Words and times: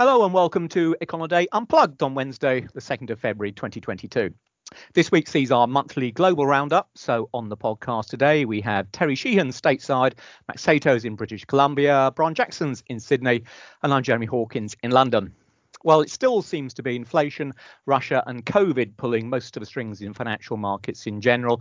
Hello 0.00 0.24
and 0.24 0.32
welcome 0.32 0.66
to 0.66 0.96
Econoday 1.02 1.44
Unplugged 1.52 2.02
on 2.02 2.14
Wednesday, 2.14 2.66
the 2.72 2.80
2nd 2.80 3.10
of 3.10 3.20
February 3.20 3.52
2022. 3.52 4.32
This 4.94 5.12
week 5.12 5.28
sees 5.28 5.52
our 5.52 5.66
monthly 5.66 6.10
global 6.10 6.46
roundup. 6.46 6.88
So 6.94 7.28
on 7.34 7.50
the 7.50 7.56
podcast 7.58 8.06
today, 8.06 8.46
we 8.46 8.62
have 8.62 8.90
Terry 8.92 9.14
Sheehan 9.14 9.50
stateside, 9.50 10.14
Max 10.48 10.62
Sato's 10.62 11.04
in 11.04 11.16
British 11.16 11.44
Columbia, 11.44 12.14
Brian 12.16 12.32
Jackson's 12.32 12.82
in 12.86 12.98
Sydney, 12.98 13.42
and 13.82 13.92
I'm 13.92 14.02
Jeremy 14.02 14.24
Hawkins 14.24 14.74
in 14.82 14.90
London. 14.90 15.34
Well, 15.84 16.00
it 16.00 16.08
still 16.08 16.40
seems 16.40 16.72
to 16.74 16.82
be 16.82 16.96
inflation, 16.96 17.52
Russia, 17.84 18.22
and 18.26 18.46
COVID 18.46 18.96
pulling 18.96 19.28
most 19.28 19.54
of 19.54 19.60
the 19.60 19.66
strings 19.66 20.00
in 20.00 20.14
financial 20.14 20.56
markets 20.56 21.06
in 21.06 21.20
general. 21.20 21.60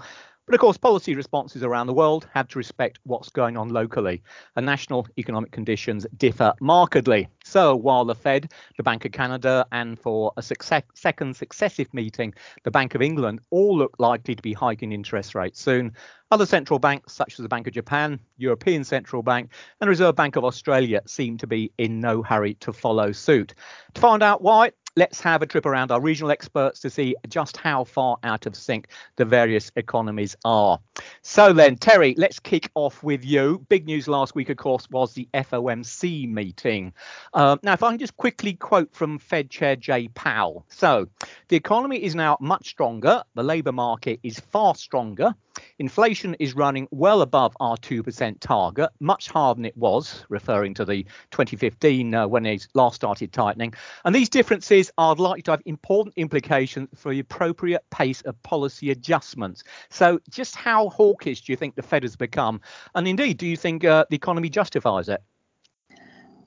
But 0.49 0.55
of 0.55 0.61
course, 0.61 0.77
policy 0.77 1.13
responses 1.13 1.61
around 1.61 1.85
the 1.85 1.93
world 1.93 2.27
have 2.33 2.47
to 2.47 2.57
respect 2.57 2.97
what's 3.03 3.29
going 3.29 3.55
on 3.55 3.69
locally, 3.69 4.23
and 4.55 4.65
national 4.65 5.05
economic 5.15 5.51
conditions 5.51 6.07
differ 6.17 6.55
markedly. 6.59 7.27
So 7.43 7.75
while 7.75 8.03
the 8.03 8.15
Fed, 8.15 8.51
the 8.75 8.81
Bank 8.81 9.05
of 9.05 9.11
Canada, 9.11 9.67
and 9.71 9.99
for 9.99 10.33
a 10.37 10.41
success, 10.41 10.81
second 10.95 11.35
successive 11.35 11.93
meeting, 11.93 12.33
the 12.63 12.71
Bank 12.71 12.95
of 12.95 13.03
England 13.03 13.41
all 13.51 13.77
look 13.77 13.93
likely 13.99 14.33
to 14.33 14.41
be 14.41 14.53
hiking 14.53 14.91
interest 14.91 15.35
rates 15.35 15.61
soon, 15.61 15.93
other 16.31 16.47
central 16.47 16.79
banks, 16.79 17.13
such 17.13 17.33
as 17.33 17.43
the 17.43 17.49
Bank 17.49 17.67
of 17.67 17.73
Japan, 17.73 18.19
European 18.37 18.83
Central 18.83 19.21
Bank, 19.21 19.51
and 19.81 19.87
Reserve 19.87 20.15
Bank 20.15 20.35
of 20.35 20.43
Australia, 20.43 21.03
seem 21.05 21.37
to 21.37 21.45
be 21.45 21.71
in 21.77 21.99
no 21.99 22.23
hurry 22.23 22.55
to 22.55 22.73
follow 22.73 23.11
suit. 23.11 23.53
To 23.93 24.01
find 24.01 24.23
out 24.23 24.41
why, 24.41 24.71
let's 24.99 25.21
have 25.21 25.41
a 25.41 25.45
trip 25.45 25.65
around 25.65 25.91
our 25.91 26.01
regional 26.01 26.29
experts 26.29 26.81
to 26.81 26.89
see 26.89 27.15
just 27.29 27.55
how 27.55 27.85
far 27.85 28.17
out 28.23 28.45
of 28.45 28.53
sync 28.53 28.89
the 29.15 29.23
various 29.23 29.71
economies 29.77 30.35
are. 30.43 30.77
So 31.21 31.53
then, 31.53 31.77
Terry, 31.77 32.15
let's 32.17 32.37
kick 32.37 32.69
off 32.75 33.01
with 33.01 33.23
you. 33.23 33.65
Big 33.69 33.85
news 33.85 34.09
last 34.09 34.35
week, 34.35 34.49
of 34.49 34.57
course, 34.57 34.89
was 34.89 35.13
the 35.13 35.29
FOMC 35.33 36.29
meeting. 36.29 36.91
Uh, 37.33 37.55
now, 37.63 37.71
if 37.71 37.81
I 37.81 37.91
can 37.91 37.97
just 37.99 38.17
quickly 38.17 38.55
quote 38.55 38.93
from 38.93 39.19
Fed 39.19 39.49
Chair 39.49 39.77
Jay 39.77 40.09
Powell. 40.09 40.65
So, 40.67 41.07
the 41.47 41.55
economy 41.55 42.03
is 42.03 42.13
now 42.13 42.37
much 42.41 42.67
stronger, 42.67 43.23
the 43.35 43.43
labour 43.43 43.71
market 43.71 44.19
is 44.21 44.37
far 44.37 44.75
stronger. 44.75 45.33
Inflation 45.79 46.35
is 46.39 46.55
running 46.55 46.87
well 46.91 47.21
above 47.21 47.55
our 47.59 47.77
2% 47.77 48.39
target, 48.39 48.89
much 48.99 49.29
higher 49.29 49.53
than 49.53 49.65
it 49.65 49.77
was, 49.77 50.25
referring 50.29 50.73
to 50.75 50.85
the 50.85 51.03
2015 51.31 52.13
uh, 52.13 52.27
when 52.27 52.45
it 52.45 52.67
last 52.73 52.95
started 52.95 53.31
tightening. 53.31 53.73
And 54.05 54.13
these 54.13 54.29
differences 54.29 54.91
are 54.97 55.15
likely 55.15 55.41
to 55.43 55.51
have 55.51 55.61
important 55.65 56.15
implications 56.17 56.89
for 56.95 57.11
the 57.11 57.19
appropriate 57.19 57.83
pace 57.89 58.21
of 58.21 58.41
policy 58.43 58.91
adjustments. 58.91 59.63
So, 59.89 60.19
just 60.29 60.55
how 60.55 60.89
hawkish 60.89 61.41
do 61.41 61.51
you 61.51 61.57
think 61.57 61.75
the 61.75 61.81
Fed 61.81 62.03
has 62.03 62.15
become? 62.15 62.61
And 62.95 63.07
indeed, 63.07 63.37
do 63.37 63.47
you 63.47 63.57
think 63.57 63.83
uh, 63.83 64.05
the 64.09 64.15
economy 64.15 64.49
justifies 64.49 65.09
it? 65.09 65.21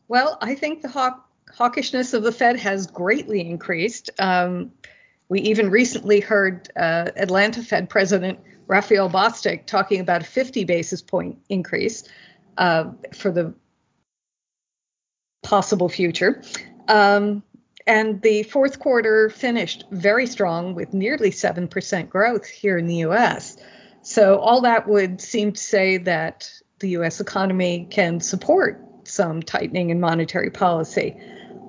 Well, 0.09 0.39
I 0.41 0.55
think 0.55 0.83
the 0.83 0.89
hawk- 0.89 1.29
hawkishness 1.57 2.15
of 2.15 2.23
the 2.23 2.33
Fed 2.33 2.57
has 2.59 2.87
greatly 2.87 3.49
increased. 3.49 4.11
Um, 4.19 4.73
we 5.33 5.41
even 5.41 5.71
recently 5.71 6.21
heard 6.21 6.69
uh, 6.77 7.11
Atlanta 7.17 7.63
Fed 7.63 7.89
President 7.89 8.39
Raphael 8.67 9.09
Bostic 9.09 9.65
talking 9.65 9.99
about 9.99 10.21
a 10.21 10.27
50 10.27 10.65
basis 10.65 11.01
point 11.01 11.39
increase 11.49 12.05
uh, 12.59 12.91
for 13.15 13.31
the 13.31 13.55
possible 15.43 15.89
future. 15.89 16.43
Um, 16.87 17.43
and 17.87 18.21
the 18.21 18.43
fourth 18.43 18.79
quarter 18.79 19.31
finished 19.31 19.85
very 19.91 20.27
strong 20.27 20.75
with 20.75 20.93
nearly 20.93 21.31
7% 21.31 22.11
growth 22.11 22.47
here 22.47 22.77
in 22.77 22.87
the 22.87 22.97
US. 22.97 23.57
So, 24.03 24.39
all 24.39 24.61
that 24.61 24.87
would 24.87 25.19
seem 25.23 25.53
to 25.53 25.63
say 25.63 25.97
that 25.97 26.53
the 26.81 26.91
US 26.91 27.21
economy 27.21 27.87
can 27.89 28.21
support 28.21 28.87
some 29.05 29.43
tightening 29.43 29.89
in 29.89 29.99
monetary 29.99 30.51
policy. 30.51 31.17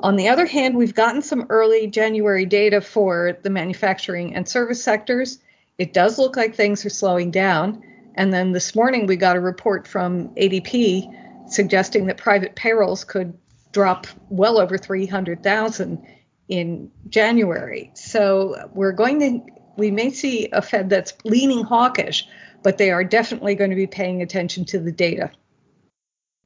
On 0.04 0.18
the 0.18 0.28
other 0.28 0.46
hand, 0.46 0.76
we've 0.76 0.94
gotten 0.94 1.22
some 1.22 1.48
early 1.50 1.88
January 1.88 2.46
data 2.46 2.82
for 2.82 3.38
the 3.42 3.50
manufacturing 3.50 4.36
and 4.36 4.48
service 4.48 4.84
sectors, 4.84 5.40
it 5.78 5.94
does 5.94 6.20
look 6.20 6.36
like 6.36 6.54
things 6.54 6.86
are 6.86 6.90
slowing 6.90 7.32
down. 7.32 7.82
And 8.16 8.34
then 8.34 8.52
this 8.52 8.76
morning 8.76 9.08
we 9.08 9.16
got 9.16 9.38
a 9.38 9.40
report 9.40 9.88
from 9.88 10.28
ADP 10.36 11.50
suggesting 11.50 12.08
that 12.08 12.18
private 12.18 12.54
payrolls 12.54 13.06
could 13.06 13.34
drop 13.72 14.06
well 14.30 14.60
over 14.60 14.78
300,000 14.78 16.06
in 16.50 16.92
January. 17.08 17.90
So 17.94 18.70
we're 18.74 18.92
going 18.92 19.20
to 19.22 19.54
we 19.78 19.90
may 19.90 20.12
see 20.12 20.50
a 20.52 20.62
Fed 20.62 20.90
that's 20.90 21.14
leaning 21.24 21.64
hawkish, 21.64 22.28
but 22.62 22.78
they 22.78 22.92
are 22.92 23.04
definitely 23.04 23.56
going 23.56 23.72
to 23.72 23.76
be 23.76 23.88
paying 23.88 24.22
attention 24.22 24.66
to 24.66 24.80
the 24.80 24.92
data. 24.92 25.32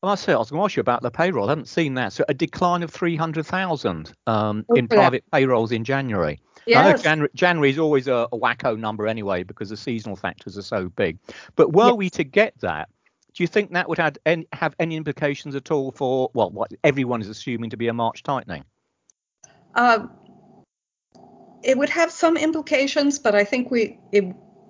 Well, 0.02 0.12
I 0.12 0.16
say 0.16 0.34
I 0.34 0.38
was 0.38 0.52
going 0.52 0.62
to 0.62 0.66
ask 0.66 0.76
you 0.76 0.82
about 0.82 1.02
the 1.02 1.10
payroll. 1.10 1.48
I 1.48 1.52
haven't 1.52 1.68
seen 1.68 1.96
that. 1.96 2.14
So 2.14 2.24
a 2.30 2.34
decline 2.34 2.84
of 2.84 2.92
300,000 2.92 4.14
um, 4.28 4.66
in 4.76 4.88
private 4.88 5.24
payrolls 5.32 5.72
in 5.72 5.84
January. 5.84 6.40
Yes. 6.68 6.78
I 6.78 6.92
know 6.92 6.98
January, 6.98 7.30
January 7.34 7.70
is 7.72 7.80
always 7.80 8.08
a, 8.08 8.28
a, 8.32 8.38
wacko 8.38 8.78
number 8.78 9.08
anyway 9.08 9.44
because 9.44 9.70
the 9.70 9.78
seasonal 9.78 10.16
factors 10.16 10.58
are 10.58 10.64
so 10.64 10.90
big. 10.90 11.18
But 11.56 11.74
were 11.74 11.94
we 11.94 12.10
to 12.12 12.24
get 12.24 12.54
that, 12.60 12.90
do 13.34 13.42
you 13.44 13.48
think 13.48 13.72
that 13.72 13.90
would 13.90 13.98
have 13.98 14.18
any, 14.26 14.48
have 14.54 14.76
any 14.80 14.98
implications 14.98 15.56
at 15.56 15.72
all 15.72 15.92
for 15.92 16.30
well, 16.34 16.52
what 16.52 16.72
everyone 16.84 17.22
is 17.22 17.30
assuming 17.30 17.70
to 17.72 17.78
be 17.78 17.88
a 17.88 17.94
March 17.94 18.22
tightening? 18.22 18.66
Uh, 19.74 20.08
it 21.64 21.78
would 21.78 21.90
have 21.90 22.12
some 22.12 22.38
implications, 22.38 23.18
but 23.18 23.34
I 23.34 23.44
think 23.44 23.72
we 23.72 24.00
it 24.12 24.26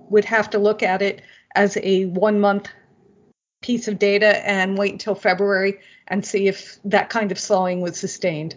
would 0.09 0.25
have 0.25 0.49
to 0.51 0.59
look 0.59 0.83
at 0.83 1.01
it 1.01 1.21
as 1.55 1.77
a 1.81 2.05
one 2.05 2.39
month 2.39 2.69
piece 3.67 3.89
of 3.89 3.99
data 3.99 4.47
and 4.47 4.77
wait 4.77 4.93
until 4.93 5.13
February 5.13 5.77
and 6.07 6.25
see 6.25 6.47
if 6.47 6.79
that 6.85 7.09
kind 7.09 7.33
of 7.33 7.37
slowing 7.37 7.81
was 7.81 7.99
sustained. 7.99 8.55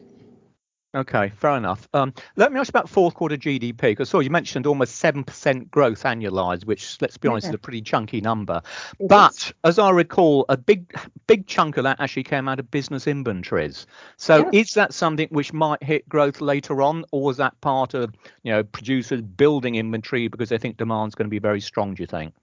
Okay, 0.94 1.31
fair 1.37 1.56
enough. 1.56 1.88
Um, 1.94 2.12
let 2.37 2.53
me 2.53 2.59
ask 2.59 2.69
about 2.69 2.88
fourth 2.88 3.15
quarter 3.15 3.37
GDP 3.37 3.81
because 3.81 4.09
so 4.09 4.21
you 4.21 4.31
mentioned 4.31 4.66
almost 4.66 4.97
seven 4.97 5.22
percent 5.22 5.71
growth 5.71 6.03
annualized, 6.03 6.65
which 6.65 7.00
let's 7.00 7.16
be 7.16 7.28
honest 7.28 7.44
yeah. 7.44 7.50
is 7.50 7.54
a 7.54 7.59
pretty 7.59 7.81
chunky 7.81 8.21
number. 8.21 8.60
It 8.98 9.09
but 9.09 9.37
is. 9.37 9.53
as 9.62 9.78
I 9.78 9.91
recall, 9.91 10.47
a 10.48 10.56
big 10.56 10.93
big 11.28 11.47
chunk 11.47 11.77
of 11.77 11.84
that 11.84 12.00
actually 12.00 12.25
came 12.25 12.48
out 12.48 12.59
of 12.59 12.71
business 12.72 13.06
inventories. 13.06 13.87
So 14.16 14.38
yeah. 14.38 14.60
is 14.60 14.75
that 14.75 14.92
something 14.92 15.28
which 15.31 15.53
might 15.53 15.81
hit 15.82 16.09
growth 16.09 16.41
later 16.41 16.82
on, 16.82 17.04
or 17.12 17.22
was 17.22 17.37
that 17.37 17.60
part 17.60 17.94
of 17.94 18.12
you 18.42 18.53
know 18.53 18.65
producers 18.65 19.22
building 19.22 19.77
inventory 19.77 20.27
because 20.27 20.48
they 20.48 20.59
think 20.59 20.77
demand's 20.77 21.15
going 21.15 21.27
to 21.27 21.31
be 21.31 21.38
very 21.38 21.60
strong? 21.60 21.94
Do 21.94 22.03
you 22.03 22.09
think? 22.09 22.34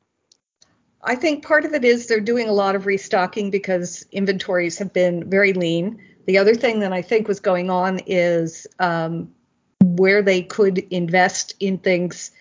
I 1.02 1.16
think 1.16 1.46
part 1.46 1.66
of 1.66 1.74
it 1.74 1.86
is 1.86 2.08
they're 2.08 2.20
doing 2.20 2.50
a 2.50 2.54
lot 2.54 2.76
of 2.76 2.86
restocking 2.86 3.52
because 3.52 4.06
inventories 4.12 4.78
have 4.80 4.94
been 4.94 5.30
very 5.30 5.54
lean. 5.54 6.02
The 6.26 6.40
other 6.40 6.56
thing 6.56 6.80
that 6.80 6.92
I 6.92 7.02
think 7.02 7.28
was 7.28 7.40
going 7.40 7.70
on 7.70 8.00
is 8.08 8.68
um, 8.80 9.34
where 9.82 10.22
they 10.22 10.42
could 10.42 10.80
invest 10.80 11.56
in 11.60 11.78
things 11.78 12.32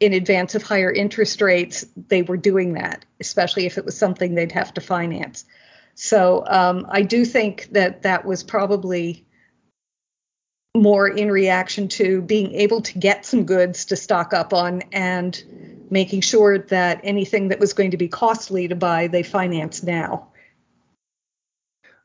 in 0.00 0.14
advance 0.14 0.54
of 0.54 0.62
higher 0.62 0.90
interest 0.90 1.40
rates, 1.42 1.84
they 2.08 2.22
were 2.22 2.38
doing 2.38 2.72
that, 2.72 3.04
especially 3.20 3.66
if 3.66 3.76
it 3.76 3.84
was 3.84 3.96
something 3.96 4.34
they'd 4.34 4.52
have 4.52 4.72
to 4.74 4.80
finance. 4.80 5.44
So 5.94 6.44
um, 6.46 6.86
I 6.88 7.02
do 7.02 7.26
think 7.26 7.68
that 7.72 8.02
that 8.02 8.24
was 8.24 8.42
probably 8.42 9.26
more 10.74 11.06
in 11.06 11.30
reaction 11.30 11.88
to 11.88 12.22
being 12.22 12.54
able 12.54 12.80
to 12.80 12.98
get 12.98 13.26
some 13.26 13.44
goods 13.44 13.86
to 13.86 13.96
stock 13.96 14.32
up 14.32 14.54
on 14.54 14.82
and 14.92 15.79
making 15.90 16.22
sure 16.22 16.58
that 16.58 17.00
anything 17.02 17.48
that 17.48 17.60
was 17.60 17.72
going 17.72 17.90
to 17.90 17.96
be 17.96 18.08
costly 18.08 18.68
to 18.68 18.74
buy, 18.74 19.08
they 19.08 19.22
finance 19.22 19.82
now. 19.82 20.28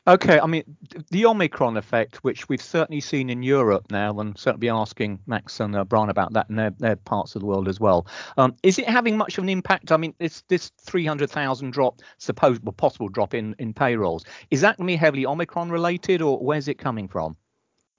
Okay, 0.08 0.40
I 0.40 0.46
mean, 0.46 0.64
the 1.10 1.26
Omicron 1.26 1.78
effect, 1.78 2.18
which 2.18 2.48
we've 2.48 2.62
certainly 2.62 3.02
seen 3.02 3.32
in 3.32 3.42
Europe 3.42 3.88
now, 3.90 4.20
and 4.20 4.38
certainly 4.38 4.60
be 4.66 4.70
asking 4.70 5.20
Max 5.26 5.60
and 5.60 5.76
uh, 5.76 5.84
Brian 5.84 6.12
about 6.12 6.34
that 6.34 6.48
in 6.48 6.58
their, 6.58 6.70
their, 6.78 6.96
parts 6.96 7.34
of 7.34 7.42
the 7.42 7.48
world 7.48 7.68
as 7.68 7.80
well. 7.80 8.06
Um, 8.38 8.56
is 8.62 8.78
it 8.78 8.88
having 8.88 9.18
much 9.18 9.40
of 9.40 9.44
an 9.44 9.50
impact? 9.50 9.92
I 9.92 9.98
mean, 9.98 10.14
this 10.20 10.44
this 10.48 10.72
300,000 10.82 11.72
drop, 11.72 12.02
supposed 12.20 12.62
possible 12.78 13.10
drop 13.10 13.34
in, 13.34 13.56
in 13.58 13.74
payrolls, 13.74 14.26
is 14.52 14.62
that 14.62 14.78
going 14.78 14.86
to 14.86 14.94
be 14.94 14.96
heavily 14.96 15.26
Omicron 15.26 15.72
related, 15.72 16.22
or 16.22 16.38
where's 16.38 16.68
it 16.68 16.78
coming 16.78 17.08
from? 17.08 17.36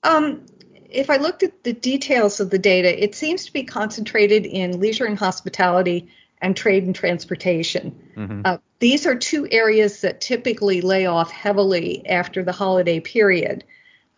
Um, 0.04 0.46
if 0.90 1.10
I 1.10 1.16
looked 1.16 1.42
at 1.42 1.64
the 1.64 1.72
details 1.72 2.40
of 2.40 2.50
the 2.50 2.58
data, 2.58 3.02
it 3.02 3.14
seems 3.14 3.46
to 3.46 3.52
be 3.52 3.64
concentrated 3.64 4.46
in 4.46 4.80
leisure 4.80 5.04
and 5.04 5.18
hospitality 5.18 6.08
and 6.40 6.56
trade 6.56 6.84
and 6.84 6.94
transportation. 6.94 7.98
Mm-hmm. 8.16 8.42
Uh, 8.44 8.58
these 8.78 9.06
are 9.06 9.14
two 9.14 9.48
areas 9.50 10.02
that 10.02 10.20
typically 10.20 10.80
lay 10.80 11.06
off 11.06 11.30
heavily 11.30 12.06
after 12.06 12.44
the 12.44 12.52
holiday 12.52 13.00
period. 13.00 13.64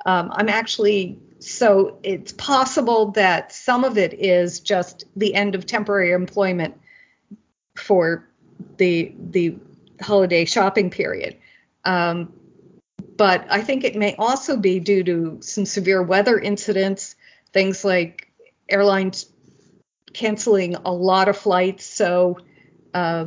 Um, 0.05 0.31
I'm 0.33 0.49
actually 0.49 1.19
so 1.41 1.99
it's 2.03 2.33
possible 2.33 3.13
that 3.13 3.53
some 3.53 3.85
of 3.85 3.97
it 3.97 4.15
is 4.15 4.61
just 4.61 5.05
the 5.15 5.35
end 5.35 5.55
of 5.55 5.67
temporary 5.67 6.13
employment 6.13 6.81
for 7.77 8.29
the 8.77 9.15
the 9.31 9.57
holiday 10.01 10.45
shopping 10.45 10.91
period. 10.91 11.37
Um, 11.85 12.33
but 13.19 13.45
I 13.51 13.61
think 13.61 13.83
it 13.85 13.97
may 13.97 14.15
also 14.17 14.57
be 14.57 14.79
due 14.79 15.03
to 15.03 15.39
some 15.43 15.67
severe 15.67 16.03
weather 16.03 16.39
incidents, 16.39 17.17
things 17.53 17.85
like 17.85 18.31
airlines 18.69 19.27
canceling 20.15 20.77
a 20.77 20.93
lot 20.93 21.29
of 21.29 21.37
flights, 21.37 21.85
so 21.85 22.39
uh, 22.95 23.27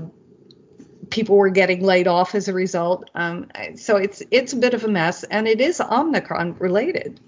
people 1.09 1.35
were 1.35 1.49
getting 1.49 1.83
laid 1.83 2.07
off 2.07 2.33
as 2.35 2.47
a 2.47 2.53
result. 2.53 3.09
Um, 3.15 3.51
so 3.75 3.97
it's 3.97 4.23
it's 4.31 4.53
a 4.53 4.55
bit 4.55 4.73
of 4.73 4.85
a 4.85 4.87
mess, 4.87 5.23
and 5.25 5.45
it 5.45 5.59
is 5.59 5.81
Omicron 5.81 6.55
related. 6.57 7.19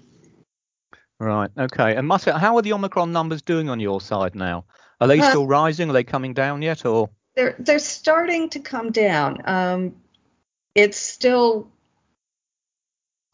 Right. 1.20 1.50
Okay. 1.56 1.94
And 1.94 2.08
Marcel, 2.08 2.38
how 2.38 2.56
are 2.56 2.62
the 2.62 2.72
Omicron 2.72 3.12
numbers 3.12 3.42
doing 3.42 3.68
on 3.68 3.78
your 3.78 4.00
side 4.00 4.34
now? 4.34 4.64
Are 5.02 5.06
they 5.06 5.20
uh, 5.20 5.28
still 5.28 5.46
rising? 5.46 5.90
Are 5.90 5.92
they 5.92 6.02
coming 6.02 6.32
down 6.32 6.62
yet, 6.62 6.86
or? 6.86 7.10
They're 7.36 7.56
they're 7.58 7.78
starting 7.78 8.48
to 8.50 8.58
come 8.58 8.90
down. 8.90 9.42
Um, 9.44 9.96
it's 10.74 10.96
still 10.96 11.68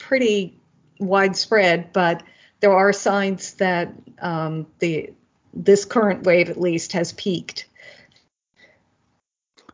pretty 0.01 0.59
widespread, 0.99 1.93
but 1.93 2.23
there 2.59 2.73
are 2.73 2.93
signs 2.93 3.55
that 3.55 3.93
um, 4.21 4.67
the 4.81 5.13
this 5.55 5.85
current 5.85 6.25
wave 6.25 6.49
at 6.49 6.61
least 6.61 6.93
has 6.93 7.13
peaked. 7.13 7.67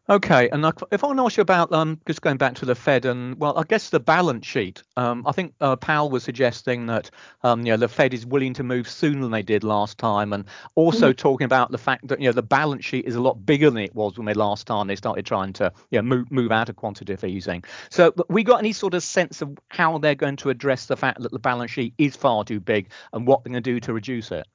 Okay, 0.08 0.48
and 0.50 0.64
if 0.92 1.02
I 1.02 1.06
want 1.08 1.18
to 1.18 1.24
ask 1.24 1.36
you 1.36 1.40
about 1.40 1.72
um, 1.72 2.00
just 2.06 2.22
going 2.22 2.36
back 2.36 2.54
to 2.56 2.64
the 2.64 2.76
Fed 2.76 3.04
and 3.06 3.38
well, 3.40 3.58
I 3.58 3.64
guess 3.64 3.90
the 3.90 3.98
balance 3.98 4.46
sheet. 4.46 4.84
Um, 4.96 5.24
I 5.26 5.32
think 5.32 5.54
uh, 5.60 5.74
Powell 5.74 6.10
was 6.10 6.22
suggesting 6.22 6.86
that 6.86 7.10
um, 7.42 7.66
you 7.66 7.72
know 7.72 7.76
the 7.76 7.88
Fed 7.88 8.14
is 8.14 8.24
willing 8.24 8.54
to 8.54 8.62
move 8.62 8.88
sooner 8.88 9.20
than 9.20 9.32
they 9.32 9.42
did 9.42 9.64
last 9.64 9.98
time, 9.98 10.32
and 10.32 10.44
also 10.76 11.10
mm-hmm. 11.10 11.16
talking 11.16 11.44
about 11.44 11.72
the 11.72 11.78
fact 11.78 12.06
that 12.06 12.20
you 12.20 12.26
know 12.26 12.32
the 12.32 12.42
balance 12.42 12.84
sheet 12.84 13.04
is 13.04 13.16
a 13.16 13.20
lot 13.20 13.44
bigger 13.44 13.68
than 13.68 13.82
it 13.82 13.96
was 13.96 14.16
when 14.16 14.26
they 14.26 14.34
last 14.34 14.68
time 14.68 14.86
they 14.86 14.94
started 14.94 15.26
trying 15.26 15.52
to 15.54 15.72
you 15.90 15.98
know, 15.98 16.02
move 16.02 16.30
move 16.30 16.52
out 16.52 16.68
of 16.68 16.76
quantitative 16.76 17.24
easing. 17.24 17.64
So, 17.90 18.14
we 18.28 18.44
got 18.44 18.60
any 18.60 18.72
sort 18.72 18.94
of 18.94 19.02
sense 19.02 19.42
of 19.42 19.58
how 19.68 19.98
they're 19.98 20.14
going 20.14 20.36
to 20.36 20.50
address 20.50 20.86
the 20.86 20.96
fact 20.96 21.20
that 21.22 21.32
the 21.32 21.40
balance 21.40 21.72
sheet 21.72 21.94
is 21.98 22.14
far 22.14 22.44
too 22.44 22.60
big 22.60 22.90
and 23.12 23.26
what 23.26 23.42
they're 23.42 23.50
going 23.50 23.62
to 23.62 23.70
do 23.72 23.80
to 23.80 23.92
reduce 23.92 24.30
it? 24.30 24.46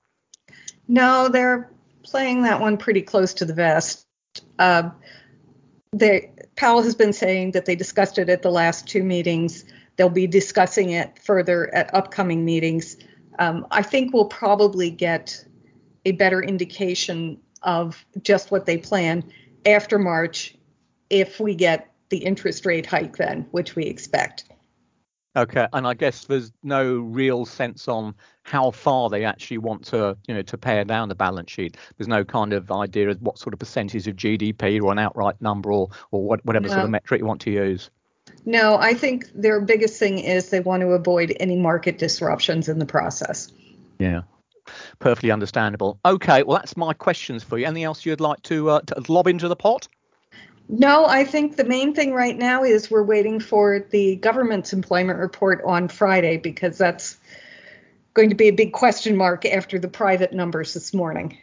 No, 0.88 1.28
they're 1.28 1.70
playing 2.04 2.44
that 2.44 2.62
one 2.62 2.78
pretty 2.78 3.02
close 3.02 3.34
to 3.36 3.46
the 3.46 3.54
vest. 3.54 4.08
Uh, 4.58 4.92
they, 5.92 6.32
Powell 6.56 6.82
has 6.82 6.96
been 6.96 7.14
saying 7.14 7.52
that 7.52 7.66
they 7.66 7.76
discussed 7.76 8.18
it 8.18 8.30
at 8.30 8.42
the 8.42 8.52
last 8.52 8.88
two 8.88 9.04
meetings. 9.04 9.66
They'll 9.98 10.10
be 10.10 10.28
discussing 10.28 10.92
it 10.92 11.20
further 11.20 11.74
at 11.74 11.94
upcoming 11.94 12.46
meetings. 12.46 12.98
Um, 13.40 13.68
I 13.72 13.82
think 13.82 14.14
we'll 14.14 14.26
probably 14.26 14.90
get 14.90 15.46
a 16.06 16.14
better 16.14 16.42
indication 16.42 17.40
of 17.62 18.04
just 18.24 18.52
what 18.52 18.66
they 18.66 18.78
plan 18.78 19.24
after 19.66 20.00
March 20.00 20.56
if 21.10 21.40
we 21.40 21.56
get 21.56 21.92
the 22.10 22.18
interest 22.18 22.66
rate 22.66 22.86
hike 22.86 23.18
then, 23.18 23.46
which 23.52 23.76
we 23.76 23.84
expect. 23.84 24.46
Okay, 25.36 25.66
and 25.72 25.88
I 25.88 25.94
guess 25.94 26.26
there's 26.26 26.52
no 26.62 26.96
real 26.96 27.46
sense 27.46 27.88
on 27.88 28.16
how 28.44 28.72
far 28.72 29.10
they 29.10 29.24
actually 29.24 29.60
want 29.60 29.86
to, 29.86 30.18
you 30.28 30.34
know, 30.34 30.42
to 30.42 30.58
pare 30.58 30.84
down 30.84 31.08
the 31.08 31.16
balance 31.16 31.50
sheet. 31.50 31.78
There's 31.98 32.10
no 32.10 32.26
kind 32.26 32.52
of 32.52 32.70
idea 32.70 33.10
of 33.10 33.22
what 33.22 33.38
sort 33.38 33.54
of 33.54 33.60
percentage 33.60 34.08
of 34.08 34.18
GDP 34.18 34.82
or 34.82 34.92
an 34.92 35.00
outright 35.00 35.42
number 35.42 35.72
or 35.72 35.90
or 36.12 36.24
what, 36.24 36.46
whatever 36.46 36.68
no. 36.68 36.74
sort 36.74 36.84
of 36.84 36.90
metric 36.90 37.22
you 37.22 37.26
want 37.26 37.40
to 37.42 37.52
use. 37.52 37.90
No, 38.46 38.76
I 38.78 38.94
think 38.94 39.32
their 39.34 39.62
biggest 39.62 39.98
thing 39.98 40.20
is 40.20 40.50
they 40.50 40.60
want 40.60 40.82
to 40.82 40.88
avoid 40.88 41.36
any 41.40 41.56
market 41.56 41.98
disruptions 41.98 42.68
in 42.68 42.80
the 42.80 42.86
process. 42.86 43.52
Yeah, 44.00 44.22
perfectly 45.00 45.32
understandable. 45.32 45.98
Okay, 46.04 46.44
well 46.44 46.58
that's 46.58 46.76
my 46.76 46.92
questions 46.92 47.42
for 47.42 47.58
you. 47.58 47.66
Anything 47.66 47.84
else 47.84 48.06
you'd 48.06 48.20
like 48.20 48.42
to, 48.44 48.70
uh, 48.70 48.82
to 48.82 49.12
lob 49.12 49.28
into 49.28 49.48
the 49.48 49.56
pot? 49.56 49.88
No, 50.74 51.06
I 51.06 51.26
think 51.26 51.58
the 51.58 51.66
main 51.66 51.94
thing 51.94 52.14
right 52.14 52.38
now 52.38 52.64
is 52.64 52.90
we're 52.90 53.04
waiting 53.04 53.42
for 53.42 53.86
the 53.92 54.16
government's 54.16 54.72
employment 54.72 55.20
report 55.20 55.62
on 55.66 55.90
Friday 55.90 56.38
because 56.38 56.78
that's 56.78 57.18
going 58.14 58.30
to 58.30 58.36
be 58.36 58.48
a 58.48 58.54
big 58.54 58.72
question 58.72 59.18
mark 59.18 59.46
after 59.46 59.80
the 59.80 59.90
private 59.90 60.32
numbers 60.32 60.74
this 60.74 60.94
morning. 60.94 61.38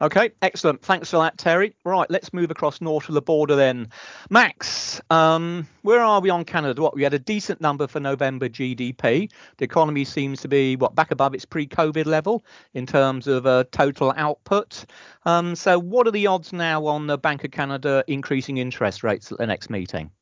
Okay, 0.00 0.30
excellent. 0.42 0.80
Thanks 0.82 1.10
for 1.10 1.16
that, 1.16 1.38
Terry. 1.38 1.74
Right, 1.84 2.08
let's 2.08 2.32
move 2.32 2.52
across 2.52 2.80
north 2.80 3.08
of 3.08 3.14
the 3.14 3.22
border 3.22 3.56
then. 3.56 3.88
Max, 4.30 5.00
um, 5.10 5.66
where 5.82 6.00
are 6.00 6.20
we 6.20 6.30
on 6.30 6.44
Canada? 6.44 6.80
What 6.80 6.94
we 6.94 7.02
had 7.02 7.14
a 7.14 7.18
decent 7.18 7.60
number 7.60 7.88
for 7.88 7.98
November 7.98 8.48
GDP. 8.48 9.28
The 9.56 9.64
economy 9.64 10.04
seems 10.04 10.40
to 10.42 10.48
be 10.48 10.76
what 10.76 10.94
back 10.94 11.10
above 11.10 11.34
its 11.34 11.44
pre-COVID 11.44 12.06
level 12.06 12.44
in 12.74 12.86
terms 12.86 13.26
of 13.26 13.44
uh, 13.44 13.64
total 13.72 14.14
output. 14.16 14.84
Um, 15.24 15.56
so, 15.56 15.80
what 15.80 16.06
are 16.06 16.12
the 16.12 16.28
odds 16.28 16.52
now 16.52 16.86
on 16.86 17.08
the 17.08 17.18
Bank 17.18 17.42
of 17.42 17.50
Canada 17.50 18.04
increasing 18.06 18.58
interest 18.58 19.02
rates 19.02 19.32
at 19.32 19.38
the 19.38 19.46
next 19.46 19.68
meeting? 19.68 20.12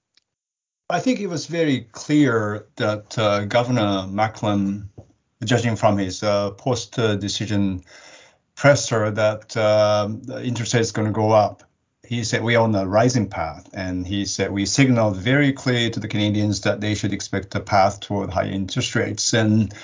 I 0.88 1.00
think 1.00 1.20
it 1.20 1.26
was 1.26 1.46
very 1.46 1.81
clear 1.93 2.67
that 2.76 3.19
uh, 3.19 3.44
Governor 3.44 4.06
Macklem, 4.08 4.88
judging 5.44 5.76
from 5.76 5.99
his 5.99 6.22
uh, 6.22 6.52
post-decision 6.52 7.82
presser 8.56 9.11
that 9.11 9.56
uh, 9.56 10.08
the 10.23 10.43
interest 10.43 10.75
rate 10.75 10.81
is 10.81 10.93
going 10.93 11.06
to 11.06 11.12
go 11.12 11.31
up. 11.31 11.62
He 12.05 12.25
said 12.25 12.43
we're 12.43 12.58
on 12.58 12.75
a 12.75 12.87
rising 12.87 13.29
path, 13.29 13.69
and 13.75 14.06
he 14.06 14.26
said 14.26 14.50
we 14.50 14.64
signaled 14.64 15.17
very 15.17 15.53
clearly 15.53 15.91
to 15.91 16.00
the 16.00 16.08
Canadians 16.08 16.62
that 16.62 16.81
they 16.81 16.94
should 16.94 17.12
expect 17.12 17.55
a 17.55 17.61
path 17.61 18.00
toward 18.00 18.31
high 18.31 18.47
interest 18.47 18.94
rates. 18.94 19.35
And 19.35 19.75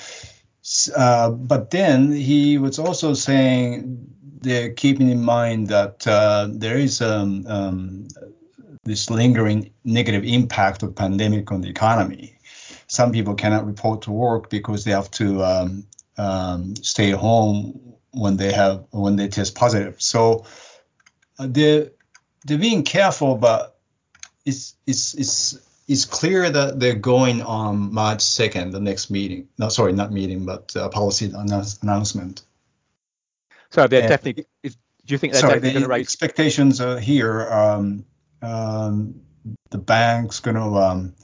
uh, 0.96 1.30
but 1.30 1.70
then 1.70 2.12
he 2.12 2.58
was 2.58 2.78
also 2.78 3.14
saying 3.14 4.06
they're 4.40 4.72
keeping 4.72 5.10
in 5.10 5.22
mind 5.22 5.68
that 5.68 6.06
uh, 6.06 6.48
there 6.50 6.78
is 6.78 7.02
um, 7.02 7.44
um, 7.48 8.08
this 8.84 9.10
lingering 9.10 9.72
negative 9.84 10.24
impact 10.24 10.84
of 10.84 10.94
pandemic 10.94 11.50
on 11.50 11.60
the 11.60 11.68
economy. 11.68 12.38
Some 12.86 13.10
people 13.10 13.34
cannot 13.34 13.66
report 13.66 14.02
to 14.02 14.12
work 14.12 14.48
because 14.48 14.84
they 14.84 14.92
have 14.92 15.10
to 15.12 15.44
um, 15.44 15.86
um 16.18 16.76
stay 16.76 17.10
home 17.10 17.91
when 18.12 18.36
they 18.36 18.52
have 18.52 18.84
when 18.90 19.16
they 19.16 19.28
test 19.28 19.54
positive. 19.54 20.00
So 20.00 20.46
uh, 21.38 21.46
they're 21.48 21.90
they're 22.44 22.58
being 22.58 22.84
careful, 22.84 23.36
but 23.36 23.78
it's 24.44 24.74
it's 24.86 25.14
it's 25.14 25.58
it's 25.88 26.04
clear 26.04 26.48
that 26.48 26.78
they're 26.78 26.94
going 26.94 27.42
on 27.42 27.92
March 27.92 28.20
2nd, 28.20 28.72
the 28.72 28.80
next 28.80 29.10
meeting. 29.10 29.48
No, 29.58 29.68
sorry, 29.68 29.92
not 29.92 30.12
meeting, 30.12 30.46
but 30.46 30.74
uh, 30.76 30.88
policy 30.88 31.30
announce, 31.34 31.82
announcement. 31.82 32.42
So 33.70 33.86
they're 33.86 34.00
and, 34.00 34.08
definitely. 34.08 34.46
Is, 34.62 34.76
do 35.04 35.14
you 35.14 35.18
think 35.18 35.32
they're 35.32 35.40
sorry, 35.40 35.54
definitely 35.54 35.72
going 35.72 35.82
to 35.82 35.88
raise 35.88 36.06
expectations 36.06 36.80
are 36.80 37.00
here? 37.00 37.48
Um, 37.50 38.04
um, 38.40 39.20
the 39.70 39.78
bank's 39.78 40.40
going 40.40 40.56
to 40.56 40.62
um, 40.62 41.14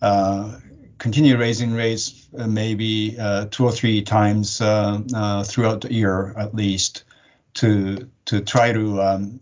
uh, 0.00 0.58
continue 1.04 1.36
raising 1.36 1.74
rates 1.74 2.26
uh, 2.38 2.46
maybe 2.46 3.14
uh, 3.20 3.44
two 3.50 3.66
or 3.66 3.70
three 3.70 4.00
times 4.00 4.62
uh, 4.62 5.44
throughout 5.46 5.82
the 5.82 5.92
year 5.92 6.32
at 6.38 6.54
least 6.54 7.04
to 7.52 8.08
to 8.24 8.40
try 8.40 8.72
to 8.72 9.02
um, 9.02 9.38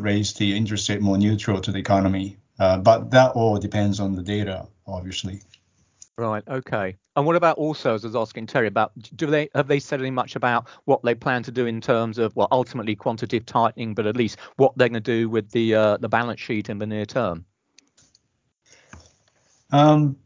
raise 0.00 0.34
the 0.34 0.54
interest 0.54 0.86
rate 0.90 1.00
more 1.00 1.16
neutral 1.16 1.62
to 1.62 1.72
the 1.72 1.78
economy. 1.78 2.36
but 2.58 3.10
that 3.10 3.30
all 3.32 3.56
depends 3.58 4.00
on 4.00 4.16
the 4.16 4.22
data, 4.22 4.68
obviously. 4.86 5.40
Right. 6.18 6.44
Okay. 6.46 6.96
And 7.16 7.24
what 7.24 7.36
about 7.36 7.56
also, 7.56 7.94
as 7.94 8.04
I 8.04 8.08
was 8.08 8.16
asking 8.16 8.46
Terry 8.46 8.66
about, 8.66 8.92
do 9.16 9.26
they 9.28 9.48
have 9.54 9.66
they 9.66 9.80
said 9.80 10.00
any 10.00 10.10
much 10.10 10.36
about 10.36 10.68
what 10.84 11.02
they 11.02 11.14
plan 11.14 11.42
to 11.44 11.50
do 11.50 11.64
in 11.64 11.80
terms 11.80 12.18
of 12.18 12.36
well, 12.36 12.48
ultimately 12.50 12.94
quantitative 12.94 13.46
tightening, 13.46 13.94
but 13.94 14.06
at 14.06 14.14
least 14.14 14.38
what 14.56 14.76
they're 14.76 14.90
going 14.90 15.02
to 15.02 15.12
do 15.18 15.30
with 15.30 15.50
the 15.52 15.74
uh, 15.74 15.96
the 15.96 16.08
balance 16.08 16.40
sheet 16.40 16.68
in 16.68 16.78
the 16.78 16.86
near 16.86 17.06
term? 17.06 17.46
Um, 19.70 20.16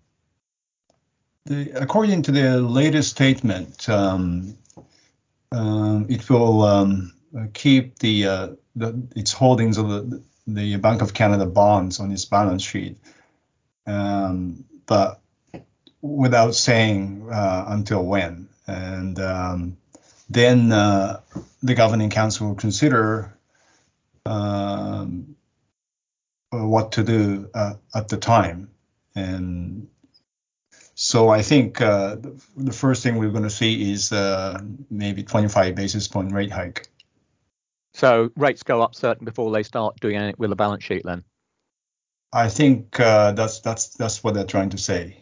the, 1.46 1.72
according 1.74 2.22
to 2.22 2.32
the 2.32 2.60
latest 2.60 3.10
statement, 3.10 3.88
um, 3.88 4.56
um, 5.50 6.06
it 6.08 6.28
will 6.30 6.62
um, 6.62 7.12
keep 7.52 7.98
the, 7.98 8.26
uh, 8.26 8.48
the, 8.76 9.02
its 9.16 9.32
holdings 9.32 9.78
of 9.78 9.88
the, 9.88 10.22
the 10.46 10.76
Bank 10.76 11.02
of 11.02 11.14
Canada 11.14 11.46
bonds 11.46 12.00
on 12.00 12.10
its 12.10 12.24
balance 12.24 12.62
sheet, 12.62 12.98
um, 13.86 14.64
but 14.86 15.20
without 16.00 16.54
saying 16.54 17.28
uh, 17.30 17.64
until 17.68 18.04
when. 18.04 18.48
And 18.66 19.18
um, 19.20 19.76
then 20.30 20.72
uh, 20.72 21.20
the 21.62 21.74
governing 21.74 22.10
council 22.10 22.48
will 22.48 22.54
consider 22.54 23.36
um, 24.24 25.36
what 26.50 26.92
to 26.92 27.04
do 27.04 27.48
uh, 27.54 27.74
at 27.94 28.08
the 28.08 28.16
time. 28.16 28.70
And 29.14 29.88
so 31.02 31.30
I 31.30 31.42
think 31.42 31.80
uh, 31.80 32.14
the 32.56 32.72
first 32.72 33.02
thing 33.02 33.16
we're 33.16 33.30
going 33.30 33.42
to 33.42 33.50
see 33.50 33.90
is 33.90 34.12
uh, 34.12 34.60
maybe 34.88 35.24
25 35.24 35.74
basis 35.74 36.06
point 36.06 36.30
rate 36.30 36.52
hike. 36.52 36.86
So 37.92 38.30
rates 38.36 38.62
go 38.62 38.80
up 38.80 38.94
certain 38.94 39.24
before 39.24 39.50
they 39.50 39.64
start 39.64 39.98
doing 39.98 40.14
it 40.14 40.38
with 40.38 40.52
a 40.52 40.56
balance 40.56 40.84
sheet 40.84 41.02
then. 41.04 41.24
I 42.32 42.48
think 42.48 43.00
uh, 43.00 43.32
that's 43.32 43.58
that's 43.58 43.88
that's 43.88 44.22
what 44.22 44.34
they're 44.34 44.44
trying 44.44 44.70
to 44.70 44.78
say. 44.78 45.16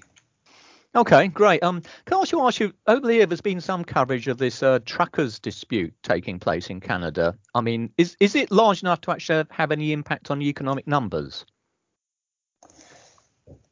Okay, 0.94 1.28
great. 1.28 1.62
Um, 1.62 1.80
can 1.80 2.12
I 2.12 2.16
also 2.16 2.46
ask 2.46 2.60
you, 2.60 2.74
over 2.86 3.06
the 3.06 3.14
year, 3.14 3.24
there's 3.24 3.40
been 3.40 3.62
some 3.62 3.82
coverage 3.82 4.28
of 4.28 4.36
this 4.36 4.62
uh, 4.62 4.80
truckers 4.84 5.38
dispute 5.38 5.94
taking 6.02 6.38
place 6.38 6.68
in 6.68 6.80
Canada. 6.80 7.38
I 7.54 7.62
mean, 7.62 7.90
is 7.96 8.18
is 8.20 8.34
it 8.34 8.50
large 8.50 8.82
enough 8.82 9.00
to 9.02 9.12
actually 9.12 9.46
have 9.48 9.72
any 9.72 9.92
impact 9.92 10.30
on 10.30 10.40
the 10.40 10.48
economic 10.50 10.86
numbers? 10.86 11.46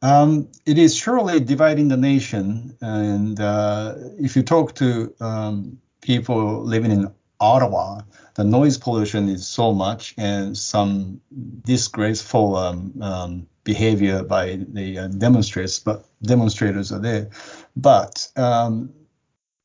Um, 0.00 0.48
it 0.64 0.78
is 0.78 0.94
surely 0.94 1.40
dividing 1.40 1.88
the 1.88 1.96
nation. 1.96 2.76
And 2.80 3.40
uh, 3.40 3.94
if 4.18 4.36
you 4.36 4.42
talk 4.42 4.74
to 4.76 5.12
um, 5.20 5.80
people 6.00 6.62
living 6.62 6.92
in 6.92 7.12
Ottawa, 7.40 8.02
the 8.34 8.44
noise 8.44 8.78
pollution 8.78 9.28
is 9.28 9.46
so 9.46 9.72
much 9.72 10.14
and 10.16 10.56
some 10.56 11.20
disgraceful 11.64 12.56
um, 12.56 12.92
um 13.00 13.46
behavior 13.64 14.22
by 14.22 14.58
the 14.72 14.98
uh, 14.98 15.08
demonstrators, 15.08 15.78
but 15.78 16.06
demonstrators 16.22 16.90
are 16.90 17.00
there. 17.00 17.28
But 17.76 18.26
um, 18.34 18.94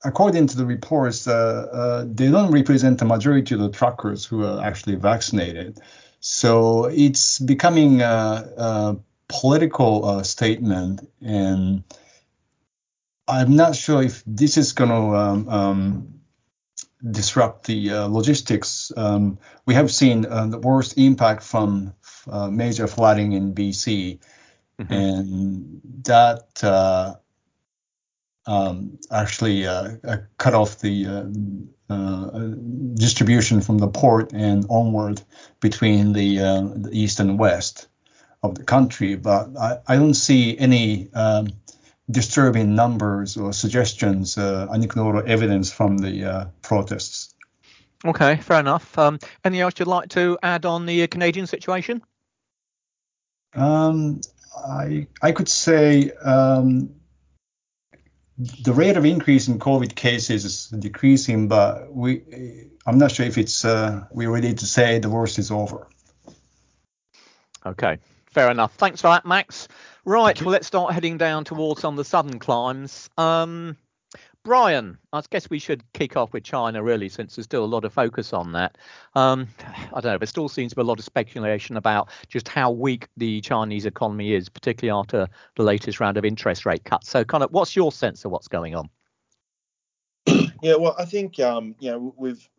according 0.04 0.48
to 0.48 0.58
the 0.58 0.66
reports, 0.66 1.26
uh, 1.26 1.34
uh, 1.72 2.06
they 2.06 2.30
don't 2.30 2.52
represent 2.52 3.00
the 3.00 3.06
majority 3.06 3.56
of 3.56 3.62
the 3.62 3.70
truckers 3.70 4.26
who 4.26 4.44
are 4.44 4.62
actually 4.62 4.96
vaccinated. 4.96 5.80
So 6.20 6.86
it's 6.86 7.40
becoming 7.40 8.02
a, 8.02 8.50
a 8.58 8.98
political 9.34 10.06
uh, 10.06 10.24
statement, 10.24 11.10
and 11.20 11.84
I'm 13.28 13.56
not 13.56 13.76
sure 13.76 14.04
if 14.04 14.24
this 14.28 14.58
is 14.58 14.74
going 14.74 14.92
to 14.92 15.18
um, 15.18 15.50
um, 15.50 16.14
disrupt 17.10 17.66
the 17.66 17.90
uh, 17.90 18.06
logistics. 18.06 18.92
Um, 18.96 19.40
we 19.66 19.74
have 19.74 19.92
seen 19.92 20.26
uh, 20.26 20.46
the 20.48 20.60
worst 20.60 20.98
impact 20.98 21.42
from 21.44 21.96
uh, 22.30 22.50
major 22.50 22.88
flooding 22.88 23.32
in 23.32 23.56
BC, 23.56 24.20
mm-hmm. 24.80 24.94
and 24.94 25.82
that 26.04 26.64
uh, 26.64 27.16
um, 28.46 29.00
actually 29.12 29.66
uh, 29.66 29.96
uh, 30.04 30.18
cut 30.38 30.54
off 30.54 30.80
the 30.80 31.32
distribution 32.96 33.62
from 33.62 33.80
the 33.80 33.88
port 33.88 34.32
and 34.32 34.66
onward 34.70 35.22
between 35.60 36.14
the, 36.14 36.38
the, 36.38 36.90
east 36.92 37.20
and 37.20 37.40
west 37.40 37.88
of 38.44 38.56
the 38.56 38.64
country. 38.64 39.16
But 39.16 39.58
I, 39.58 39.80
I 39.88 39.96
don't 39.96 40.14
see 40.14 40.58
any 40.58 41.12
um, 41.14 41.48
disturbing 42.12 42.76
numbers 42.76 43.38
or 43.38 43.54
suggestions, 43.54 44.38
uh, 44.38 44.68
anecdotal 44.72 45.24
evidence 45.26 45.72
from 45.72 45.98
the 45.98 46.26
uh, 46.26 46.46
protests. 46.62 47.34
Okay, 48.06 48.36
fair 48.38 48.60
enough. 48.60 48.98
Um, 48.98 49.18
anything 49.46 49.62
else 49.62 49.76
you'd 49.80 49.88
like 49.88 50.10
to 50.10 50.38
add 50.44 50.66
on 50.66 50.86
the 50.86 51.08
Canadian 51.08 51.48
situation? 51.48 52.04
Um, 53.56 54.20
I 54.56 55.08
I 55.22 55.32
could 55.32 55.48
say 55.48 56.12
um, 56.12 56.96
the 58.38 58.74
rate 58.74 58.98
of 58.98 59.06
increase 59.06 59.48
in 59.48 59.60
COVID 59.60 59.96
cases 59.96 60.44
is 60.44 60.68
decreasing, 60.68 61.48
but 61.48 61.94
we 61.94 62.68
I'm 62.86 62.98
not 62.98 63.12
sure 63.12 63.26
if 63.26 63.38
it's 63.38 63.64
uh, 63.64 64.06
we're 64.12 64.32
ready 64.32 64.54
to 64.54 64.66
say 64.66 65.00
the 65.00 65.10
worst 65.10 65.40
is 65.40 65.52
over. 65.52 65.88
Okay, 67.66 68.00
fair 68.34 68.50
enough. 68.50 68.74
Thanks 68.76 69.02
for 69.02 69.08
that, 69.08 69.26
Max. 69.26 69.68
Right, 70.06 70.40
well, 70.42 70.52
let's 70.52 70.68
start 70.68 70.94
heading 70.94 71.18
down 71.18 71.46
towards 71.46 71.82
some 71.82 71.94
of 71.94 71.98
the 71.98 72.04
southern 72.04 72.40
climes. 72.40 73.10
Um, 73.18 73.78
Brian, 74.44 74.98
I 75.14 75.22
guess 75.30 75.50
we 75.50 75.60
should 75.60 75.84
kick 75.94 76.18
off 76.18 76.34
with 76.34 76.44
China, 76.44 76.84
really, 76.84 77.08
since 77.08 77.36
there's 77.36 77.46
still 77.46 77.64
a 77.64 77.66
lot 77.66 77.86
of 77.86 77.94
focus 77.94 78.34
on 78.34 78.52
that. 78.54 78.78
Um, 79.16 79.48
I 79.94 80.02
don't 80.02 80.12
know, 80.12 80.18
there 80.18 80.28
still 80.28 80.50
seems 80.50 80.72
to 80.72 80.76
be 80.76 80.82
a 80.82 80.86
lot 80.86 81.00
of 81.00 81.06
speculation 81.06 81.78
about 81.78 82.10
just 82.28 82.50
how 82.50 82.72
weak 82.72 83.08
the 83.16 83.40
Chinese 83.40 83.86
economy 83.86 84.34
is, 84.34 84.50
particularly 84.50 85.00
after 85.00 85.30
the 85.56 85.64
latest 85.64 86.02
round 86.02 86.18
of 86.18 86.26
interest 86.26 86.66
rate 86.66 86.84
cuts. 86.84 87.10
So, 87.10 87.24
kind 87.24 87.44
of, 87.44 87.52
what's 87.52 87.76
your 87.76 87.92
sense 87.92 88.26
of 88.26 88.32
what's 88.32 88.50
going 88.50 88.76
on? 88.76 88.90
Yeah, 90.64 90.76
well, 90.76 90.96
I 90.98 91.04
think 91.04 91.42
um, 91.42 91.76
you 91.80 91.92
know 91.92 92.14
we've 92.18 92.50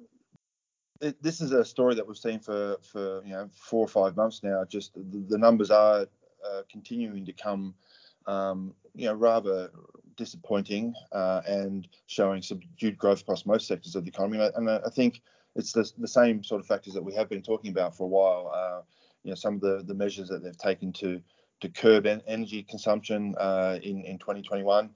it, 1.00 1.22
this 1.22 1.40
is 1.40 1.52
a 1.52 1.64
story 1.64 1.94
that 1.94 2.06
we've 2.06 2.16
seen 2.16 2.40
for 2.40 2.78
for 2.82 3.22
you 3.24 3.32
know 3.32 3.48
four 3.52 3.84
or 3.84 3.88
five 3.88 4.16
months 4.16 4.42
now. 4.42 4.64
Just 4.64 4.94
the, 4.94 5.24
the 5.28 5.38
numbers 5.38 5.70
are 5.70 6.06
uh, 6.44 6.62
continuing 6.70 7.24
to 7.24 7.32
come, 7.32 7.74
um, 8.26 8.74
you 8.94 9.06
know, 9.06 9.14
rather 9.14 9.70
disappointing 10.16 10.94
uh, 11.12 11.42
and 11.46 11.88
showing 12.06 12.42
subdued 12.42 12.96
growth 12.96 13.22
across 13.22 13.46
most 13.46 13.66
sectors 13.66 13.96
of 13.96 14.04
the 14.04 14.10
economy. 14.10 14.38
And 14.38 14.68
I, 14.70 14.76
and 14.76 14.84
I 14.86 14.90
think 14.90 15.22
it's 15.56 15.72
the, 15.72 15.90
the, 15.98 16.06
same 16.06 16.44
sort 16.44 16.60
of 16.60 16.66
factors 16.66 16.94
that 16.94 17.02
we 17.02 17.14
have 17.14 17.28
been 17.28 17.42
talking 17.42 17.70
about 17.70 17.96
for 17.96 18.04
a 18.04 18.08
while. 18.08 18.52
Uh, 18.54 18.82
you 19.24 19.30
know, 19.30 19.34
some 19.34 19.54
of 19.54 19.60
the, 19.60 19.82
the 19.86 19.94
measures 19.94 20.28
that 20.28 20.42
they've 20.42 20.56
taken 20.56 20.92
to 20.92 21.20
to 21.60 21.68
curb 21.68 22.06
en- 22.06 22.22
energy 22.26 22.62
consumption 22.62 23.34
uh, 23.38 23.78
in 23.82 24.04
in 24.04 24.18
2021, 24.18 24.90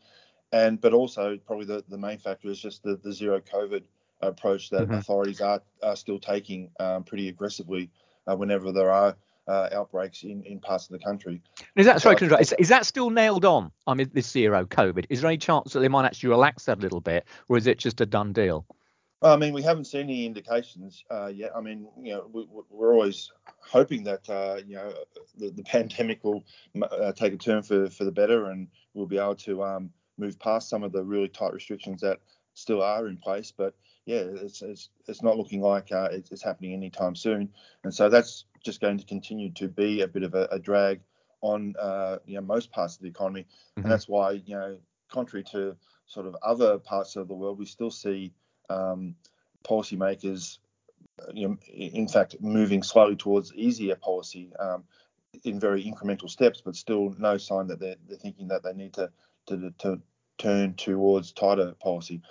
and 0.52 0.80
but 0.80 0.92
also 0.92 1.38
probably 1.46 1.66
the, 1.66 1.84
the 1.88 1.98
main 1.98 2.18
factor 2.18 2.48
is 2.48 2.60
just 2.60 2.82
the, 2.82 2.96
the 3.02 3.12
zero 3.12 3.40
COVID 3.40 3.82
approach 4.20 4.70
that 4.70 4.82
mm-hmm. 4.82 4.94
authorities 4.94 5.40
are, 5.40 5.62
are 5.82 5.96
still 5.96 6.18
taking 6.18 6.70
um, 6.80 7.04
pretty 7.04 7.28
aggressively 7.28 7.90
uh, 8.26 8.36
whenever 8.36 8.72
there 8.72 8.90
are 8.90 9.16
uh, 9.48 9.68
outbreaks 9.72 10.22
in, 10.22 10.42
in 10.44 10.60
parts 10.60 10.84
of 10.86 10.92
the 10.92 10.98
country. 10.98 11.40
Is 11.74 11.86
that 11.86 12.02
sorry, 12.02 12.16
so, 12.18 12.36
is, 12.36 12.54
is 12.58 12.68
that 12.68 12.86
still 12.86 13.10
nailed 13.10 13.44
on? 13.44 13.72
I 13.86 13.94
mean, 13.94 14.10
this 14.12 14.30
zero 14.30 14.66
COVID. 14.66 15.06
Is 15.08 15.22
there 15.22 15.30
any 15.30 15.38
chance 15.38 15.72
that 15.72 15.80
they 15.80 15.88
might 15.88 16.04
actually 16.04 16.30
relax 16.30 16.66
that 16.66 16.78
a 16.78 16.80
little 16.80 17.00
bit, 17.00 17.26
or 17.48 17.56
is 17.56 17.66
it 17.66 17.78
just 17.78 18.00
a 18.00 18.06
done 18.06 18.32
deal? 18.32 18.66
I 19.20 19.36
mean, 19.36 19.52
we 19.52 19.62
haven't 19.62 19.86
seen 19.86 20.02
any 20.02 20.26
indications 20.26 21.02
uh, 21.10 21.26
yet. 21.26 21.50
I 21.56 21.60
mean, 21.60 21.88
you 22.00 22.12
know, 22.12 22.30
we, 22.32 22.42
are 22.80 22.92
always 22.92 23.32
hoping 23.58 24.04
that 24.04 24.28
uh, 24.28 24.60
you 24.64 24.76
know 24.76 24.92
the, 25.36 25.50
the 25.50 25.64
pandemic 25.64 26.22
will 26.22 26.44
uh, 26.82 27.12
take 27.12 27.32
a 27.32 27.36
turn 27.36 27.62
for 27.62 27.88
for 27.90 28.04
the 28.04 28.12
better, 28.12 28.50
and 28.50 28.68
we'll 28.94 29.06
be 29.06 29.18
able 29.18 29.34
to 29.36 29.64
um, 29.64 29.90
move 30.18 30.38
past 30.38 30.68
some 30.68 30.82
of 30.82 30.92
the 30.92 31.02
really 31.02 31.28
tight 31.28 31.52
restrictions 31.52 32.00
that 32.02 32.18
still 32.58 32.82
are 32.82 33.06
in 33.06 33.16
place. 33.16 33.52
But 33.56 33.74
yeah, 34.04 34.24
it's 34.26 34.62
it's, 34.62 34.88
it's 35.06 35.22
not 35.22 35.36
looking 35.36 35.60
like 35.60 35.92
uh, 35.92 36.08
it's, 36.10 36.30
it's, 36.30 36.42
happening 36.42 36.72
anytime 36.72 37.14
soon, 37.14 37.50
and 37.84 37.94
so 37.94 38.08
that's 38.08 38.44
just 38.64 38.80
going 38.80 38.98
to 38.98 39.04
continue 39.04 39.50
to 39.52 39.68
be 39.68 40.00
a 40.02 40.08
bit 40.08 40.22
of 40.22 40.34
a, 40.34 40.48
a 40.50 40.58
drag 40.58 41.00
on 41.40 41.74
uh, 41.78 42.18
you 42.26 42.34
know 42.34 42.40
most 42.42 42.70
parts 42.72 42.96
of 42.96 43.02
the 43.02 43.08
economy, 43.08 43.42
mm-hmm. 43.42 43.82
and 43.82 43.92
that's 43.92 44.08
why 44.08 44.32
you 44.32 44.54
know 44.54 44.76
contrary 45.08 45.44
to 45.52 45.76
sort 46.06 46.26
of 46.26 46.36
other 46.42 46.78
parts 46.78 47.16
of 47.16 47.28
the 47.28 47.34
world, 47.34 47.58
we 47.58 47.66
still 47.66 47.90
see 47.90 48.32
um, 48.70 49.14
policymakers, 49.64 50.58
you 51.32 51.48
know, 51.48 51.58
in 51.72 52.08
fact, 52.08 52.36
moving 52.40 52.82
slowly 52.82 53.16
towards 53.16 53.52
easier 53.54 53.94
policy 53.96 54.50
um, 54.58 54.84
in 55.44 55.60
very 55.60 55.84
incremental 55.84 56.28
steps, 56.28 56.62
but 56.64 56.76
still 56.76 57.14
no 57.18 57.36
sign 57.36 57.66
that 57.66 57.78
they're, 57.78 57.96
they're 58.06 58.18
thinking 58.18 58.48
that 58.48 58.62
they 58.62 58.72
need 58.72 58.94
to, 58.94 59.10
to, 59.46 59.72
to 59.78 60.00
turn 60.38 60.74
towards 60.74 61.32
tighter 61.32 61.74
policy. 61.80 62.22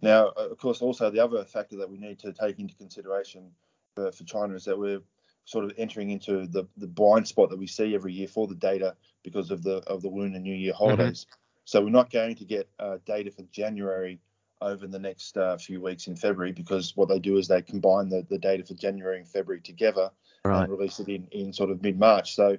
Now, 0.00 0.28
of 0.28 0.58
course, 0.58 0.82
also 0.82 1.10
the 1.10 1.22
other 1.22 1.44
factor 1.44 1.76
that 1.76 1.90
we 1.90 1.98
need 1.98 2.18
to 2.20 2.32
take 2.32 2.58
into 2.58 2.74
consideration 2.74 3.52
for, 3.94 4.10
for 4.10 4.24
China 4.24 4.54
is 4.54 4.64
that 4.64 4.78
we're 4.78 5.02
sort 5.44 5.64
of 5.64 5.72
entering 5.76 6.10
into 6.10 6.46
the, 6.46 6.66
the 6.76 6.86
blind 6.86 7.26
spot 7.28 7.50
that 7.50 7.58
we 7.58 7.66
see 7.66 7.94
every 7.94 8.12
year 8.12 8.28
for 8.28 8.46
the 8.46 8.54
data 8.54 8.96
because 9.22 9.50
of 9.50 9.62
the 9.62 9.76
of 9.86 10.02
the 10.02 10.08
Lunar 10.08 10.38
New 10.38 10.54
Year 10.54 10.72
mm-hmm. 10.72 10.84
holidays. 10.84 11.24
Mm-hmm. 11.24 11.38
So 11.64 11.80
we're 11.82 11.90
not 11.90 12.10
going 12.10 12.34
to 12.36 12.44
get 12.44 12.68
uh, 12.80 12.98
data 13.06 13.30
for 13.30 13.42
January 13.52 14.20
over 14.60 14.86
the 14.86 14.98
next 14.98 15.36
uh, 15.36 15.56
few 15.56 15.80
weeks 15.80 16.06
in 16.06 16.16
February 16.16 16.52
because 16.52 16.96
what 16.96 17.08
they 17.08 17.18
do 17.18 17.36
is 17.36 17.48
they 17.48 17.62
combine 17.62 18.08
the, 18.08 18.26
the 18.28 18.38
data 18.38 18.64
for 18.64 18.74
January 18.74 19.18
and 19.18 19.28
February 19.28 19.60
together 19.60 20.10
right. 20.44 20.62
and 20.62 20.72
release 20.72 21.00
it 21.00 21.08
in, 21.08 21.26
in 21.32 21.52
sort 21.52 21.70
of 21.70 21.82
mid 21.82 21.98
March. 21.98 22.34
So 22.34 22.56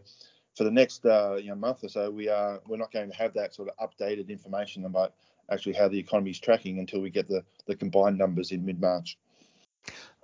for 0.55 0.63
the 0.63 0.71
next 0.71 1.05
uh, 1.05 1.35
you 1.35 1.49
know, 1.49 1.55
month 1.55 1.83
or 1.83 1.89
so, 1.89 2.09
we 2.09 2.29
are 2.29 2.61
we're 2.67 2.77
not 2.77 2.91
going 2.91 3.09
to 3.09 3.17
have 3.17 3.33
that 3.33 3.53
sort 3.53 3.69
of 3.69 3.89
updated 3.89 4.29
information 4.29 4.85
about 4.85 5.13
actually 5.51 5.73
how 5.73 5.87
the 5.87 5.99
economy 5.99 6.31
is 6.31 6.39
tracking 6.39 6.79
until 6.79 7.01
we 7.01 7.09
get 7.09 7.27
the, 7.27 7.43
the 7.65 7.75
combined 7.75 8.17
numbers 8.17 8.51
in 8.51 8.65
mid 8.65 8.79
March. 8.79 9.17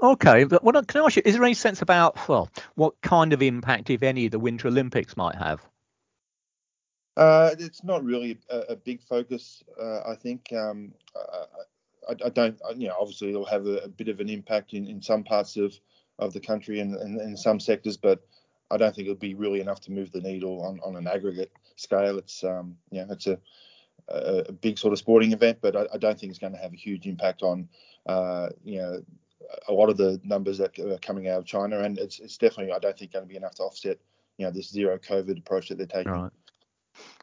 Okay, 0.02 0.46
but 0.46 0.64
what 0.64 0.88
can 0.88 1.02
I 1.02 1.06
ask 1.06 1.18
you? 1.18 1.22
Is 1.26 1.34
there 1.34 1.44
any 1.44 1.54
sense 1.54 1.82
about 1.82 2.30
well, 2.30 2.50
what 2.76 3.00
kind 3.02 3.34
of 3.34 3.42
impact, 3.42 3.90
if 3.90 4.04
any, 4.04 4.28
the 4.28 4.40
Winter 4.40 4.68
Olympics 4.70 5.18
might 5.18 5.36
have? 5.36 5.62
Uh, 7.18 7.54
it's 7.60 7.84
not 7.84 8.04
really 8.04 8.40
a, 8.50 8.60
a 8.70 8.76
big 8.78 9.02
focus. 9.02 9.62
Uh, 9.82 10.02
I 10.08 10.16
think 10.16 10.54
um, 10.54 10.94
I, 12.08 12.16
I, 12.26 12.30
don't. 12.30 12.58
You 12.78 12.88
know, 12.88 12.96
obviously 12.98 13.30
it'll 13.30 13.46
have 13.46 13.66
a, 13.66 13.80
a, 13.80 13.88
bit 13.90 14.08
of 14.08 14.22
an 14.22 14.30
impact 14.30 14.74
in, 14.74 14.88
in 14.88 15.02
some 15.02 15.26
parts 15.26 15.58
of, 15.58 15.78
of 16.18 16.32
the 16.32 16.40
country 16.40 16.80
and, 16.80 16.96
and 16.96 17.20
in 17.20 17.36
some 17.36 17.60
sectors, 17.60 17.98
but 17.98 18.26
I 18.72 18.78
don't 18.78 18.96
think 18.96 19.08
it'll 19.08 19.20
be 19.20 19.34
really 19.34 19.62
enough 19.62 19.82
to 19.82 19.92
move 19.92 20.12
the 20.12 20.22
needle 20.22 20.62
on, 20.64 20.80
on 20.84 20.96
an 20.96 21.08
aggregate 21.08 21.52
scale. 21.76 22.18
It's 22.18 22.44
um, 22.44 22.78
yeah, 22.92 23.06
it's 23.10 23.28
a, 23.28 23.40
a, 24.08 24.52
big 24.52 24.78
sort 24.78 24.94
of 24.94 25.00
sporting 25.00 25.34
event, 25.34 25.60
but 25.62 25.76
I, 25.76 25.88
I, 25.94 25.98
don't 25.98 26.20
think 26.20 26.30
it's 26.30 26.40
going 26.40 26.54
to 26.54 26.60
have 26.60 26.74
a 26.74 26.78
huge 26.78 27.08
impact 27.08 27.42
on 27.42 27.68
uh, 28.06 28.50
you 28.64 28.80
know 28.80 29.02
a 29.68 29.74
lot 29.74 29.90
of 29.90 29.98
the 29.98 30.20
numbers 30.24 30.58
that 30.60 30.78
are 30.80 30.98
coming 31.00 31.28
out 31.28 31.40
of 31.40 31.46
China, 31.46 31.80
and 31.80 31.98
it's, 31.98 32.20
it's 32.20 32.38
definitely 32.38 32.74
I 32.74 32.80
don't 32.80 32.98
think 32.98 33.14
going 33.14 33.26
to 33.26 33.30
be 33.30 33.38
enough 33.38 33.56
to 33.56 33.64
offset 33.64 33.98
you 34.38 34.46
know 34.46 34.52
this 34.52 34.70
zero 34.70 34.98
COVID 34.98 35.38
approach 35.38 35.70
that 35.70 35.78
they're 35.78 35.88
taking. 35.88 36.12
Right. 36.12 36.32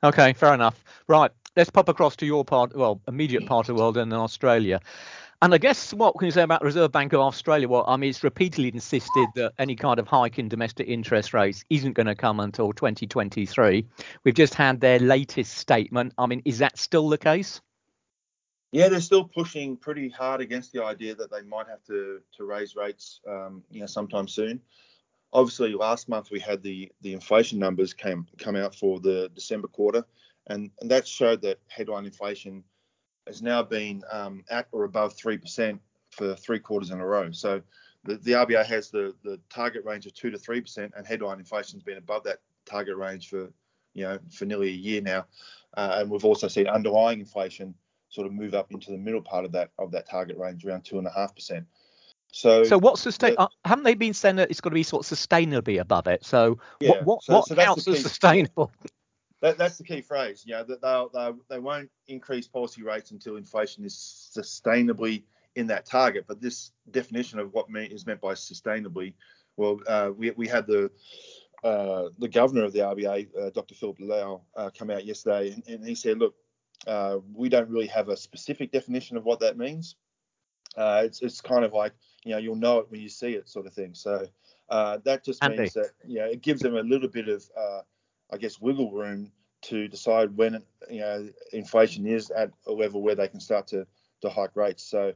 Okay, 0.02 0.32
fair 0.32 0.54
enough. 0.54 0.82
Right, 1.06 1.30
let's 1.56 1.70
pop 1.70 1.88
across 1.88 2.16
to 2.16 2.26
your 2.26 2.44
part, 2.44 2.74
well, 2.76 3.00
immediate 3.08 3.46
part 3.46 3.68
of 3.68 3.76
the 3.76 3.82
world 3.82 3.96
and 3.96 4.12
then 4.12 4.18
Australia. 4.18 4.80
And 5.46 5.54
I 5.54 5.58
guess 5.58 5.94
what 5.94 6.18
can 6.18 6.26
you 6.26 6.32
say 6.32 6.42
about 6.42 6.58
the 6.58 6.66
Reserve 6.66 6.90
Bank 6.90 7.12
of 7.12 7.20
Australia? 7.20 7.68
Well, 7.68 7.84
I 7.86 7.96
mean, 7.96 8.10
it's 8.10 8.24
repeatedly 8.24 8.66
insisted 8.74 9.28
that 9.36 9.52
any 9.60 9.76
kind 9.76 10.00
of 10.00 10.08
hike 10.08 10.40
in 10.40 10.48
domestic 10.48 10.88
interest 10.88 11.32
rates 11.32 11.64
isn't 11.70 11.92
going 11.92 12.08
to 12.08 12.16
come 12.16 12.40
until 12.40 12.72
2023. 12.72 13.86
We've 14.24 14.34
just 14.34 14.54
had 14.54 14.80
their 14.80 14.98
latest 14.98 15.56
statement. 15.56 16.14
I 16.18 16.26
mean, 16.26 16.42
is 16.44 16.58
that 16.58 16.76
still 16.76 17.08
the 17.08 17.16
case? 17.16 17.60
Yeah, 18.72 18.88
they're 18.88 19.00
still 19.00 19.22
pushing 19.22 19.76
pretty 19.76 20.08
hard 20.08 20.40
against 20.40 20.72
the 20.72 20.82
idea 20.82 21.14
that 21.14 21.30
they 21.30 21.42
might 21.42 21.68
have 21.68 21.84
to 21.84 22.22
to 22.38 22.44
raise 22.44 22.74
rates, 22.74 23.20
um, 23.28 23.62
you 23.70 23.78
know, 23.78 23.86
sometime 23.86 24.26
soon. 24.26 24.60
Obviously, 25.32 25.74
last 25.74 26.08
month 26.08 26.32
we 26.32 26.40
had 26.40 26.60
the 26.60 26.90
the 27.02 27.12
inflation 27.12 27.60
numbers 27.60 27.94
came 27.94 28.26
come 28.36 28.56
out 28.56 28.74
for 28.74 28.98
the 28.98 29.30
December 29.32 29.68
quarter, 29.68 30.04
and, 30.48 30.72
and 30.80 30.90
that 30.90 31.06
showed 31.06 31.40
that 31.42 31.60
headline 31.68 32.04
inflation 32.04 32.64
has 33.26 33.42
now 33.42 33.62
been 33.62 34.02
um, 34.10 34.44
at 34.50 34.68
or 34.72 34.84
above 34.84 35.14
three 35.14 35.38
percent 35.38 35.80
for 36.10 36.34
three 36.34 36.58
quarters 36.58 36.90
in 36.90 37.00
a 37.00 37.06
row. 37.06 37.30
So 37.32 37.62
the, 38.04 38.16
the 38.16 38.32
RBA 38.32 38.64
has 38.66 38.90
the 38.90 39.14
the 39.22 39.38
target 39.50 39.84
range 39.84 40.06
of 40.06 40.14
two 40.14 40.30
to 40.30 40.38
three 40.38 40.60
percent, 40.60 40.92
and 40.96 41.06
headline 41.06 41.38
inflation's 41.38 41.82
been 41.82 41.98
above 41.98 42.24
that 42.24 42.38
target 42.64 42.96
range 42.96 43.28
for 43.28 43.50
you 43.94 44.04
know 44.04 44.18
for 44.30 44.44
nearly 44.44 44.68
a 44.68 44.72
year 44.72 45.00
now. 45.00 45.26
Uh, 45.76 45.96
and 46.00 46.10
we've 46.10 46.24
also 46.24 46.48
seen 46.48 46.66
underlying 46.66 47.20
inflation 47.20 47.74
sort 48.08 48.26
of 48.26 48.32
move 48.32 48.54
up 48.54 48.72
into 48.72 48.90
the 48.90 48.96
middle 48.96 49.20
part 49.20 49.44
of 49.44 49.52
that 49.52 49.70
of 49.78 49.90
that 49.90 50.08
target 50.08 50.36
range, 50.38 50.64
around 50.64 50.84
two 50.84 50.98
and 50.98 51.06
a 51.06 51.10
half 51.10 51.34
percent. 51.34 51.66
So, 52.32 52.64
so 52.64 52.78
what's 52.78 53.00
sustain? 53.00 53.34
Uh, 53.38 53.48
haven't 53.64 53.84
they 53.84 53.94
been 53.94 54.12
saying 54.12 54.36
that 54.36 54.50
it's 54.50 54.60
got 54.60 54.70
to 54.70 54.74
be 54.74 54.82
sort 54.82 55.10
of 55.10 55.18
sustainably 55.18 55.80
above 55.80 56.06
it? 56.06 56.24
So 56.24 56.58
Yeah, 56.80 56.90
what 56.90 57.04
what, 57.04 57.24
so- 57.24 57.34
what 57.34 57.48
so 57.48 57.54
counts 57.54 57.88
as 57.88 58.02
sustainable? 58.02 58.70
That, 59.42 59.58
that's 59.58 59.78
the 59.78 59.84
key 59.84 60.00
phrase. 60.00 60.44
You 60.46 60.54
know, 60.54 60.64
that 60.64 60.80
they'll, 60.80 61.10
they'll, 61.10 61.38
they 61.48 61.58
won't 61.58 61.90
increase 62.08 62.48
policy 62.48 62.82
rates 62.82 63.10
until 63.10 63.36
inflation 63.36 63.84
is 63.84 64.30
sustainably 64.34 65.24
in 65.54 65.66
that 65.68 65.86
target. 65.86 66.24
But 66.26 66.40
this 66.40 66.72
definition 66.90 67.38
of 67.38 67.52
what 67.52 67.70
mean, 67.70 67.90
is 67.90 68.06
meant 68.06 68.20
by 68.20 68.34
sustainably, 68.34 69.14
well, 69.56 69.80
uh, 69.86 70.10
we, 70.16 70.30
we 70.32 70.48
had 70.48 70.66
the 70.66 70.90
uh, 71.64 72.10
the 72.18 72.28
governor 72.28 72.64
of 72.64 72.72
the 72.72 72.80
RBA, 72.80 73.28
uh, 73.36 73.50
Dr. 73.50 73.74
Philip 73.74 73.96
Lowe, 73.98 74.42
uh, 74.56 74.70
come 74.76 74.90
out 74.90 75.04
yesterday, 75.04 75.52
and, 75.52 75.62
and 75.66 75.84
he 75.84 75.94
said, 75.94 76.18
look, 76.18 76.34
uh, 76.86 77.18
we 77.34 77.48
don't 77.48 77.68
really 77.68 77.86
have 77.86 78.08
a 78.08 78.16
specific 78.16 78.70
definition 78.70 79.16
of 79.16 79.24
what 79.24 79.40
that 79.40 79.56
means. 79.56 79.96
Uh, 80.76 81.02
it's, 81.04 81.22
it's 81.22 81.40
kind 81.40 81.64
of 81.64 81.72
like, 81.72 81.92
you 82.24 82.32
know, 82.32 82.38
you'll 82.38 82.54
know 82.54 82.78
it 82.78 82.86
when 82.90 83.00
you 83.00 83.08
see 83.08 83.32
it, 83.32 83.48
sort 83.48 83.66
of 83.66 83.72
thing. 83.72 83.94
So 83.94 84.26
uh, 84.68 84.98
that 85.04 85.24
just 85.24 85.42
means 85.42 85.72
that, 85.72 85.90
you 86.06 86.18
know, 86.18 86.26
it 86.26 86.42
gives 86.42 86.60
them 86.60 86.76
a 86.76 86.82
little 86.82 87.08
bit 87.08 87.28
of, 87.28 87.42
uh, 87.58 87.80
I 88.30 88.36
guess, 88.38 88.60
wiggle 88.60 88.92
room 88.92 89.32
to 89.62 89.88
decide 89.88 90.36
when, 90.36 90.62
you 90.90 91.00
know, 91.00 91.28
inflation 91.52 92.06
is 92.06 92.30
at 92.30 92.50
a 92.66 92.72
level 92.72 93.02
where 93.02 93.14
they 93.14 93.28
can 93.28 93.40
start 93.40 93.66
to, 93.68 93.86
to 94.22 94.28
hike 94.28 94.54
rates. 94.54 94.84
So, 94.84 95.12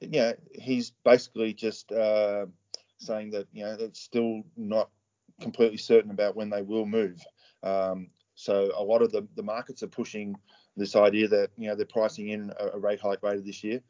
you 0.00 0.20
know, 0.20 0.34
he's 0.54 0.92
basically 1.04 1.52
just 1.52 1.90
uh, 1.92 2.46
saying 2.98 3.30
that, 3.30 3.46
you 3.52 3.64
know, 3.64 3.76
it's 3.80 4.00
still 4.00 4.42
not 4.56 4.90
completely 5.40 5.78
certain 5.78 6.10
about 6.10 6.36
when 6.36 6.50
they 6.50 6.62
will 6.62 6.86
move. 6.86 7.20
Um, 7.62 8.08
so 8.34 8.70
a 8.76 8.82
lot 8.82 9.02
of 9.02 9.12
the, 9.12 9.26
the 9.36 9.42
markets 9.42 9.82
are 9.82 9.88
pushing 9.88 10.36
this 10.76 10.96
idea 10.96 11.28
that, 11.28 11.50
you 11.56 11.68
know, 11.68 11.74
they're 11.74 11.86
pricing 11.86 12.28
in 12.28 12.52
a, 12.58 12.68
a 12.68 12.78
rate 12.78 13.00
hike 13.00 13.22
later 13.22 13.40
this 13.40 13.64
year. 13.64 13.80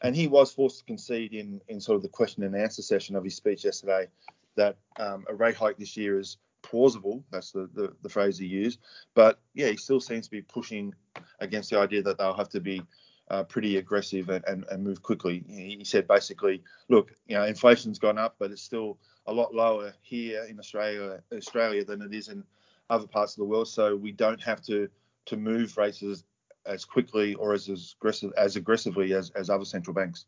And 0.00 0.16
he 0.16 0.26
was 0.26 0.52
forced 0.52 0.78
to 0.78 0.84
concede 0.84 1.32
in, 1.32 1.60
in 1.68 1.80
sort 1.80 1.96
of 1.96 2.02
the 2.02 2.08
question 2.08 2.42
and 2.42 2.56
answer 2.56 2.82
session 2.82 3.14
of 3.14 3.22
his 3.22 3.36
speech 3.36 3.64
yesterday 3.64 4.08
that 4.56 4.76
um, 4.98 5.24
a 5.28 5.34
rate 5.34 5.54
hike 5.54 5.78
this 5.78 5.96
year 5.96 6.18
is 6.18 6.38
plausible. 6.62 7.24
That's 7.30 7.52
the, 7.52 7.68
the, 7.74 7.92
the 8.02 8.08
phrase 8.08 8.38
he 8.38 8.46
used. 8.46 8.80
But 9.14 9.40
yeah, 9.54 9.68
he 9.68 9.76
still 9.76 10.00
seems 10.00 10.26
to 10.26 10.30
be 10.30 10.42
pushing 10.42 10.94
against 11.40 11.70
the 11.70 11.78
idea 11.78 12.02
that 12.02 12.18
they'll 12.18 12.34
have 12.34 12.48
to 12.50 12.60
be 12.60 12.82
uh, 13.30 13.44
pretty 13.44 13.76
aggressive 13.76 14.28
and, 14.28 14.44
and, 14.46 14.64
and 14.70 14.82
move 14.82 15.02
quickly. 15.02 15.44
He, 15.48 15.84
said 15.84 16.06
basically, 16.08 16.62
look, 16.88 17.14
you 17.26 17.36
know, 17.36 17.44
inflation's 17.44 17.98
gone 17.98 18.18
up, 18.18 18.36
but 18.38 18.50
it's 18.50 18.62
still 18.62 18.98
a 19.26 19.32
lot 19.32 19.54
lower 19.54 19.94
here 20.02 20.44
in 20.44 20.58
Australia, 20.58 21.22
Australia 21.32 21.84
than 21.84 22.02
it 22.02 22.12
is 22.12 22.28
in 22.28 22.44
other 22.90 23.06
parts 23.06 23.32
of 23.32 23.38
the 23.38 23.44
world. 23.44 23.68
So 23.68 23.96
we 23.96 24.12
don't 24.12 24.42
have 24.42 24.62
to 24.62 24.88
to 25.24 25.36
move 25.36 25.76
races 25.76 26.24
as, 26.66 26.74
as 26.74 26.84
quickly 26.84 27.34
or 27.34 27.52
as, 27.52 27.68
as 27.68 27.94
aggressive 27.96 28.32
as 28.36 28.56
aggressively 28.56 29.14
as, 29.14 29.30
as 29.30 29.50
other 29.50 29.64
central 29.64 29.94
banks. 29.94 30.26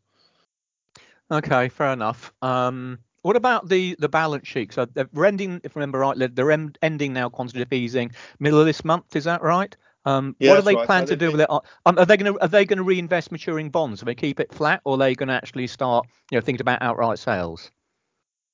Okay, 1.31 1.69
fair 1.69 1.91
enough. 1.91 2.33
Um, 2.41 2.99
what 3.25 3.35
about 3.35 3.67
the 3.67 3.95
the 3.97 4.07
balance 4.07 4.47
sheet? 4.47 4.71
So 4.71 4.85
they're 4.85 5.25
ending, 5.25 5.59
if 5.63 5.75
I 5.75 5.79
remember 5.79 5.97
right, 5.97 6.35
they're 6.35 6.51
end, 6.51 6.77
ending 6.83 7.13
now 7.13 7.27
quantitative 7.27 7.73
easing 7.73 8.11
middle 8.39 8.59
of 8.59 8.67
this 8.67 8.85
month. 8.85 9.15
Is 9.15 9.23
that 9.23 9.41
right? 9.41 9.75
Um, 10.05 10.35
Yeah, 10.37 10.51
what 10.51 10.57
do 10.57 10.61
they 10.61 10.75
right. 10.75 11.07
to 11.07 11.15
do 11.15 11.31
with 11.31 11.41
it? 11.41 11.49
Um, 11.49 11.97
are 11.97 12.05
they 12.05 12.17
going 12.17 12.31
to 12.31 12.39
are 12.39 12.47
they 12.47 12.65
going 12.65 12.77
to 12.77 12.83
reinvest 12.83 13.31
maturing 13.31 13.71
bonds? 13.71 14.03
Are 14.03 14.05
they 14.05 14.13
keep 14.13 14.39
it 14.39 14.53
flat, 14.53 14.81
or 14.85 14.93
are 14.93 14.97
they 14.99 15.15
going 15.15 15.29
to 15.29 15.33
actually 15.33 15.65
start, 15.65 16.05
you 16.31 16.37
know, 16.37 16.41
thinking 16.41 16.61
about 16.61 16.83
outright 16.83 17.17
sales? 17.17 17.71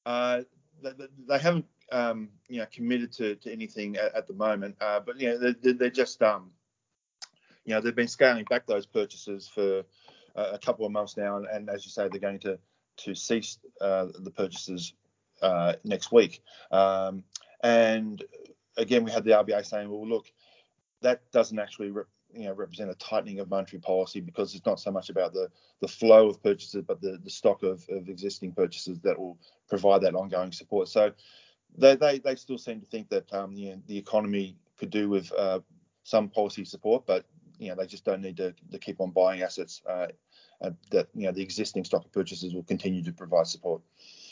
Uh, 0.06 0.44
they, 0.82 0.92
they- 1.28 1.40
haven't, 1.40 1.66
um, 1.92 2.30
you 2.48 2.60
know, 2.60 2.68
committed 2.72 3.12
to, 3.14 3.36
to 3.36 3.52
anything 3.52 3.98
at, 3.98 4.16
at 4.16 4.28
the 4.28 4.34
moment. 4.34 4.78
Uh, 4.80 5.02
but 5.02 5.20
you 5.20 5.28
know, 5.28 5.38
they- 5.38 5.56
they, 5.62 5.74
they're 5.74 5.90
just, 5.90 6.24
um, 6.24 6.52
you 7.66 7.74
know, 7.76 7.82
they've 7.82 7.94
been 7.96 8.08
scaling 8.08 8.46
back 8.46 8.66
those 8.68 8.86
purchases 8.86 9.50
for 9.50 9.84
a, 10.36 10.42
a 10.54 10.60
couple 10.60 10.86
of 10.86 10.94
months 10.94 11.18
now, 11.18 11.36
and, 11.36 11.46
and 11.48 11.70
as 11.70 11.86
you 11.86 11.92
say, 11.92 12.08
they're 12.08 12.22
going 12.22 12.40
to 12.40 12.58
to 12.98 13.16
cease 13.16 13.60
uh, 13.80 14.08
the 14.20 14.32
purchases 14.32 14.94
uh, 15.42 15.74
next 15.84 16.12
week. 16.12 16.42
Um, 16.72 17.24
and 17.64 18.24
again, 18.78 19.04
we 19.04 19.12
had 19.12 19.24
the 19.24 19.32
RBA 19.32 19.66
saying, 19.66 19.90
well, 19.90 20.08
look, 20.08 20.32
that 21.02 21.22
doesn't 21.32 21.60
actually 21.60 21.92
rep, 21.92 22.08
you 22.34 22.46
know 22.46 22.54
represent 22.54 22.90
a 22.90 22.96
tightening 22.96 23.40
of 23.40 23.50
monetary 23.50 23.82
policy 23.82 24.22
because 24.22 24.56
it's 24.56 24.66
not 24.66 24.80
so 24.80 24.92
much 24.92 25.10
about 25.10 25.34
the 25.34 25.50
the 25.82 25.88
flow 25.88 26.30
of 26.30 26.42
purchases, 26.42 26.84
but 26.88 27.02
the, 27.02 27.20
the 27.24 27.30
stock 27.30 27.64
of, 27.64 27.84
of 27.90 28.08
existing 28.08 28.52
purchases 28.52 29.00
that 29.02 29.20
will 29.20 29.38
provide 29.68 30.02
that 30.02 30.16
ongoing 30.16 30.52
support. 30.52 30.88
So 30.88 31.12
they, 31.78 31.96
they, 31.96 32.20
they 32.20 32.36
still 32.36 32.58
seem 32.58 32.80
to 32.82 32.86
think 32.86 33.10
that 33.10 33.32
um, 33.34 33.54
you 33.54 33.72
know, 33.72 33.82
the 33.88 33.98
economy 33.98 34.56
could 34.78 34.92
do 34.92 35.10
with 35.10 35.32
uh, 35.34 35.60
some 36.04 36.30
policy 36.30 36.66
support, 36.66 37.06
but 37.08 37.26
you 37.62 37.70
know 37.70 37.76
they 37.76 37.86
just 37.86 38.04
don't 38.04 38.22
need 38.22 38.38
to, 38.38 38.54
to 38.72 38.80
keep 38.80 39.00
on 39.00 39.12
buying 39.12 39.44
assets. 39.44 39.82
Uh, 39.88 40.08
uh, 40.62 40.72
that 40.92 41.08
you 41.16 41.26
know 41.26 41.32
the 41.32 41.42
existing 41.42 41.84
stock 41.84 42.06
of 42.06 42.12
purchases 42.12 42.54
will 42.54 42.64
continue 42.64 43.04
to 43.04 43.12
provide 43.12 43.48
support. 43.48 43.82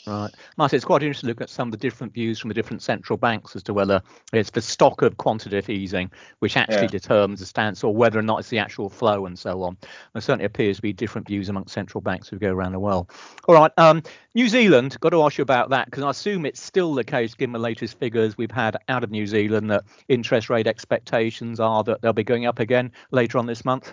Right. 0.06 0.30
Martin, 0.56 0.76
it's 0.76 0.84
quite 0.84 1.02
interesting 1.02 1.28
to 1.28 1.30
look 1.30 1.40
at 1.40 1.50
some 1.50 1.68
of 1.68 1.72
the 1.72 1.78
different 1.78 2.14
views 2.14 2.38
from 2.38 2.48
the 2.48 2.54
different 2.54 2.82
central 2.82 3.16
banks 3.16 3.54
as 3.54 3.62
to 3.64 3.74
whether 3.74 4.02
it's 4.32 4.50
the 4.50 4.62
stock 4.62 5.02
of 5.02 5.18
quantitative 5.18 5.68
easing 5.68 6.10
which 6.38 6.56
actually 6.56 6.82
Yeah. 6.82 6.86
determines 6.88 7.40
the 7.40 7.46
stance 7.46 7.84
or 7.84 7.94
whether 7.94 8.18
or 8.18 8.22
not 8.22 8.40
it's 8.40 8.48
the 8.48 8.58
actual 8.58 8.88
flow 8.88 9.26
and 9.26 9.38
so 9.38 9.62
on. 9.62 9.76
There 10.14 10.22
certainly 10.22 10.46
appears 10.46 10.76
to 10.76 10.82
be 10.82 10.92
different 10.92 11.26
views 11.26 11.48
amongst 11.48 11.74
central 11.74 12.00
banks 12.00 12.28
who 12.28 12.38
go 12.38 12.50
around 12.50 12.72
the 12.72 12.80
world. 12.80 13.10
All 13.46 13.54
right. 13.54 13.72
Um, 13.76 14.02
New 14.34 14.48
Zealand, 14.48 14.98
got 15.00 15.10
to 15.10 15.22
ask 15.22 15.38
you 15.38 15.42
about 15.42 15.70
that 15.70 15.86
because 15.86 16.02
I 16.02 16.10
assume 16.10 16.46
it's 16.46 16.62
still 16.62 16.94
the 16.94 17.04
case, 17.04 17.34
given 17.34 17.52
the 17.52 17.58
latest 17.58 17.98
figures 17.98 18.38
we've 18.38 18.50
had 18.50 18.76
out 18.88 19.04
of 19.04 19.10
New 19.10 19.26
Zealand, 19.26 19.70
that 19.70 19.84
interest 20.08 20.48
rate 20.48 20.66
expectations 20.66 21.60
are 21.60 21.84
that 21.84 22.00
they'll 22.00 22.12
be 22.12 22.24
going 22.24 22.46
up 22.46 22.58
again 22.58 22.92
later 23.10 23.38
on 23.38 23.46
this 23.46 23.64
month. 23.64 23.92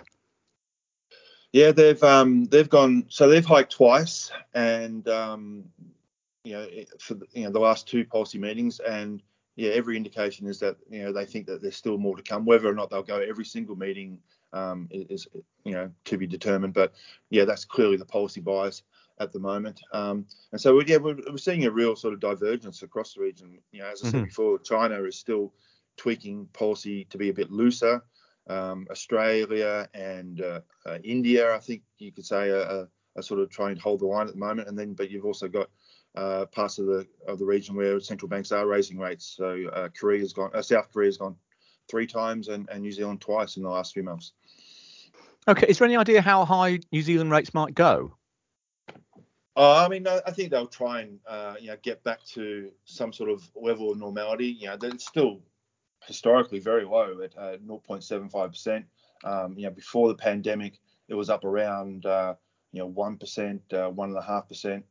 Yeah, 1.52 1.72
they've 1.72 2.02
um, 2.02 2.44
they've 2.44 2.68
gone 2.68 3.06
so 3.08 3.28
they've 3.28 3.44
hiked 3.44 3.72
twice, 3.72 4.30
and 4.52 5.08
um, 5.08 5.64
you 6.44 6.52
know 6.52 6.66
for 7.00 7.14
the, 7.14 7.26
you 7.32 7.44
know 7.44 7.50
the 7.50 7.60
last 7.60 7.88
two 7.88 8.04
policy 8.04 8.38
meetings, 8.38 8.80
and 8.80 9.22
yeah, 9.56 9.70
every 9.70 9.96
indication 9.96 10.46
is 10.46 10.60
that 10.60 10.76
you 10.90 11.02
know 11.02 11.12
they 11.12 11.24
think 11.24 11.46
that 11.46 11.60
there's 11.60 11.76
still 11.76 11.98
more 11.98 12.16
to 12.16 12.22
come. 12.22 12.44
Whether 12.44 12.68
or 12.68 12.74
not 12.74 12.90
they'll 12.90 13.02
go 13.02 13.20
every 13.20 13.44
single 13.44 13.76
meeting 13.76 14.20
um, 14.52 14.88
is, 14.90 15.26
you 15.64 15.72
know 15.72 15.90
to 16.04 16.16
be 16.16 16.26
determined, 16.26 16.74
but 16.74 16.92
yeah, 17.30 17.44
that's 17.44 17.64
clearly 17.64 17.96
the 17.96 18.04
policy 18.04 18.40
bias 18.40 18.82
at 19.20 19.32
the 19.32 19.40
moment. 19.40 19.80
Um, 19.92 20.26
and 20.52 20.60
so 20.60 20.80
yeah, 20.80 20.96
we're, 20.96 21.18
we're 21.28 21.38
seeing 21.38 21.66
a 21.66 21.70
real 21.70 21.96
sort 21.96 22.14
of 22.14 22.20
divergence 22.20 22.82
across 22.82 23.14
the 23.14 23.20
region. 23.20 23.58
You 23.72 23.80
know, 23.80 23.88
as 23.88 24.02
I 24.02 24.06
said 24.06 24.20
Mhm. 24.20 24.26
before, 24.26 24.58
China 24.60 25.02
is 25.04 25.18
still 25.18 25.52
tweaking 25.96 26.46
policy 26.52 27.04
to 27.06 27.18
be 27.18 27.28
a 27.28 27.34
bit 27.34 27.50
looser. 27.50 28.02
Um, 28.46 28.86
Australia 28.90 29.88
and 29.92 30.40
uh, 30.40 30.60
uh, 30.86 30.98
India, 31.04 31.54
I 31.54 31.58
think 31.58 31.82
you 31.98 32.12
could 32.12 32.24
say, 32.24 32.48
are, 32.48 32.88
are 33.16 33.22
sort 33.22 33.40
of 33.40 33.50
trying 33.50 33.74
to 33.74 33.82
hold 33.82 34.00
the 34.00 34.06
line 34.06 34.26
at 34.26 34.32
the 34.32 34.38
moment. 34.38 34.68
And 34.68 34.78
then, 34.78 34.94
but 34.94 35.10
you've 35.10 35.26
also 35.26 35.48
got 35.48 35.68
uh, 36.16 36.46
parts 36.46 36.78
of 36.78 36.86
the 36.86 37.06
of 37.26 37.38
the 37.38 37.44
region 37.44 37.74
where 37.74 38.00
central 38.00 38.28
banks 38.28 38.52
are 38.52 38.66
raising 38.66 38.98
rates. 38.98 39.34
So 39.36 39.68
uh, 39.72 39.88
Korea's 39.88 40.32
gone, 40.32 40.50
uh, 40.54 40.62
South 40.62 40.92
Korea's 40.92 41.16
gone 41.16 41.36
three 41.88 42.06
times, 42.06 42.48
and, 42.48 42.68
and 42.70 42.82
New 42.82 42.92
Zealand 42.92 43.20
twice 43.20 43.56
in 43.56 43.62
the 43.62 43.68
last 43.68 43.94
few 43.94 44.02
months. 44.02 44.32
Okay. 45.46 45.66
Is 45.68 45.78
there 45.78 45.86
any 45.86 45.96
idea 45.96 46.20
how 46.20 46.44
high 46.44 46.80
New 46.92 47.02
Zealand 47.02 47.30
rates 47.30 47.54
might 47.54 47.74
go? 47.74 48.14
Uh, 49.56 49.84
I 49.84 49.88
mean, 49.88 50.06
I 50.06 50.20
I 50.26 50.30
think 50.30 50.50
they'll 50.50 50.68
try 50.68 51.00
and 51.00 51.18
uh, 51.26 51.54
you 51.60 51.68
know 51.68 51.76
get 51.82 52.04
back 52.04 52.24
to 52.34 52.70
some 52.84 53.12
sort 53.12 53.30
of 53.30 53.48
level 53.56 53.90
of 53.90 53.98
normality. 53.98 54.46
You 54.46 54.68
know, 54.68 54.76
it's 54.82 55.06
still 55.06 55.40
historically 56.06 56.60
very 56.60 56.84
low 56.84 57.20
at 57.22 57.36
uh, 57.36 57.56
0.75 57.58 58.50
percent. 58.50 58.86
Um, 59.24 59.54
you 59.56 59.64
know, 59.64 59.70
before 59.70 60.08
the 60.08 60.14
pandemic, 60.14 60.78
it 61.08 61.14
was 61.14 61.28
up 61.28 61.44
around 61.44 62.06
uh, 62.06 62.34
you 62.72 62.80
know 62.80 62.86
one 62.86 63.16
percent, 63.16 63.62
uh, 63.72 63.88
one 63.88 64.10
and 64.10 64.18
a 64.18 64.22
half 64.22 64.48
percent. 64.48 64.84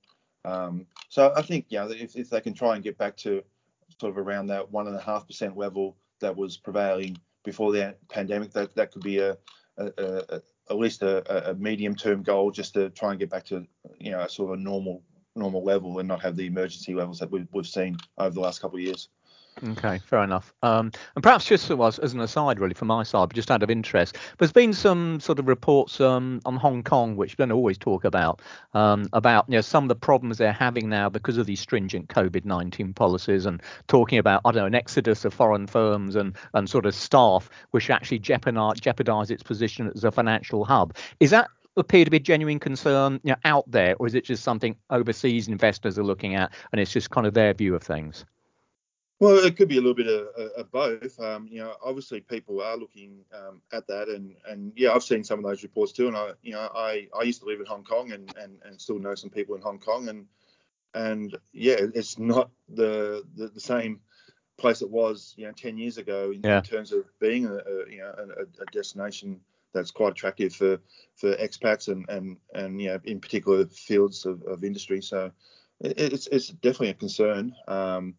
Um, 0.47 0.85
so 1.09 1.33
I 1.35 1.41
think 1.41 1.65
you 1.69 1.79
know 1.79 1.89
if, 1.89 2.15
if 2.15 2.29
they 2.29 2.41
can 2.41 2.53
try 2.53 2.75
and 2.75 2.83
get 2.83 2.97
back 2.97 3.17
to 3.17 3.43
sort 3.99 4.11
of 4.11 4.17
around 4.17 4.47
that 4.47 4.71
one 4.71 4.87
and 4.87 4.95
a 4.95 5.01
half 5.01 5.27
percent 5.27 5.57
level 5.57 5.97
that 6.21 6.35
was 6.35 6.57
prevailing 6.57 7.17
before 7.43 7.71
the 7.71 7.95
pandemic, 8.09 8.51
that 8.53 8.73
that 8.75 8.91
could 8.91 9.03
be 9.03 9.19
a, 9.19 9.37
a, 9.77 9.91
a, 9.97 10.41
at 10.69 10.77
least 10.77 11.01
a, 11.03 11.49
a 11.51 11.53
medium 11.55 11.95
term 11.95 12.23
goal 12.23 12.51
just 12.51 12.73
to 12.75 12.89
try 12.91 13.11
and 13.11 13.19
get 13.19 13.29
back 13.29 13.45
to 13.45 13.65
you 13.99 14.11
know 14.11 14.21
a 14.21 14.29
sort 14.29 14.53
of 14.53 14.59
a 14.59 14.63
normal 14.63 15.03
normal 15.35 15.63
level 15.63 15.99
and 15.99 16.07
not 16.07 16.21
have 16.21 16.35
the 16.35 16.45
emergency 16.45 16.93
levels 16.93 17.19
that 17.19 17.29
we've, 17.29 17.47
we've 17.51 17.67
seen 17.67 17.97
over 18.17 18.33
the 18.33 18.39
last 18.39 18.61
couple 18.61 18.77
of 18.77 18.83
years. 18.83 19.09
Okay, 19.63 19.97
fair 19.99 20.23
enough. 20.23 20.53
Um, 20.61 20.91
and 21.15 21.23
perhaps 21.23 21.45
just 21.45 21.71
as, 21.71 21.99
as 21.99 22.13
an 22.13 22.19
aside, 22.19 22.59
really, 22.59 22.75
from 22.75 22.89
my 22.89 23.03
side, 23.03 23.29
but 23.29 23.35
just 23.35 23.49
out 23.49 23.63
of 23.63 23.71
interest, 23.71 24.17
there's 24.37 24.51
been 24.51 24.73
some 24.73 25.19
sort 25.19 25.39
of 25.39 25.47
reports 25.47 25.99
um, 25.99 26.41
on 26.45 26.57
Hong 26.57 26.83
Kong, 26.83 27.15
which 27.15 27.37
we 27.37 27.41
don't 27.41 27.51
always 27.51 27.77
talk 27.77 28.03
about, 28.03 28.41
um, 28.73 29.07
about 29.13 29.45
you 29.47 29.55
know 29.55 29.61
some 29.61 29.85
of 29.85 29.89
the 29.89 29.95
problems 29.95 30.37
they're 30.37 30.53
having 30.53 30.89
now 30.89 31.09
because 31.09 31.37
of 31.37 31.47
these 31.47 31.59
stringent 31.59 32.09
COVID-19 32.09 32.95
policies, 32.95 33.45
and 33.47 33.61
talking 33.87 34.19
about 34.19 34.41
I 34.45 34.51
don't 34.51 34.61
know 34.61 34.67
an 34.67 34.75
exodus 34.75 35.25
of 35.25 35.33
foreign 35.33 35.65
firms 35.65 36.15
and 36.15 36.35
and 36.53 36.69
sort 36.69 36.85
of 36.85 36.93
staff, 36.93 37.49
which 37.71 37.89
actually 37.89 38.19
jeopardize 38.19 38.79
jeopardize 38.79 39.31
its 39.31 39.43
position 39.43 39.91
as 39.95 40.03
a 40.03 40.11
financial 40.11 40.65
hub. 40.65 40.95
Is 41.19 41.31
that 41.31 41.49
appear 41.77 42.05
to 42.05 42.11
be 42.11 42.17
a 42.17 42.19
genuine 42.19 42.59
concern 42.59 43.19
you 43.23 43.31
know, 43.31 43.37
out 43.45 43.69
there, 43.69 43.95
or 43.99 44.07
is 44.07 44.13
it 44.13 44.25
just 44.25 44.43
something 44.43 44.75
overseas 44.91 45.47
investors 45.47 45.97
are 45.97 46.03
looking 46.03 46.35
at, 46.35 46.51
and 46.71 46.81
it's 46.81 46.91
just 46.91 47.09
kind 47.09 47.25
of 47.25 47.33
their 47.33 47.53
view 47.53 47.73
of 47.73 47.81
things? 47.81 48.25
Well, 49.19 49.43
it 49.43 49.57
could 49.57 49.67
be 49.67 49.77
a 49.77 49.81
little 49.81 49.95
bit 49.95 50.07
of, 50.07 50.27
of 50.51 50.71
both. 50.71 51.19
Um, 51.19 51.47
you 51.49 51.59
know, 51.59 51.73
obviously 51.83 52.21
people 52.21 52.61
are 52.61 52.77
looking 52.77 53.25
um, 53.33 53.61
at 53.73 53.87
that, 53.87 54.09
and 54.09 54.35
and 54.47 54.71
yeah, 54.75 54.91
I've 54.91 55.03
seen 55.03 55.23
some 55.23 55.39
of 55.39 55.45
those 55.45 55.63
reports 55.63 55.91
too. 55.91 56.07
And 56.07 56.15
I, 56.15 56.31
you 56.43 56.51
know, 56.51 56.69
I, 56.75 57.07
I 57.17 57.23
used 57.23 57.41
to 57.41 57.47
live 57.47 57.59
in 57.59 57.65
Hong 57.65 57.83
Kong, 57.83 58.11
and, 58.11 58.31
and, 58.37 58.59
and 58.63 58.79
still 58.79 58.99
know 58.99 59.15
some 59.15 59.31
people 59.31 59.55
in 59.55 59.61
Hong 59.61 59.79
Kong, 59.79 60.09
and 60.09 60.25
and 60.93 61.35
yeah, 61.51 61.77
it's 61.95 62.19
not 62.19 62.51
the 62.69 63.23
the, 63.35 63.47
the 63.47 63.59
same 63.59 64.01
place 64.57 64.81
it 64.81 64.89
was, 64.89 65.33
you 65.37 65.45
know, 65.45 65.51
10 65.51 65.77
years 65.77 65.97
ago 65.97 66.31
in, 66.31 66.41
yeah. 66.43 66.57
in 66.57 66.63
terms 66.63 66.91
of 66.91 67.05
being 67.19 67.45
a, 67.45 67.53
a 67.53 67.89
you 67.89 67.99
know 67.99 68.13
a, 68.17 68.41
a, 68.61 68.65
destination 68.71 69.39
that's 69.73 69.91
quite 69.91 70.11
attractive 70.11 70.53
for 70.53 70.79
for 71.15 71.35
expats 71.35 71.87
and 71.87 72.09
and 72.09 72.37
and 72.55 72.81
you 72.81 72.89
know 72.89 72.99
in 73.03 73.19
particular 73.19 73.65
fields 73.67 74.25
of, 74.25 74.41
of 74.43 74.63
industry. 74.63 75.01
So 75.01 75.31
it, 75.79 75.99
it's 76.13 76.27
it's 76.27 76.47
definitely 76.47 76.89
a 76.89 76.95
concern. 76.95 77.55
Um, 77.67 78.15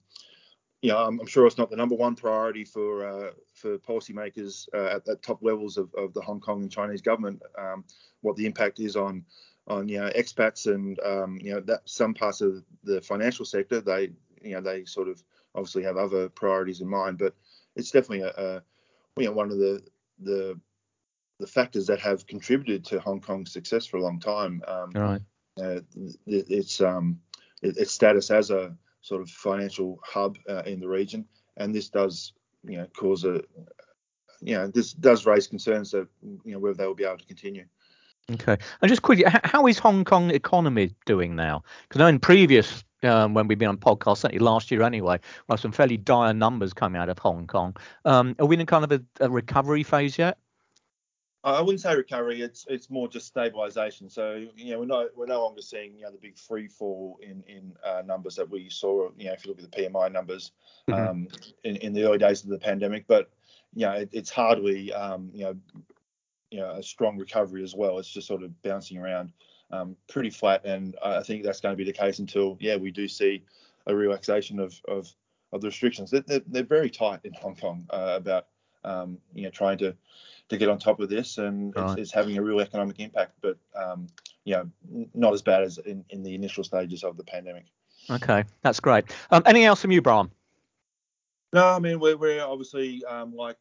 you 0.82 0.90
know, 0.90 0.98
I'm, 0.98 1.18
I'm, 1.20 1.26
sure 1.26 1.46
it's 1.46 1.58
not 1.58 1.70
the 1.70 1.76
number 1.76 1.96
one 1.96 2.14
priority 2.14 2.64
for 2.64 3.06
uh, 3.06 3.30
for 3.54 3.78
policymakers 3.78 4.68
uh, 4.72 4.96
at, 4.96 5.08
at, 5.08 5.22
top 5.22 5.42
levels 5.42 5.76
of, 5.76 5.92
of, 5.94 6.14
the 6.14 6.20
Hong 6.20 6.40
Kong 6.40 6.62
and 6.62 6.70
Chinese 6.70 7.02
government. 7.02 7.42
Um, 7.58 7.84
what 8.20 8.36
the 8.36 8.46
impact 8.46 8.78
is 8.78 8.94
on 8.94 9.24
on 9.66 9.88
you 9.88 9.98
know 9.98 10.10
expats 10.16 10.72
and 10.72 10.98
um, 11.00 11.38
you 11.42 11.52
know 11.52 11.60
that 11.60 11.80
some 11.84 12.14
parts 12.14 12.40
of 12.40 12.64
the 12.84 13.00
financial 13.02 13.44
sector 13.44 13.80
they 13.80 14.10
you 14.42 14.52
know 14.52 14.60
they 14.60 14.84
sort 14.84 15.08
of 15.08 15.22
obviously 15.54 15.82
have 15.82 15.96
other 15.96 16.28
priorities 16.28 16.80
in 16.80 16.88
mind, 16.88 17.18
but 17.18 17.34
it's 17.74 17.90
definitely 17.90 18.22
a, 18.22 18.30
a 18.30 18.62
you 19.20 19.26
know 19.26 19.32
one 19.32 19.50
of 19.50 19.58
the 19.58 19.82
the 20.20 20.60
the 21.40 21.46
factors 21.46 21.86
that 21.86 22.00
have 22.00 22.26
contributed 22.26 22.84
to 22.84 23.00
Hong 23.00 23.20
Kong's 23.20 23.52
success 23.52 23.86
for 23.86 23.96
a 23.96 24.02
long 24.02 24.18
time. 24.20 24.62
Um, 24.66 24.90
right. 24.92 25.20
Uh, 25.60 25.80
it's 26.26 26.80
um, 26.80 27.20
its 27.62 27.92
status 27.92 28.30
as 28.30 28.50
a 28.50 28.76
sort 29.08 29.22
of 29.22 29.30
financial 29.30 29.98
hub 30.04 30.36
uh, 30.48 30.62
in 30.66 30.80
the 30.80 30.88
region, 30.88 31.24
and 31.56 31.74
this 31.74 31.88
does 31.88 32.32
you 32.64 32.76
know 32.76 32.86
cause 32.96 33.24
a 33.24 33.40
you 34.40 34.54
know 34.54 34.68
this 34.68 34.92
does 34.92 35.26
raise 35.26 35.46
concerns 35.46 35.90
that 35.92 36.06
you 36.22 36.52
know 36.52 36.58
whether 36.58 36.74
they 36.74 36.86
will 36.86 36.94
be 36.94 37.04
able 37.04 37.18
to 37.18 37.26
continue. 37.26 37.64
Okay, 38.30 38.58
and 38.82 38.88
just 38.88 39.00
quickly, 39.00 39.24
how 39.44 39.66
is 39.66 39.78
Hong 39.78 40.04
Kong 40.04 40.30
economy 40.30 40.94
doing 41.06 41.34
now? 41.34 41.62
Because 41.88 42.02
I 42.02 42.04
know 42.04 42.08
in 42.08 42.18
previous 42.18 42.84
um, 43.02 43.32
when 43.32 43.48
we've 43.48 43.58
been 43.58 43.68
on 43.68 43.78
podcasts, 43.78 44.18
certainly 44.18 44.44
last 44.44 44.70
year 44.70 44.82
anyway, 44.82 45.18
we 45.48 45.52
have 45.52 45.60
some 45.60 45.72
fairly 45.72 45.96
dire 45.96 46.34
numbers 46.34 46.74
coming 46.74 47.00
out 47.00 47.08
of 47.08 47.18
Hong 47.18 47.46
Kong. 47.46 47.74
Um, 48.04 48.36
are 48.38 48.46
we 48.46 48.58
in 48.58 48.66
kind 48.66 48.84
of 48.84 48.92
a, 48.92 49.02
a 49.20 49.30
recovery 49.30 49.82
phase 49.82 50.18
yet? 50.18 50.36
I 51.44 51.60
wouldn't 51.60 51.80
say 51.80 51.94
recovery. 51.94 52.42
It's 52.42 52.66
it's 52.68 52.90
more 52.90 53.08
just 53.08 53.32
stabilisation. 53.32 54.10
So 54.10 54.46
you 54.56 54.72
know 54.72 54.80
we're 54.80 54.86
no 54.86 55.08
we're 55.14 55.26
no 55.26 55.42
longer 55.42 55.62
seeing 55.62 55.94
you 55.96 56.02
know 56.02 56.10
the 56.10 56.18
big 56.18 56.36
free 56.36 56.66
fall 56.66 57.18
in 57.22 57.44
in 57.46 57.74
uh, 57.84 58.02
numbers 58.04 58.34
that 58.36 58.50
we 58.50 58.68
saw. 58.68 59.10
You 59.16 59.26
know 59.26 59.32
if 59.32 59.44
you 59.44 59.50
look 59.50 59.62
at 59.62 59.70
the 59.70 59.82
PMI 59.82 60.10
numbers 60.10 60.52
mm-hmm. 60.88 61.08
um, 61.08 61.28
in 61.64 61.76
in 61.76 61.92
the 61.92 62.04
early 62.04 62.18
days 62.18 62.42
of 62.42 62.50
the 62.50 62.58
pandemic, 62.58 63.06
but 63.06 63.30
you 63.74 63.86
know 63.86 63.92
it, 63.92 64.08
it's 64.12 64.30
hardly 64.30 64.92
um, 64.92 65.30
you 65.32 65.44
know 65.44 65.56
you 66.50 66.58
know 66.58 66.70
a 66.72 66.82
strong 66.82 67.16
recovery 67.16 67.62
as 67.62 67.74
well. 67.74 67.98
It's 67.98 68.10
just 68.10 68.26
sort 68.26 68.42
of 68.42 68.60
bouncing 68.62 68.98
around 68.98 69.32
um, 69.70 69.96
pretty 70.08 70.30
flat, 70.30 70.64
and 70.64 70.96
I 71.04 71.22
think 71.22 71.44
that's 71.44 71.60
going 71.60 71.72
to 71.72 71.76
be 71.76 71.84
the 71.84 71.96
case 71.96 72.18
until 72.18 72.56
yeah 72.60 72.76
we 72.76 72.90
do 72.90 73.06
see 73.06 73.44
a 73.86 73.94
relaxation 73.94 74.58
of 74.58 74.80
of, 74.88 75.08
of 75.52 75.60
the 75.60 75.68
restrictions. 75.68 76.10
They're, 76.10 76.40
they're, 76.46 76.64
very 76.64 76.90
tight 76.90 77.20
in 77.24 77.32
Hong 77.34 77.54
Kong 77.54 77.86
uh, 77.90 78.14
about 78.16 78.46
um, 78.84 79.18
you 79.34 79.44
know 79.44 79.50
trying 79.50 79.78
to 79.78 79.96
to 80.48 80.56
get 80.56 80.68
on 80.68 80.78
top 80.78 81.00
of 81.00 81.08
this, 81.08 81.38
and 81.38 81.74
right. 81.76 81.90
it's, 81.92 82.00
it's, 82.00 82.12
having 82.12 82.38
a 82.38 82.42
real 82.42 82.60
economic 82.60 83.00
impact, 83.00 83.32
but 83.42 83.58
um, 83.76 84.06
you 84.44 84.54
know, 84.54 85.08
not 85.14 85.34
as 85.34 85.42
bad 85.42 85.62
as 85.62 85.78
in, 85.78 86.04
in 86.10 86.22
the 86.22 86.34
initial 86.34 86.64
stages 86.64 87.04
of 87.04 87.16
the 87.16 87.24
pandemic. 87.24 87.64
Okay, 88.10 88.44
that's 88.62 88.80
great. 88.80 89.04
Um, 89.30 89.42
anything 89.44 89.66
else 89.66 89.82
from 89.82 89.90
you, 89.90 90.00
Brian? 90.00 90.30
No, 91.52 91.66
I 91.66 91.78
mean 91.78 91.98
we're, 91.98 92.16
we're 92.16 92.42
obviously 92.42 93.04
um, 93.04 93.34
like 93.34 93.56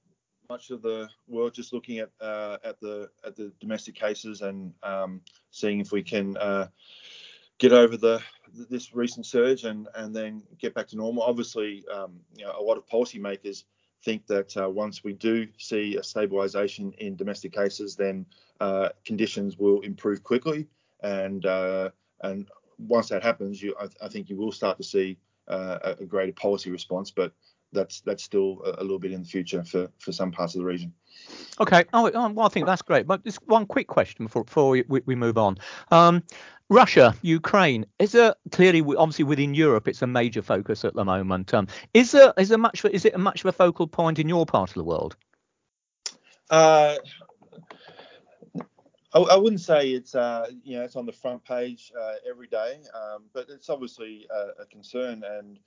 much 0.49 0.69
of 0.69 0.81
the 0.81 1.09
world 1.27 1.53
just 1.53 1.73
looking 1.73 1.99
at 1.99 2.09
uh, 2.21 2.57
at 2.63 2.79
the 2.79 3.09
at 3.25 3.35
the 3.35 3.51
domestic 3.59 3.95
cases 3.95 4.41
and 4.41 4.73
um, 4.83 5.21
seeing 5.51 5.79
if 5.79 5.91
we 5.91 6.03
can 6.03 6.37
uh, 6.37 6.67
get 7.59 7.73
over 7.73 7.97
the 7.97 8.21
this 8.69 8.95
recent 8.95 9.25
surge 9.25 9.63
and 9.63 9.87
and 9.95 10.15
then 10.15 10.41
get 10.59 10.73
back 10.73 10.87
to 10.87 10.97
normal. 10.97 11.23
Obviously, 11.23 11.83
um, 11.93 12.19
you 12.35 12.45
know, 12.45 12.53
a 12.57 12.61
lot 12.61 12.77
of 12.77 12.87
policymakers 12.87 13.63
think 14.07 14.25
that 14.27 14.55
uh, 14.55 14.69
once 14.69 15.03
we 15.03 15.11
do 15.11 15.45
see 15.57 15.97
a 15.97 16.01
stabilisation 16.01 16.95
in 16.97 17.17
domestic 17.17 17.51
cases, 17.51 17.97
then 17.97 18.25
uh, 18.61 18.87
conditions 19.03 19.57
will 19.57 19.81
improve 19.81 20.23
quickly, 20.23 20.65
and 21.03 21.45
uh, 21.45 21.89
and 22.21 22.47
once 22.77 23.09
that 23.09 23.21
happens, 23.21 23.61
you 23.61 23.75
I, 23.77 24.05
I, 24.05 24.07
think 24.07 24.29
you 24.29 24.37
will 24.37 24.53
start 24.53 24.77
to 24.77 24.83
see 24.83 25.17
uh, 25.49 25.95
a 25.99 26.05
greater 26.05 26.31
policy 26.31 26.71
response, 26.71 27.11
but 27.11 27.33
that's 27.73 27.99
that's 27.99 28.23
still 28.23 28.61
a, 28.65 28.81
a, 28.81 28.83
little 28.83 28.97
bit 28.97 29.11
in 29.11 29.23
the 29.23 29.27
future 29.27 29.61
for 29.65 29.89
for 29.99 30.13
some 30.13 30.31
parts 30.31 30.55
of 30.55 30.59
the 30.61 30.65
region. 30.65 30.93
Okay. 31.59 31.83
Oh, 31.91 32.09
oh 32.13 32.29
well, 32.29 32.45
I 32.45 32.49
think 32.49 32.65
that's 32.65 32.81
great. 32.81 33.07
But 33.07 33.25
just 33.25 33.45
one 33.47 33.65
quick 33.65 33.87
question 33.87 34.25
before, 34.27 34.45
before 34.45 34.69
we, 34.69 34.83
we 34.87 35.15
move 35.15 35.37
on. 35.37 35.57
Um, 35.91 36.23
Russia, 36.69 37.15
Ukraine, 37.21 37.85
is 37.97 38.11
there 38.11 38.35
clearly 38.51 38.81
obviously 38.97 39.23
within 39.23 39.53
Europe 39.53 39.87
it's 39.87 40.01
a 40.01 40.07
major 40.07 40.41
focus 40.41 40.83
at 40.83 40.93
the 40.93 41.05
moment. 41.05 41.53
Um, 41.53 41.67
is 41.93 42.11
there 42.11 42.33
is 42.37 42.49
there 42.49 42.57
much 42.57 42.83
is 42.85 43.05
it 43.05 43.15
a 43.15 43.17
much 43.17 43.41
of 43.41 43.45
a 43.47 43.51
focal 43.53 43.87
point 43.87 44.19
in 44.19 44.27
your 44.27 44.45
part 44.45 44.71
of 44.71 44.75
the 44.75 44.83
world? 44.83 45.15
Uh, 46.49 46.95
I, 49.13 49.19
I 49.19 49.35
wouldn't 49.35 49.61
say 49.61 49.91
it's 49.91 50.13
uh, 50.13 50.47
you 50.63 50.77
know 50.77 50.83
it's 50.83 50.97
on 50.97 51.05
the 51.05 51.13
front 51.13 51.43
page 51.45 51.91
uh, 51.99 52.15
every 52.29 52.47
day, 52.47 52.81
um, 52.93 53.23
but 53.33 53.47
it's 53.49 53.69
obviously 53.69 54.27
a, 54.29 54.63
a 54.63 54.65
concern 54.65 55.23
and 55.23 55.59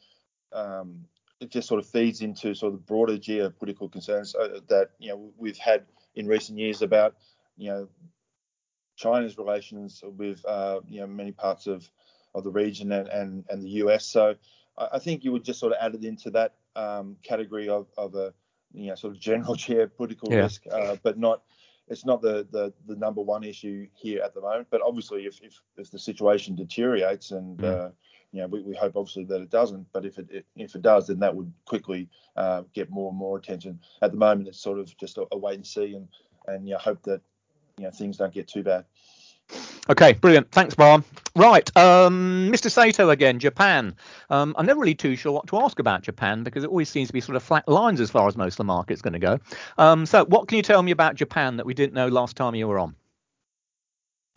um, 0.53 1.05
it 1.41 1.51
just 1.51 1.67
sort 1.67 1.81
of 1.81 1.89
feeds 1.89 2.21
into 2.21 2.55
sort 2.55 2.75
of 2.75 2.81
the 2.81 2.85
broader 2.85 3.17
geopolitical 3.17 3.91
concerns 3.91 4.35
uh, 4.35 4.61
that 4.69 4.91
you 4.99 5.09
know 5.09 5.33
we've 5.39 5.57
had 5.57 5.85
in 6.15 6.27
recent 6.27 6.59
years 6.59 6.83
about 6.83 7.15
you 7.57 7.71
know 7.71 7.89
China's 9.01 9.39
relations 9.39 10.05
with 10.05 10.45
uh, 10.47 10.81
you 10.87 11.01
know 11.01 11.07
many 11.07 11.33
parts 11.33 11.67
of 11.67 11.89
of 12.35 12.45
the 12.45 12.51
region 12.51 12.93
and 12.93 13.09
and, 13.09 13.45
and 13.49 13.63
the 13.63 13.71
US. 13.85 14.05
So 14.05 14.35
I, 14.77 14.99
think 14.99 15.25
you 15.25 15.33
would 15.33 15.45
just 15.45 15.59
sort 15.59 15.73
of 15.73 15.79
add 15.81 15.95
it 15.95 16.05
into 16.05 16.31
that 16.31 16.55
um, 16.77 17.17
category 17.23 17.69
of 17.69 17.87
of 17.97 18.15
a 18.15 18.35
you 18.73 18.89
know 18.89 18.95
sort 18.95 19.15
of 19.15 19.21
general 19.21 19.57
geopolitical 19.67 20.31
yeah. 20.31 20.37
risk, 20.37 20.65
uh, 20.71 20.97
but 21.03 21.19
not 21.19 21.43
it's 21.89 22.05
not 22.05 22.21
the, 22.21 22.47
the 22.51 22.73
the 22.87 22.97
number 22.97 23.23
one 23.23 23.43
issue 23.43 23.87
here 23.95 24.23
at 24.23 24.35
the 24.35 24.41
moment. 24.41 24.69
But 24.71 24.83
obviously, 24.83 25.25
if 25.25 25.41
if, 25.43 25.55
if 25.79 25.91
the 25.91 25.99
situation 25.99 26.55
deteriorates 26.55 27.31
and 27.31 27.59
mm. 27.59 27.65
uh, 27.65 27.91
you 28.33 28.43
know, 28.43 28.47
we, 28.47 28.63
we 28.63 28.77
hope 28.77 28.97
obviously 28.97 29.25
that 29.25 29.41
it 29.41 29.51
doesn't, 29.51 29.87
but 29.93 30.05
if 30.05 30.17
it, 30.19 30.45
if 30.55 30.77
it 30.77 30.83
does, 30.83 31.09
then 31.09 31.19
that 31.19 31.35
would 31.35 31.53
quickly 31.65 32.09
uh, 32.37 32.63
get 32.75 32.89
more 32.89 33.09
and 33.11 33.19
more 33.19 33.37
attention. 33.37 33.81
At 34.03 34.13
the 34.13 34.19
moment, 34.19 34.47
it's 34.47 34.61
sort 34.61 34.79
of 34.79 34.97
just 34.99 35.19
a, 35.19 35.27
a 35.33 35.39
wait 35.39 35.57
and 35.57 35.67
see, 35.67 35.95
and 35.95 36.07
and 36.47 36.69
you 36.69 36.75
know, 36.75 36.79
hope 36.79 37.03
that 37.05 37.23
you 37.81 37.87
know 37.87 37.91
things 37.91 38.19
don't 38.19 38.33
get 38.33 38.47
too 38.47 38.63
bad. 38.63 38.85
Okay, 39.89 40.13
brilliant. 40.13 40.53
Thanks, 40.53 40.75
Brian. 40.75 41.03
Right, 41.35 41.77
um, 41.77 42.51
Mr. 42.53 42.71
Sato 42.71 43.11
again, 43.11 43.41
Japan. 43.41 43.97
Um, 44.29 44.55
I'm 44.57 44.67
never 44.67 44.79
really 44.79 44.95
too 44.95 45.17
sure 45.17 45.33
what 45.33 45.49
to 45.49 45.61
ask 45.61 45.79
about 45.79 46.03
Japan 46.03 46.45
because 46.45 46.63
it 46.63 46.69
always 46.69 46.89
seems 46.89 47.09
to 47.09 47.13
be 47.13 47.21
sort 47.21 47.35
of 47.37 47.43
flat 47.43 47.67
lines 47.67 48.01
as 48.01 48.11
far 48.11 48.29
as 48.29 48.37
most 48.37 48.55
of 48.55 48.59
the 48.59 48.65
market's 48.65 49.03
going 49.03 49.15
to 49.15 49.19
go. 49.19 49.39
Um, 49.79 50.07
so, 50.07 50.25
what 50.27 50.47
can 50.47 50.57
you 50.59 50.63
tell 50.63 50.83
me 50.83 50.93
about 50.93 51.17
Japan 51.17 51.57
that 51.57 51.67
we 51.67 51.75
didn't 51.75 51.95
know 51.95 52.09
last 52.09 52.37
time 52.37 52.55
you 52.55 52.69
were 52.69 52.79
on? 52.79 52.95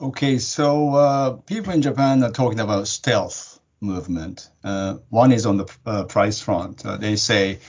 Okay, 0.02 0.40
so 0.40 0.96
uh, 0.96 1.32
people 1.32 1.74
in 1.74 1.82
Japan 1.82 2.24
are 2.24 2.32
talking 2.32 2.60
about 2.60 2.88
stealth 2.88 3.60
movement. 3.82 4.50
Uh, 4.64 4.98
one 5.10 5.32
is 5.32 5.46
on 5.46 5.58
the 5.58 5.78
uh, 5.86 6.06
price 6.06 6.42
front. 6.42 6.86
Uh, 6.86 6.98
they 6.98 7.18
say 7.18 7.60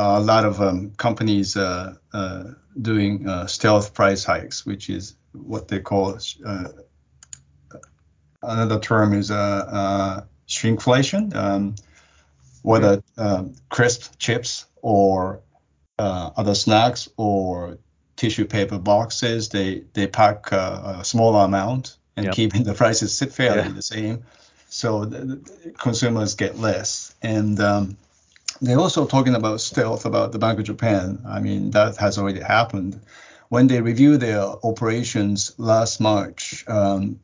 a 0.00 0.20
lot 0.20 0.44
of 0.44 0.60
um, 0.60 0.92
companies 0.96 1.56
uh, 1.56 1.94
uh, 2.12 2.44
doing 2.80 3.26
stealth 3.46 3.94
price 3.94 4.24
hikes, 4.24 4.66
which 4.66 4.90
is 4.90 5.16
what 5.32 5.68
they 5.68 5.78
call 5.80 6.18
another 8.42 8.80
term 8.80 9.14
is 9.14 9.30
shrinkflation. 9.30 11.34
Um, 11.34 11.74
whether 12.62 13.02
um, 13.16 13.54
crisp 13.70 14.18
chips 14.18 14.66
or 14.82 15.40
other 15.98 16.54
snacks 16.54 17.08
or 17.16 17.78
tissue 18.16 18.44
paper 18.44 18.78
boxes, 18.78 19.48
they 19.48 19.84
they 19.92 20.06
pack 20.06 20.52
a 20.52 21.02
smaller 21.04 21.44
amount 21.44 21.96
and 22.16 22.26
yep. 22.26 22.34
keeping 22.34 22.64
the 22.64 22.74
prices 22.74 23.18
fairly 23.32 23.62
yeah. 23.62 23.68
the 23.68 23.82
same 23.82 24.24
so 24.70 25.04
the, 25.04 25.18
the 25.18 25.74
consumers 25.76 26.34
get 26.34 26.56
less. 26.56 27.14
And 27.20 27.60
um, 27.60 27.98
they're 28.60 28.78
also 28.78 29.06
talking 29.06 29.34
about 29.34 29.60
stealth 29.60 30.04
about 30.04 30.32
the 30.32 30.38
Bank 30.38 30.58
of 30.58 30.64
Japan. 30.64 31.22
I 31.26 31.40
mean, 31.40 31.70
that 31.70 31.96
has 31.96 32.18
already 32.18 32.40
happened. 32.40 33.00
When 33.48 33.66
they 33.66 33.80
reviewed 33.80 34.20
their 34.20 34.42
operations 34.42 35.54
last 35.58 36.00
March, 36.00 36.64
um, 36.68 37.20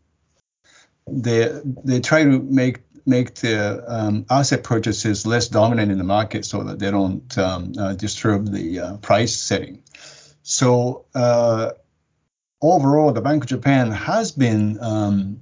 they 1.06 1.60
they 1.84 2.00
try 2.00 2.24
to 2.24 2.40
make 2.40 2.80
make 3.06 3.36
their 3.36 3.84
um, 3.86 4.26
asset 4.28 4.64
purchases 4.64 5.26
less 5.26 5.48
dominant 5.48 5.92
in 5.92 5.98
the 5.98 6.04
market 6.04 6.44
so 6.44 6.64
that 6.64 6.78
they 6.80 6.90
don't 6.90 7.38
um, 7.38 7.72
uh, 7.78 7.92
disturb 7.92 8.50
the 8.50 8.80
uh, 8.80 8.96
price 8.96 9.34
setting. 9.34 9.82
So 10.42 11.04
uh, 11.14 11.72
overall, 12.60 13.12
the 13.12 13.20
Bank 13.20 13.44
of 13.44 13.48
Japan 13.48 13.92
has 13.92 14.32
been 14.32 14.78
um, 14.80 15.40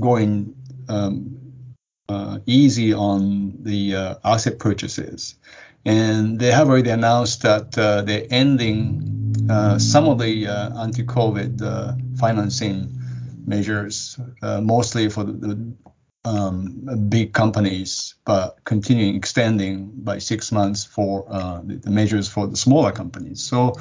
going 0.00 0.54
um, 0.88 1.45
uh, 2.08 2.38
easy 2.46 2.92
on 2.92 3.52
the 3.62 3.94
uh, 3.94 4.14
asset 4.24 4.58
purchases. 4.58 5.34
and 5.84 6.40
they 6.40 6.50
have 6.50 6.68
already 6.68 6.90
announced 6.90 7.42
that 7.42 7.78
uh, 7.78 8.02
they're 8.02 8.26
ending 8.30 9.46
uh, 9.48 9.78
some 9.78 10.08
of 10.08 10.18
the 10.18 10.46
uh, 10.46 10.82
anti-COVID 10.82 11.62
uh, 11.62 11.92
financing 12.18 12.92
measures, 13.46 14.18
mostly 14.42 15.08
for 15.08 15.22
the, 15.22 15.72
um, 16.24 17.08
big 17.08 17.32
companies, 17.32 18.14
but 18.24 18.58
continuing 18.64 19.14
extending 19.14 19.92
by 19.94 20.18
six 20.18 20.50
months 20.50 20.82
for 20.82 21.24
the, 21.64 21.76
the, 21.76 21.90
measures 21.90 22.28
for 22.28 22.48
the 22.48 22.56
smaller 22.56 22.90
companies. 22.90 23.40
So 23.40 23.74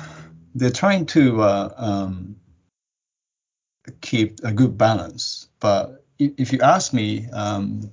they're 0.53 0.69
trying 0.69 1.07
to 1.07 1.41
um, 1.43 2.35
keep 4.01 4.39
a 4.43 4.51
good 4.51 4.77
balance. 4.77 5.47
But 5.59 6.05
if 6.19 6.53
you 6.53 6.59
ask 6.61 6.93
me 6.93 7.27
um, 7.33 7.89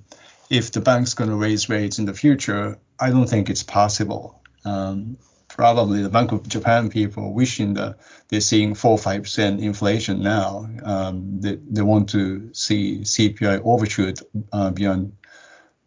if 0.53 0.71
the 0.71 0.81
bank's 0.81 1.15
going 1.15 1.31
to 1.31 1.35
raise 1.35 1.67
rates 1.67 1.97
in 1.97 2.05
the 2.05 2.13
future, 2.13 2.77
I 2.99 3.09
don't 3.09 3.27
think 3.27 3.49
it's 3.49 3.63
possible. 3.63 4.39
Um, 4.63 5.17
probably 5.47 6.03
the 6.03 6.09
Bank 6.09 6.31
of 6.31 6.47
Japan 6.47 6.91
people 6.91 7.33
wishing 7.33 7.73
that 7.73 7.97
they're 8.27 8.39
seeing 8.39 8.75
four 8.75 8.91
or 8.91 8.97
five 8.99 9.23
percent 9.23 9.61
inflation 9.61 10.21
now. 10.21 10.69
Um, 10.83 11.41
they, 11.41 11.55
they 11.55 11.81
want 11.81 12.09
to 12.09 12.53
see 12.53 12.99
CPI 12.99 13.61
overshoot 13.63 14.21
uh, 14.51 14.69
beyond 14.69 15.13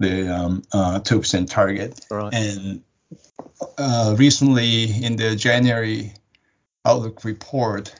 the 0.00 0.34
um, 0.34 0.62
uh, 0.72 0.98
two 0.98 1.20
percent 1.20 1.48
target. 1.48 2.04
Right. 2.10 2.34
And 2.34 2.82
uh, 3.78 4.16
recently, 4.18 5.04
in 5.04 5.14
the 5.14 5.36
January 5.36 6.12
outlook 6.84 7.24
report, 7.24 7.94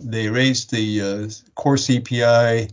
they 0.00 0.30
raised 0.30 0.70
the 0.70 1.02
uh, 1.02 1.28
core 1.54 1.76
CPI 1.76 2.70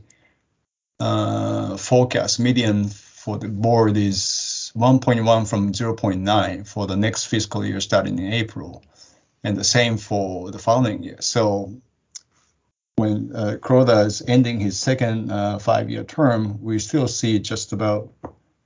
uh, 1.01 1.75
forecast 1.75 2.39
median 2.39 2.89
for 3.23 3.37
the 3.37 3.47
board 3.47 3.95
is 3.95 4.73
1.1 4.75 5.47
from 5.47 5.71
0.9 5.71 6.67
for 6.67 6.87
the 6.87 6.97
next 6.97 7.23
fiscal 7.25 7.65
year 7.65 7.79
starting 7.79 8.19
in 8.19 8.33
April, 8.33 8.83
and 9.45 9.55
the 9.55 9.63
same 9.63 9.97
for 9.97 10.51
the 10.51 10.59
following 10.59 11.01
year. 11.03 11.21
So 11.21 11.73
when 12.97 13.33
uh, 13.33 13.55
Kuroda 13.61 14.05
is 14.05 14.21
ending 14.27 14.59
his 14.59 14.77
second 14.77 15.31
uh, 15.31 15.57
five-year 15.59 16.03
term, 16.03 16.61
we 16.61 16.79
still 16.79 17.07
see 17.07 17.39
just 17.39 17.71
about 17.71 18.11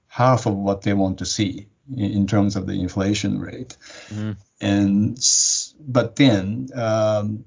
half 0.07 0.47
of 0.47 0.55
what 0.55 0.81
they 0.81 0.93
want 0.93 1.19
to 1.19 1.25
see 1.25 1.67
in, 1.95 2.11
in 2.11 2.27
terms 2.27 2.55
of 2.55 2.65
the 2.65 2.81
inflation 2.81 3.39
rate. 3.39 3.77
Mm-hmm. 4.09 4.31
And 4.59 5.19
but 5.87 6.15
then 6.15 6.69
um, 6.73 7.45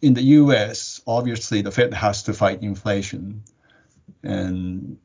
in 0.00 0.14
the 0.14 0.22
U.S., 0.40 1.02
obviously 1.06 1.60
the 1.60 1.70
Fed 1.70 1.92
has 1.92 2.22
to 2.22 2.32
fight 2.32 2.62
inflation, 2.62 3.44
and 4.22 4.96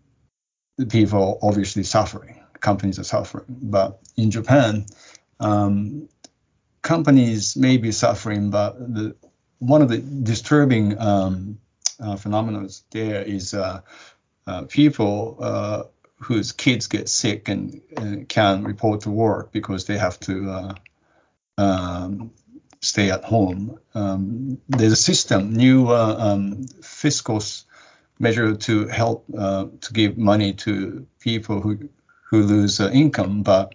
people 0.90 1.40
obviously 1.42 1.84
suffering. 1.84 2.44
Companies 2.60 3.00
are 3.00 3.04
suffering. 3.04 3.46
But 3.48 4.00
in 4.16 4.32
Japan, 4.32 4.86
um, 5.40 6.10
companies 6.82 7.56
may 7.56 7.78
be 7.78 7.92
suffering, 7.92 8.50
but 8.50 8.78
the, 8.80 9.16
one 9.60 9.82
of 9.82 9.90
the 9.90 9.98
disturbing 9.98 11.00
um, 11.00 11.60
uh, 12.00 12.16
phenomena 12.16 12.68
there 12.92 13.22
is 13.22 13.54
uh, 13.54 13.82
uh, 14.48 14.64
people 14.64 15.38
uh, 15.40 15.84
whose 16.16 16.52
kids 16.52 16.88
get 16.88 17.10
sick 17.10 17.50
and, 17.50 17.82
and, 17.98 18.28
can 18.28 18.64
report 18.64 19.02
to 19.02 19.10
work 19.10 19.52
because 19.52 19.86
they 19.86 19.98
have 19.98 20.20
to 20.22 20.50
uh, 20.50 20.74
um, 21.58 22.32
stay 22.82 23.12
at 23.12 23.24
home. 23.24 23.80
Um, 23.94 24.60
there's 24.68 24.92
a 24.92 24.98
system, 24.98 25.54
new 25.54 25.90
uh, 25.90 26.16
um, 26.18 26.66
fiscal 26.82 27.42
measure 28.20 28.56
to 28.56 28.88
help 28.88 29.26
uh, 29.38 29.66
to 29.82 29.94
give 29.94 30.18
money 30.18 30.54
to 30.54 31.06
people 31.20 31.62
who 31.62 31.90
who 32.30 32.42
lose 32.42 32.80
uh, 32.80 32.90
income, 32.92 33.44
but 33.44 33.74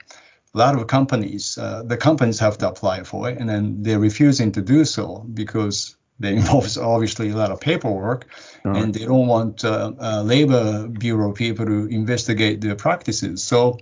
a 0.54 0.58
lot 0.58 0.74
of 0.74 0.86
companies, 0.88 1.58
uh, 1.58 1.82
the 1.84 1.96
companies 1.96 2.40
have 2.40 2.58
to 2.58 2.68
apply 2.68 3.04
for 3.04 3.30
it, 3.30 3.38
and 3.38 3.48
then 3.48 3.82
they're 3.82 4.00
refusing 4.00 4.50
to 4.52 4.62
do 4.62 4.84
so 4.84 5.24
because 5.32 5.96
they 6.18 6.34
involves 6.40 6.76
obviously 6.76 7.30
a 7.30 7.36
lot 7.36 7.52
of 7.52 7.60
paperwork, 7.60 8.26
right. 8.64 8.82
and 8.82 8.94
they 8.94 9.04
don't 9.04 9.28
want 9.28 9.64
uh, 9.64 9.92
uh, 10.00 10.22
labor 10.22 10.88
bureau 10.88 11.32
people 11.32 11.66
to 11.66 11.86
investigate 11.86 12.60
their 12.60 12.74
practices. 12.74 13.44
So 13.44 13.78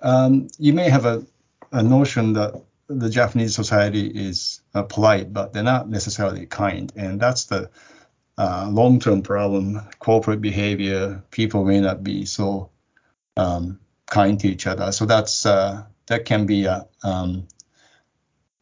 um, 0.00 0.48
you 0.58 0.72
may 0.72 0.88
have 0.88 1.04
a, 1.04 1.26
a 1.72 1.82
notion 1.82 2.32
that 2.34 2.54
the 2.88 3.10
Japanese 3.10 3.54
society 3.54 4.06
is 4.06 4.60
uh, 4.74 4.84
polite, 4.84 5.32
but 5.32 5.52
they're 5.52 5.62
not 5.62 5.90
necessarily 5.90 6.46
kind, 6.46 6.92
and 6.96 7.20
that's 7.20 7.44
the 7.44 7.68
uh, 8.38 8.68
long-term 8.70 9.22
problem. 9.22 9.80
Corporate 9.98 10.40
behavior, 10.40 11.22
people 11.30 11.64
may 11.64 11.80
not 11.80 12.04
be 12.04 12.24
so 12.24 12.70
um, 13.36 13.78
kind 14.06 14.38
to 14.40 14.48
each 14.48 14.66
other. 14.66 14.92
So 14.92 15.06
that's 15.06 15.46
uh, 15.46 15.84
that 16.06 16.24
can 16.24 16.46
be 16.46 16.64
a 16.66 16.86
um, 17.02 17.46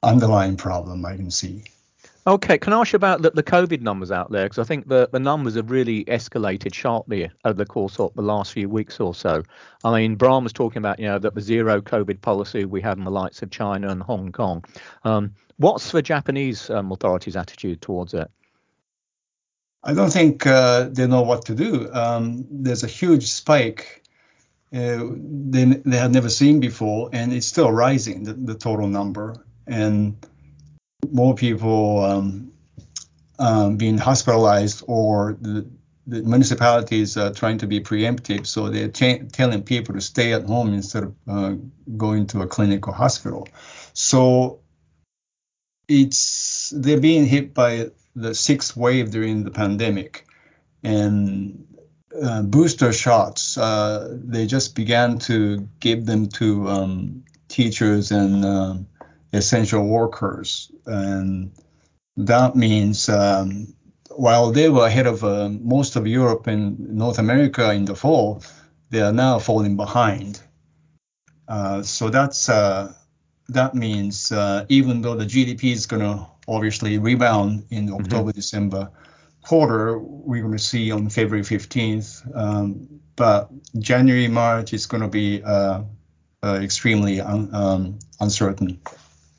underlying 0.02 0.56
problem 0.56 1.04
I 1.04 1.16
can 1.16 1.30
see. 1.30 1.64
Okay, 2.26 2.56
can 2.56 2.72
I 2.72 2.80
ask 2.80 2.94
you 2.94 2.96
about 2.96 3.20
the, 3.20 3.32
the 3.32 3.42
COVID 3.42 3.82
numbers 3.82 4.10
out 4.10 4.30
there? 4.30 4.44
Because 4.44 4.58
I 4.58 4.64
think 4.64 4.88
the, 4.88 5.10
the 5.12 5.20
numbers 5.20 5.56
have 5.56 5.70
really 5.70 6.06
escalated 6.06 6.72
sharply 6.72 7.30
over 7.44 7.52
the 7.52 7.66
course 7.66 8.00
of 8.00 8.14
the 8.14 8.22
last 8.22 8.52
few 8.52 8.66
weeks 8.66 8.98
or 8.98 9.14
so. 9.14 9.42
I 9.84 9.94
mean, 9.94 10.16
Brian 10.16 10.42
was 10.42 10.54
talking 10.54 10.78
about, 10.78 10.98
you 10.98 11.04
know, 11.04 11.18
that 11.18 11.34
the 11.34 11.42
zero 11.42 11.82
COVID 11.82 12.22
policy 12.22 12.64
we 12.64 12.80
had 12.80 12.96
in 12.96 13.04
the 13.04 13.10
likes 13.10 13.42
of 13.42 13.50
China 13.50 13.88
and 13.88 14.02
Hong 14.02 14.32
Kong. 14.32 14.64
Um, 15.04 15.34
what's 15.58 15.90
the 15.90 16.00
Japanese 16.00 16.70
um, 16.70 16.92
authorities' 16.92 17.36
attitude 17.36 17.82
towards 17.82 18.14
it? 18.14 18.30
I 19.84 19.92
don't 19.92 20.10
think 20.10 20.46
uh, 20.46 20.88
they 20.90 21.06
know 21.06 21.22
what 21.22 21.44
to 21.46 21.54
do. 21.54 21.92
Um, 21.92 22.46
there's 22.50 22.84
a 22.84 22.88
huge 22.88 23.26
spike 23.26 24.04
uh, 24.74 25.06
they, 25.16 25.64
they 25.64 25.96
had 25.96 26.10
never 26.10 26.28
seen 26.28 26.58
before, 26.58 27.08
and 27.12 27.32
it's 27.32 27.46
still 27.46 27.70
rising, 27.70 28.24
the, 28.24 28.32
the 28.32 28.54
total 28.54 28.88
number. 28.88 29.36
And 29.68 30.16
more 31.12 31.34
people 31.36 32.04
um, 32.04 32.52
um, 33.38 33.76
being 33.76 33.98
hospitalized 33.98 34.82
or 34.88 35.36
the, 35.40 35.64
the 36.08 36.22
municipalities 36.22 37.16
are 37.16 37.32
trying 37.32 37.58
to 37.58 37.68
be 37.68 37.78
preemptive, 37.80 38.46
so 38.46 38.68
they're 38.68 38.88
t- 38.88 39.20
telling 39.32 39.62
people 39.62 39.94
to 39.94 40.00
stay 40.00 40.32
at 40.32 40.44
home 40.44 40.74
instead 40.74 41.04
of 41.04 41.14
uh, 41.28 41.54
going 41.96 42.26
to 42.28 42.42
a 42.42 42.46
clinic 42.46 42.88
or 42.88 42.94
hospital. 42.94 43.46
So 43.92 44.60
it's 45.86 46.72
they're 46.74 47.00
being 47.00 47.26
hit 47.26 47.54
by 47.54 47.90
the 48.14 48.34
sixth 48.34 48.76
wave 48.76 49.10
during 49.10 49.44
the 49.44 49.50
pandemic, 49.50 50.26
and 50.82 51.66
uh, 52.22 52.42
booster 52.42 52.92
shots, 52.92 53.58
uh, 53.58 54.16
they 54.22 54.46
just 54.46 54.74
began 54.74 55.18
to 55.18 55.68
give 55.80 56.06
them 56.06 56.28
to 56.28 56.68
um, 56.68 57.24
teachers 57.48 58.12
and 58.12 58.44
uh, 58.44 58.74
essential 59.32 59.86
workers. 59.86 60.70
And 60.86 61.52
that 62.16 62.54
means 62.54 63.08
um, 63.08 63.74
while 64.10 64.52
they 64.52 64.68
were 64.68 64.86
ahead 64.86 65.06
of 65.06 65.24
uh, 65.24 65.48
most 65.48 65.96
of 65.96 66.06
Europe 66.06 66.46
and 66.46 66.78
North 66.78 67.18
America 67.18 67.72
in 67.72 67.84
the 67.84 67.96
fall, 67.96 68.42
they 68.90 69.00
are 69.00 69.12
now 69.12 69.38
falling 69.38 69.76
behind. 69.76 70.40
Uh, 71.48 71.82
so 71.82 72.10
that's 72.10 72.48
uh, 72.48 72.92
that 73.48 73.74
means 73.74 74.32
even 74.68 75.02
though 75.02 75.16
the 75.16 75.26
GDP 75.26 75.72
is 75.72 75.86
going 75.86 76.00
to 76.00 76.26
obviously 76.48 76.98
rebound 76.98 77.66
in 77.70 77.86
mm-hmm. 77.86 77.94
October, 77.94 78.32
December, 78.32 78.90
quarter 79.42 79.98
we're 79.98 80.42
going 80.42 80.56
to 80.56 80.58
see 80.58 80.90
on 80.90 81.08
February 81.08 81.44
15th, 81.44 82.36
um, 82.36 83.00
but 83.16 83.50
January, 83.78 84.28
March 84.28 84.72
is 84.72 84.86
going 84.86 85.02
to 85.02 85.08
be 85.08 85.42
uh, 85.42 85.82
uh, 86.42 86.60
extremely 86.62 87.20
un, 87.20 87.54
um, 87.54 87.98
uncertain. 88.20 88.80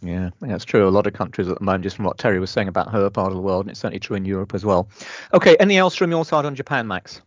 Yeah, 0.02 0.30
that's 0.40 0.66
true. 0.66 0.88
A 0.88 0.90
lot 0.90 1.08
of 1.08 1.14
countries 1.14 1.50
at 1.50 1.58
the 1.58 1.64
moment, 1.66 1.84
just 1.84 1.96
from 1.96 2.06
what 2.06 2.18
Terry 2.18 2.40
was 2.40 2.52
saying 2.52 2.68
about 2.68 2.92
her 2.92 3.10
part 3.10 3.30
of 3.30 3.36
the 3.36 3.42
world, 3.42 3.66
and 3.66 3.72
it's 3.72 3.80
certainly 3.80 4.00
true 4.00 4.16
in 4.16 4.26
Europe 4.26 4.54
as 4.54 4.64
well. 4.64 4.88
Okay, 5.34 5.56
anything 5.58 5.78
else 5.78 5.96
from 5.96 6.12
your 6.12 6.24
side 6.24 6.46
on 6.46 6.56
Japan, 6.56 6.88
Max? 6.88 7.22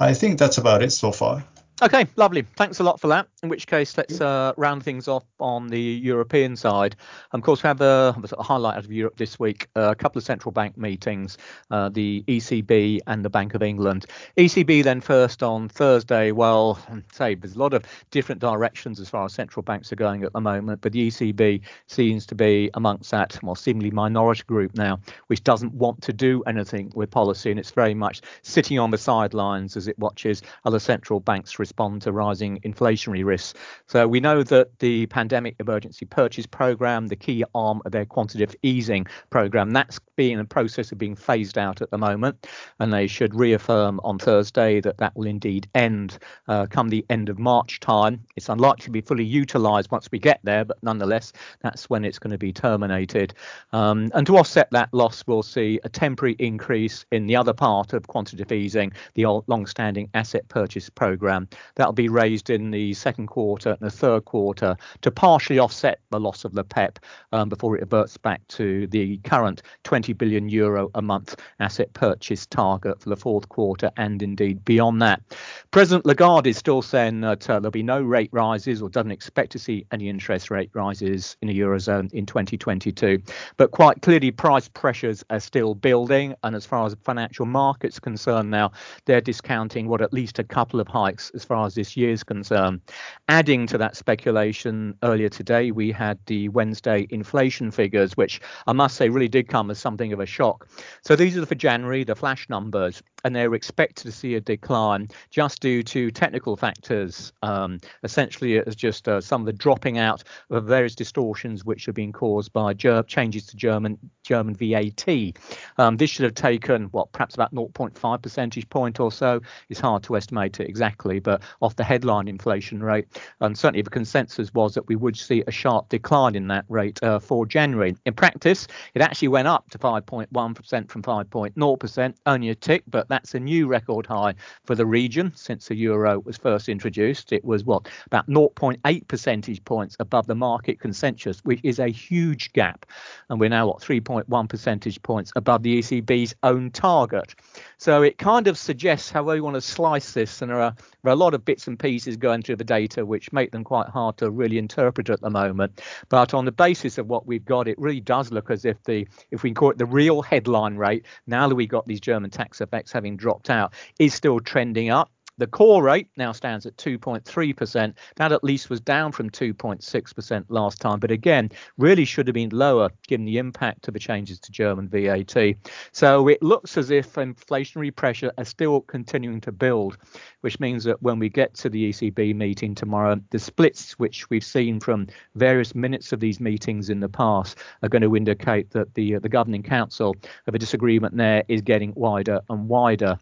I 0.00 0.14
think 0.14 0.38
that's 0.38 0.58
about 0.58 0.82
it 0.82 0.90
so 0.90 1.12
far. 1.12 1.44
Okay, 1.82 2.06
lovely. 2.16 2.42
Thanks 2.56 2.80
a 2.80 2.82
lot 2.82 2.98
for 2.98 3.08
that. 3.08 3.28
In 3.42 3.50
which 3.50 3.66
case, 3.66 3.98
let's 3.98 4.18
uh, 4.18 4.54
round 4.56 4.82
things 4.82 5.08
off 5.08 5.24
on 5.38 5.68
the 5.68 5.78
European 5.78 6.56
side. 6.56 6.96
Of 7.32 7.42
course, 7.42 7.62
we 7.62 7.66
have 7.66 7.82
a, 7.82 8.16
a 8.38 8.42
highlight 8.42 8.78
of 8.78 8.90
Europe 8.90 9.18
this 9.18 9.38
week, 9.38 9.68
uh, 9.76 9.90
a 9.90 9.94
couple 9.94 10.18
of 10.18 10.24
central 10.24 10.52
bank 10.52 10.78
meetings, 10.78 11.36
uh, 11.70 11.90
the 11.90 12.24
ECB 12.28 13.00
and 13.06 13.22
the 13.22 13.28
Bank 13.28 13.54
of 13.54 13.62
England. 13.62 14.06
ECB 14.38 14.84
then 14.84 15.02
first 15.02 15.42
on 15.42 15.68
Thursday. 15.68 16.32
Well, 16.32 16.78
say 17.12 17.34
there's 17.34 17.56
a 17.56 17.58
lot 17.58 17.74
of 17.74 17.84
different 18.10 18.40
directions 18.40 18.98
as 18.98 19.10
far 19.10 19.26
as 19.26 19.34
central 19.34 19.62
banks 19.62 19.92
are 19.92 19.96
going 19.96 20.24
at 20.24 20.32
the 20.32 20.40
moment, 20.40 20.80
but 20.80 20.92
the 20.92 21.08
ECB 21.08 21.60
seems 21.88 22.24
to 22.24 22.34
be 22.34 22.70
amongst 22.72 23.10
that, 23.10 23.38
well, 23.42 23.54
seemingly 23.54 23.90
minority 23.90 24.44
group 24.46 24.74
now, 24.76 24.98
which 25.26 25.44
doesn't 25.44 25.74
want 25.74 26.00
to 26.00 26.14
do 26.14 26.42
anything 26.46 26.90
with 26.94 27.10
policy, 27.10 27.50
and 27.50 27.60
it's 27.60 27.72
very 27.72 27.94
much 27.94 28.22
sitting 28.40 28.78
on 28.78 28.90
the 28.90 28.98
sidelines 28.98 29.76
as 29.76 29.88
it 29.88 29.98
watches 29.98 30.40
other 30.64 30.78
central 30.78 31.20
banks 31.20 31.58
respond 31.66 32.02
to 32.02 32.12
rising 32.12 32.60
inflationary 32.60 33.24
risks. 33.24 33.58
So 33.86 34.06
we 34.06 34.20
know 34.20 34.42
that 34.44 34.78
the 34.78 35.06
pandemic 35.06 35.56
emergency 35.58 36.06
purchase 36.06 36.46
program, 36.46 37.08
the 37.08 37.16
key 37.16 37.42
arm 37.54 37.82
of 37.84 37.90
their 37.90 38.06
quantitative 38.06 38.54
easing 38.62 39.06
program, 39.30 39.72
that's 39.72 39.98
being 40.16 40.32
in 40.32 40.38
the 40.38 40.44
process 40.44 40.92
of 40.92 40.98
being 40.98 41.14
phased 41.14 41.58
out 41.58 41.80
at 41.80 41.90
the 41.90 41.98
moment, 41.98 42.46
and 42.80 42.92
they 42.92 43.06
should 43.06 43.34
reaffirm 43.34 44.00
on 44.02 44.18
Thursday 44.18 44.80
that 44.80 44.98
that 44.98 45.14
will 45.16 45.26
indeed 45.26 45.68
end 45.74 46.18
uh, 46.48 46.66
come 46.66 46.88
the 46.88 47.04
end 47.10 47.28
of 47.28 47.38
March 47.38 47.80
time. 47.80 48.20
It's 48.34 48.48
unlikely 48.48 48.84
to 48.84 48.90
be 48.90 49.00
fully 49.00 49.24
utilised 49.24 49.90
once 49.90 50.08
we 50.10 50.18
get 50.18 50.40
there, 50.42 50.64
but 50.64 50.82
nonetheless, 50.82 51.32
that's 51.60 51.88
when 51.88 52.04
it's 52.04 52.18
going 52.18 52.32
to 52.32 52.38
be 52.38 52.52
terminated. 52.52 53.34
Um, 53.72 54.10
and 54.14 54.26
to 54.26 54.36
offset 54.38 54.70
that 54.72 54.92
loss, 54.92 55.22
we'll 55.26 55.42
see 55.42 55.78
a 55.84 55.88
temporary 55.88 56.36
increase 56.38 57.04
in 57.12 57.26
the 57.26 57.36
other 57.36 57.52
part 57.52 57.92
of 57.92 58.06
quantitative 58.06 58.52
easing, 58.52 58.92
the 59.14 59.26
long-standing 59.46 60.08
asset 60.14 60.48
purchase 60.48 60.88
program. 60.90 61.48
That'll 61.74 61.92
be 61.92 62.08
raised 62.08 62.50
in 62.50 62.70
the 62.70 62.94
second 62.94 63.28
quarter 63.28 63.70
and 63.70 63.80
the 63.80 63.90
third 63.90 64.24
quarter 64.24 64.76
to 65.02 65.10
partially 65.10 65.58
offset 65.58 66.00
the 66.10 66.20
loss 66.20 66.44
of 66.44 66.54
the 66.54 66.64
PEPP 66.64 66.98
um, 67.32 67.48
before 67.48 67.76
it 67.76 67.80
reverts 67.80 68.16
back 68.16 68.46
to 68.48 68.86
the 68.88 69.18
current 69.18 69.62
20 69.84 70.05
billion 70.12 70.48
euro 70.48 70.90
a 70.94 71.02
month 71.02 71.36
asset 71.60 71.92
purchase 71.92 72.46
target 72.46 73.00
for 73.00 73.08
the 73.08 73.16
fourth 73.16 73.48
quarter 73.48 73.90
and 73.96 74.22
indeed 74.22 74.64
beyond 74.64 75.02
that. 75.02 75.22
President 75.70 76.06
Lagarde 76.06 76.50
is 76.50 76.56
still 76.56 76.82
saying 76.82 77.20
that 77.20 77.48
uh, 77.48 77.60
there'll 77.60 77.70
be 77.70 77.82
no 77.82 78.00
rate 78.00 78.30
rises 78.32 78.82
or 78.82 78.88
doesn't 78.88 79.10
expect 79.10 79.52
to 79.52 79.58
see 79.58 79.86
any 79.92 80.08
interest 80.08 80.50
rate 80.50 80.70
rises 80.74 81.36
in 81.42 81.48
the 81.48 81.58
eurozone 81.58 82.12
in 82.12 82.26
2022. 82.26 83.20
But 83.56 83.70
quite 83.70 84.02
clearly, 84.02 84.30
price 84.30 84.68
pressures 84.68 85.24
are 85.30 85.40
still 85.40 85.74
building, 85.74 86.34
and 86.42 86.54
as 86.54 86.66
far 86.66 86.86
as 86.86 86.96
financial 87.04 87.46
markets 87.46 87.98
concerned 87.98 88.50
now, 88.50 88.72
they're 89.04 89.20
discounting 89.20 89.88
what 89.88 90.02
at 90.02 90.12
least 90.12 90.38
a 90.38 90.44
couple 90.44 90.80
of 90.80 90.88
hikes 90.88 91.30
as 91.34 91.44
far 91.44 91.66
as 91.66 91.74
this 91.74 91.96
year 91.96 92.10
is 92.10 92.24
concerned. 92.24 92.80
Adding 93.28 93.66
to 93.68 93.78
that 93.78 93.96
speculation, 93.96 94.96
earlier 95.02 95.28
today 95.28 95.70
we 95.70 95.92
had 95.92 96.18
the 96.26 96.48
Wednesday 96.50 97.06
inflation 97.10 97.70
figures, 97.70 98.16
which 98.16 98.40
I 98.66 98.72
must 98.72 98.96
say 98.96 99.08
really 99.08 99.28
did 99.28 99.48
come 99.48 99.70
as 99.70 99.78
something 99.96 100.12
of 100.12 100.20
a 100.20 100.26
shock. 100.26 100.68
So 101.02 101.16
these 101.16 101.38
are 101.38 101.46
for 101.46 101.54
January, 101.54 102.04
the 102.04 102.14
flash 102.14 102.50
numbers, 102.50 103.02
and 103.24 103.34
they're 103.34 103.54
expected 103.54 104.04
to 104.04 104.12
see 104.12 104.34
a 104.34 104.40
decline 104.40 105.08
just 105.30 105.60
due 105.60 105.82
to 105.82 106.10
technical 106.10 106.56
factors. 106.56 107.32
Um, 107.42 107.78
essentially, 108.02 108.58
as 108.58 108.76
just 108.76 109.08
uh, 109.08 109.20
some 109.20 109.42
of 109.42 109.46
the 109.46 109.52
dropping 109.52 109.98
out 109.98 110.24
of 110.50 110.64
various 110.64 110.94
distortions 110.94 111.64
which 111.64 111.86
have 111.86 111.94
been 111.94 112.12
caused 112.12 112.52
by 112.52 112.74
ger- 112.74 113.02
changes 113.04 113.46
to 113.46 113.56
German 113.56 113.98
German 114.22 114.54
VAT. 114.54 115.32
Um, 115.78 115.96
this 115.96 116.10
should 116.10 116.24
have 116.24 116.34
taken 116.34 116.84
what 116.86 117.12
perhaps 117.12 117.34
about 117.34 117.54
0.5 117.54 118.22
percentage 118.22 118.68
point 118.68 119.00
or 119.00 119.12
so. 119.12 119.40
It's 119.68 119.80
hard 119.80 120.02
to 120.04 120.16
estimate 120.16 120.60
it 120.60 120.68
exactly, 120.68 121.20
but 121.20 121.42
off 121.60 121.76
the 121.76 121.84
headline 121.84 122.28
inflation 122.28 122.82
rate, 122.82 123.06
and 123.40 123.56
certainly 123.56 123.82
the 123.82 123.90
consensus 123.90 124.52
was 124.52 124.74
that 124.74 124.86
we 124.88 124.96
would 124.96 125.16
see 125.16 125.42
a 125.46 125.50
sharp 125.50 125.88
decline 125.88 126.34
in 126.34 126.48
that 126.48 126.64
rate 126.68 127.02
uh, 127.02 127.18
for 127.18 127.46
January. 127.46 127.96
In 128.04 128.14
practice, 128.14 128.66
it 128.94 129.02
actually 129.02 129.28
went 129.28 129.48
up 129.48 129.70
to 129.70 129.78
5.1% 129.78 130.90
from 130.90 131.02
5.0%, 131.02 132.14
only 132.26 132.50
a 132.50 132.54
tick, 132.54 132.82
but 132.88 133.08
that's 133.16 133.34
a 133.34 133.40
new 133.40 133.66
record 133.66 134.04
high 134.04 134.34
for 134.64 134.74
the 134.74 134.84
region 134.84 135.32
since 135.34 135.68
the 135.68 135.74
euro 135.74 136.18
was 136.20 136.36
first 136.36 136.68
introduced. 136.68 137.32
It 137.32 137.42
was 137.46 137.64
what 137.64 137.88
about 138.04 138.28
0.8 138.28 139.08
percentage 139.08 139.64
points 139.64 139.96
above 139.98 140.26
the 140.26 140.34
market 140.34 140.80
consensus, 140.80 141.40
which 141.42 141.60
is 141.62 141.78
a 141.78 141.88
huge 141.88 142.52
gap. 142.52 142.84
And 143.30 143.40
we're 143.40 143.48
now 143.48 143.68
what 143.68 143.80
3.1 143.80 144.48
percentage 144.50 145.02
points 145.02 145.32
above 145.34 145.62
the 145.62 145.78
ECB's 145.78 146.34
own 146.42 146.70
target. 146.70 147.34
So 147.78 148.02
it 148.02 148.18
kind 148.18 148.48
of 148.48 148.58
suggests 148.58 149.10
how 149.10 149.22
we 149.22 149.40
want 149.40 149.54
to 149.54 149.62
slice 149.62 150.12
this, 150.12 150.42
and 150.42 150.50
there 150.50 150.60
are, 150.60 150.74
there 151.02 151.10
are 151.10 151.14
a 151.14 151.16
lot 151.16 151.32
of 151.32 151.42
bits 151.42 151.66
and 151.66 151.78
pieces 151.78 152.18
going 152.18 152.42
through 152.42 152.56
the 152.56 152.64
data 152.64 153.06
which 153.06 153.32
make 153.32 153.50
them 153.50 153.64
quite 153.64 153.88
hard 153.88 154.18
to 154.18 154.30
really 154.30 154.58
interpret 154.58 155.08
at 155.08 155.22
the 155.22 155.30
moment. 155.30 155.80
But 156.10 156.34
on 156.34 156.44
the 156.44 156.52
basis 156.52 156.98
of 156.98 157.06
what 157.06 157.26
we've 157.26 157.46
got, 157.46 157.66
it 157.66 157.78
really 157.78 158.00
does 158.00 158.30
look 158.30 158.50
as 158.50 158.66
if 158.66 158.82
the 158.84 159.08
if 159.30 159.42
we 159.42 159.50
can 159.50 159.54
call 159.54 159.70
it 159.70 159.78
the 159.78 159.86
real 159.86 160.20
headline 160.20 160.76
rate, 160.76 161.06
now 161.26 161.48
that 161.48 161.54
we've 161.54 161.66
got 161.66 161.86
these 161.86 162.00
German 162.00 162.28
tax 162.30 162.60
effects 162.60 162.92
having 162.96 163.16
dropped 163.16 163.50
out, 163.50 163.74
is 163.98 164.14
still 164.14 164.40
trending 164.40 164.90
up. 164.90 165.10
The 165.38 165.46
core 165.46 165.82
rate 165.82 166.08
now 166.16 166.32
stands 166.32 166.64
at 166.64 166.76
2.3%. 166.76 167.94
That 168.16 168.32
at 168.32 168.42
least 168.44 168.70
was 168.70 168.80
down 168.80 169.12
from 169.12 169.30
2.6% 169.30 170.44
last 170.48 170.80
time, 170.80 170.98
but 170.98 171.10
again, 171.10 171.50
really 171.76 172.04
should 172.04 172.26
have 172.26 172.34
been 172.34 172.50
lower 172.50 172.90
given 173.06 173.26
the 173.26 173.38
impact 173.38 173.86
of 173.88 173.94
the 173.94 174.00
changes 174.00 174.38
to 174.40 174.52
German 174.52 174.88
VAT. 174.88 175.56
So 175.92 176.28
it 176.28 176.42
looks 176.42 176.78
as 176.78 176.90
if 176.90 177.14
inflationary 177.14 177.94
pressure 177.94 178.32
is 178.38 178.48
still 178.48 178.80
continuing 178.82 179.40
to 179.42 179.52
build, 179.52 179.98
which 180.40 180.58
means 180.58 180.84
that 180.84 181.02
when 181.02 181.18
we 181.18 181.28
get 181.28 181.54
to 181.54 181.68
the 181.68 181.90
ECB 181.90 182.34
meeting 182.34 182.74
tomorrow, 182.74 183.20
the 183.30 183.38
splits 183.38 183.98
which 183.98 184.30
we've 184.30 184.44
seen 184.44 184.80
from 184.80 185.06
various 185.34 185.74
minutes 185.74 186.12
of 186.12 186.20
these 186.20 186.40
meetings 186.40 186.88
in 186.88 187.00
the 187.00 187.08
past 187.08 187.58
are 187.82 187.88
going 187.88 188.02
to 188.02 188.16
indicate 188.16 188.70
that 188.70 188.94
the 188.94 189.18
the 189.18 189.28
governing 189.28 189.62
council 189.62 190.14
of 190.46 190.54
a 190.54 190.58
disagreement 190.58 191.16
there 191.16 191.44
is 191.48 191.60
getting 191.62 191.92
wider 191.94 192.40
and 192.48 192.68
wider. 192.68 193.18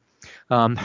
Um, 0.50 0.79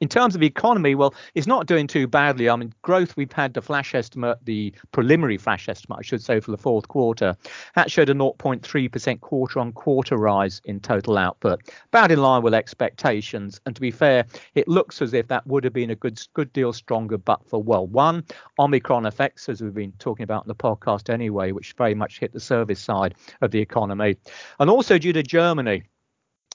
in 0.00 0.08
terms 0.08 0.34
of 0.34 0.40
the 0.40 0.46
economy, 0.46 0.94
well, 0.94 1.14
it's 1.34 1.46
not 1.46 1.66
doing 1.66 1.86
too 1.86 2.06
badly. 2.06 2.48
I 2.48 2.56
mean, 2.56 2.72
growth, 2.82 3.16
we've 3.16 3.32
had 3.32 3.54
the 3.54 3.62
flash 3.62 3.94
estimate, 3.94 4.38
the 4.44 4.74
preliminary 4.92 5.36
flash 5.36 5.68
estimate, 5.68 5.98
I 6.00 6.02
should 6.02 6.22
say, 6.22 6.40
for 6.40 6.50
the 6.50 6.58
fourth 6.58 6.88
quarter. 6.88 7.36
That 7.74 7.90
showed 7.90 8.08
a 8.08 8.14
0.3% 8.14 9.20
quarter 9.20 9.60
on 9.60 9.72
quarter 9.72 10.16
rise 10.16 10.62
in 10.64 10.80
total 10.80 11.18
output, 11.18 11.60
about 11.88 12.10
in 12.10 12.20
line 12.20 12.42
with 12.42 12.54
expectations. 12.54 13.60
And 13.66 13.74
to 13.74 13.80
be 13.80 13.90
fair, 13.90 14.24
it 14.54 14.68
looks 14.68 15.02
as 15.02 15.12
if 15.12 15.28
that 15.28 15.46
would 15.46 15.64
have 15.64 15.72
been 15.72 15.90
a 15.90 15.96
good, 15.96 16.20
good 16.32 16.52
deal 16.52 16.72
stronger, 16.72 17.18
but 17.18 17.46
for, 17.46 17.62
well, 17.62 17.86
one, 17.86 18.24
Omicron 18.58 19.06
effects, 19.06 19.48
as 19.48 19.60
we've 19.60 19.74
been 19.74 19.92
talking 19.98 20.24
about 20.24 20.44
in 20.44 20.48
the 20.48 20.54
podcast 20.54 21.12
anyway, 21.12 21.52
which 21.52 21.74
very 21.74 21.94
much 21.94 22.18
hit 22.18 22.32
the 22.32 22.40
service 22.40 22.80
side 22.80 23.14
of 23.42 23.50
the 23.50 23.60
economy. 23.60 24.16
And 24.58 24.70
also 24.70 24.98
due 24.98 25.12
to 25.12 25.22
Germany. 25.22 25.82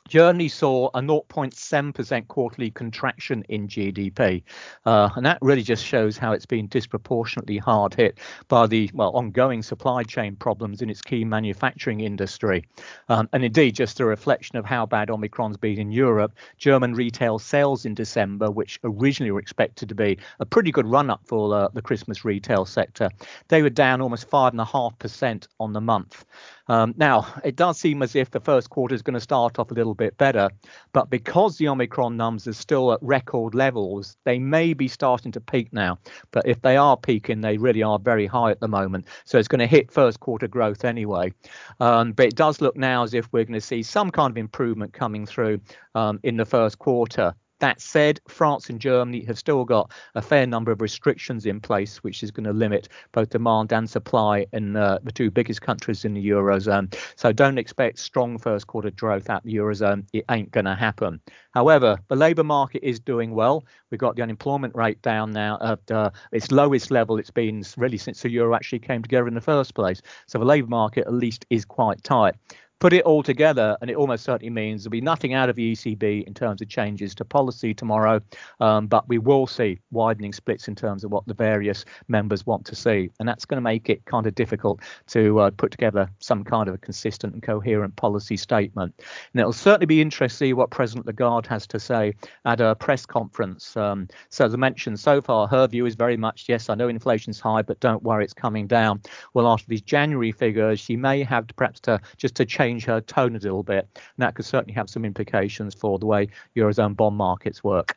Germany 0.08 0.48
saw 0.48 0.90
a 0.94 1.02
0.7% 1.02 2.28
quarterly 2.28 2.70
contraction 2.70 3.44
in 3.50 3.68
GDP, 3.68 4.44
uh, 4.86 5.10
and 5.16 5.26
that 5.26 5.40
really 5.42 5.64
just 5.64 5.84
shows 5.84 6.16
how 6.16 6.32
it's 6.32 6.46
been 6.46 6.68
disproportionately 6.68 7.58
hard 7.58 7.96
hit 7.96 8.20
by 8.48 8.68
the 8.68 8.88
well 8.94 9.10
ongoing 9.16 9.64
supply 9.64 10.04
chain 10.04 10.36
problems 10.36 10.84
in 10.84 10.92
its 10.92 11.02
key 11.02 11.26
manufacturing 11.26 12.02
industry. 12.02 12.64
Um, 13.10 13.28
and 13.34 13.44
indeed, 13.44 13.74
just 13.74 14.00
a 14.00 14.06
reflection 14.06 14.58
of 14.58 14.66
how 14.66 14.86
bad 14.86 15.10
Omicron's 15.10 15.58
been 15.58 15.80
in 15.80 15.92
Europe, 15.92 16.34
German 16.60 16.94
retail 16.94 17.40
sales 17.40 17.84
in 17.84 17.96
December, 17.96 18.52
which 18.52 18.80
originally 18.84 19.32
were 19.32 19.40
expected 19.40 19.90
to 19.90 19.96
be 19.96 20.20
a 20.40 20.46
pretty 20.46 20.72
good 20.72 20.86
run 20.86 21.10
up 21.10 21.22
for 21.26 21.56
uh, 21.56 21.68
the 21.74 21.82
Christmas 21.82 22.24
retail 22.24 22.66
sector, 22.66 23.10
they 23.48 23.64
were 23.64 23.72
down 23.72 24.02
almost 24.02 24.30
five 24.30 24.54
and 24.54 24.62
a 24.62 24.66
half 24.66 24.98
percent 25.00 25.48
on 25.60 25.74
the 25.74 25.82
month. 25.82 26.26
Um, 26.68 26.94
now, 26.98 27.28
it 27.44 27.56
does 27.56 27.78
seem 27.78 28.02
as 28.02 28.16
if 28.16 28.32
the 28.32 28.40
first 28.40 28.70
quarter 28.70 28.96
is 28.96 29.02
going 29.02 29.14
to 29.14 29.20
start 29.20 29.60
off 29.60 29.72
a 29.72 29.74
little 29.74 29.94
bit 29.94 30.18
better, 30.18 30.50
but 30.94 31.10
because 31.10 31.58
the 31.58 31.68
Omicron 31.68 32.18
numbers 32.18 32.48
are 32.48 32.54
still 32.54 32.92
at 32.94 33.00
record 33.02 33.54
levels, 33.54 34.18
they 34.24 34.40
may 34.40 34.74
be 34.74 34.88
starting 34.88 35.32
to 35.34 35.42
peak 35.42 35.72
now. 35.72 36.00
But 36.32 36.48
if 36.48 36.62
they 36.62 36.78
are 36.78 36.98
peaking, 36.98 37.42
they 37.42 37.58
really 37.58 37.84
are 37.84 38.00
very 38.00 38.26
high 38.26 38.52
at 38.52 38.60
the 38.60 38.68
moment. 38.68 39.06
So 39.26 39.38
it's 39.38 39.48
going 39.48 39.60
to 39.60 39.68
hit 39.68 39.92
first 39.92 40.20
quarter 40.20 40.48
growth 40.48 40.86
anyway. 40.86 41.34
Um, 41.80 42.14
but 42.14 42.28
it 42.28 42.36
does 42.36 42.62
look 42.62 42.76
now 42.76 43.04
as 43.04 43.14
if 43.14 43.32
we're 43.32 43.46
going 43.46 43.60
to 43.60 43.62
see 43.62 43.84
some 43.84 44.10
kind 44.10 44.32
of 44.32 44.38
improvement 44.38 44.94
coming 44.94 45.26
through 45.26 45.62
um, 45.94 46.20
in 46.24 46.38
the 46.38 46.46
first 46.46 46.80
quarter. 46.80 47.36
That 47.60 47.80
said, 47.80 48.20
France 48.28 48.70
and 48.70 48.82
Germany 48.82 49.24
have 49.26 49.40
still 49.40 49.64
got 49.64 49.92
a 50.14 50.22
fair 50.22 50.46
number 50.46 50.72
of 50.72 50.82
restrictions 50.82 51.46
in 51.46 51.62
place, 51.62 52.04
which 52.04 52.22
is 52.22 52.32
going 52.32 52.44
to 52.44 52.54
limit 52.54 52.90
both 53.14 53.30
demand 53.30 53.72
and 53.72 53.90
supply 53.90 54.46
in 54.52 54.76
uh, 54.76 55.00
the 55.04 55.12
two 55.12 55.32
biggest 55.32 55.62
countries 55.62 56.04
in 56.04 56.14
the 56.14 56.30
Eurozone. 56.30 56.94
So 57.16 57.32
don't 57.32 57.58
expect 57.58 58.00
strong 58.00 58.38
first 58.38 58.68
quarter 58.68 58.92
growth 58.92 59.30
at 59.30 59.44
the 59.44 59.56
Eurozone. 59.56 60.06
It 60.12 60.26
ain't 60.30 60.52
going 60.52 60.66
to 60.66 60.76
happen. 60.76 61.22
However, 61.54 61.98
the 62.10 62.16
labour 62.18 62.44
market 62.44 62.84
is 62.84 63.00
doing 63.00 63.32
well. 63.32 63.64
We've 63.90 64.00
got 64.00 64.18
the 64.18 64.22
unemployment 64.22 64.76
rate 64.76 65.02
down 65.02 65.32
now 65.32 65.58
at 65.62 65.92
uh, 65.92 66.10
its 66.34 66.52
lowest 66.52 66.92
level 66.92 67.18
it's 67.18 67.32
been 67.32 67.64
really 67.78 67.98
since 67.98 68.22
the 68.22 68.30
euro 68.30 68.54
actually 68.54 68.80
came 68.80 69.02
together 69.02 69.28
in 69.28 69.34
the 69.34 69.42
first 69.42 69.74
place. 69.74 70.02
So 70.28 70.40
the 70.40 70.46
labour 70.46 70.68
market 70.68 71.08
at 71.08 71.14
least 71.14 71.46
is 71.50 71.64
quite 71.64 72.04
tight 72.04 72.36
put 72.80 72.94
it 72.94 73.04
all 73.04 73.24
together, 73.24 73.78
and 73.82 73.90
it 73.90 73.96
almost 73.96 74.24
certainly 74.24 74.50
means 74.50 74.84
there'll 74.84 74.92
be 74.92 75.02
nothing 75.02 75.34
out 75.34 75.50
of 75.50 75.56
the 75.56 75.74
ECB 75.74 76.26
in 76.26 76.34
terms 76.34 76.62
of 76.62 76.68
changes 76.68 77.16
to 77.16 77.26
policy 77.26 77.74
tomorrow, 77.74 78.22
um, 78.60 78.88
but 78.88 79.08
we 79.08 79.18
will 79.18 79.48
see 79.48 79.80
widening 79.92 80.34
splits 80.34 80.68
in 80.68 80.76
terms 80.76 81.04
of 81.04 81.12
what 81.12 81.26
the 81.26 81.34
various 81.34 81.86
members 82.08 82.46
want 82.46 82.66
to 82.66 82.76
see, 82.76 83.10
and 83.20 83.28
that's 83.28 83.46
going 83.46 83.58
to 83.58 83.62
make 83.62 83.90
it 83.90 84.04
kind 84.06 84.28
of 84.28 84.36
difficult 84.36 84.82
to 85.08 85.40
uh, 85.40 85.52
put 85.52 85.72
together 85.72 86.10
some 86.20 86.44
kind 86.44 86.68
of 86.68 86.76
a 86.76 86.78
consistent 86.78 87.34
and 87.34 87.44
coherent 87.44 87.96
policy 87.96 88.36
statement. 88.36 88.94
And 89.34 89.40
it'll 89.40 89.54
certainly 89.54 89.86
be 89.86 90.02
interesting 90.02 90.26
to 90.26 90.36
see 90.36 90.54
what 90.54 90.72
President 90.72 91.06
Lagarde 91.06 91.48
has 91.48 91.68
to 91.68 91.80
say 91.80 92.14
at 92.46 92.60
a 92.60 92.76
press 92.76 93.06
conference. 93.06 93.78
Um, 93.78 94.08
so 94.30 94.46
as 94.46 94.54
I 94.54 94.58
mentioned, 94.58 95.00
so 95.00 95.22
far 95.22 95.48
her 95.48 95.68
view 95.68 95.86
is 95.86 95.96
very 95.96 96.18
much 96.18 96.46
yes, 96.48 96.70
I 96.70 96.76
know 96.76 96.88
inflation's 96.88 97.40
high, 97.40 97.62
but 97.62 97.80
don't 97.80 98.04
worry, 98.04 98.24
it's 98.24 98.34
coming 98.34 98.68
down. 98.68 99.02
Well, 99.34 99.48
after 99.48 99.68
these 99.68 99.82
January 99.82 100.32
figures, 100.32 100.80
she 100.80 100.98
may 100.98 101.24
have 101.24 101.48
to 101.48 101.54
perhaps 101.54 101.80
to 101.82 102.02
just 102.18 102.36
to 102.36 102.46
change 102.46 102.65
change 102.66 102.86
her 102.86 103.02
tone 103.02 103.36
a 103.36 103.40
little 103.40 103.64
bit. 103.64 103.88
And 103.94 104.02
that 104.18 104.36
could 104.36 104.46
certainly 104.46 104.74
have 104.74 104.90
some 104.90 105.06
implications 105.06 105.74
for 105.74 106.00
the 106.00 106.06
way 106.06 106.30
Eurozone 106.56 106.96
bond 106.96 107.16
markets 107.16 107.64
work. 107.64 107.96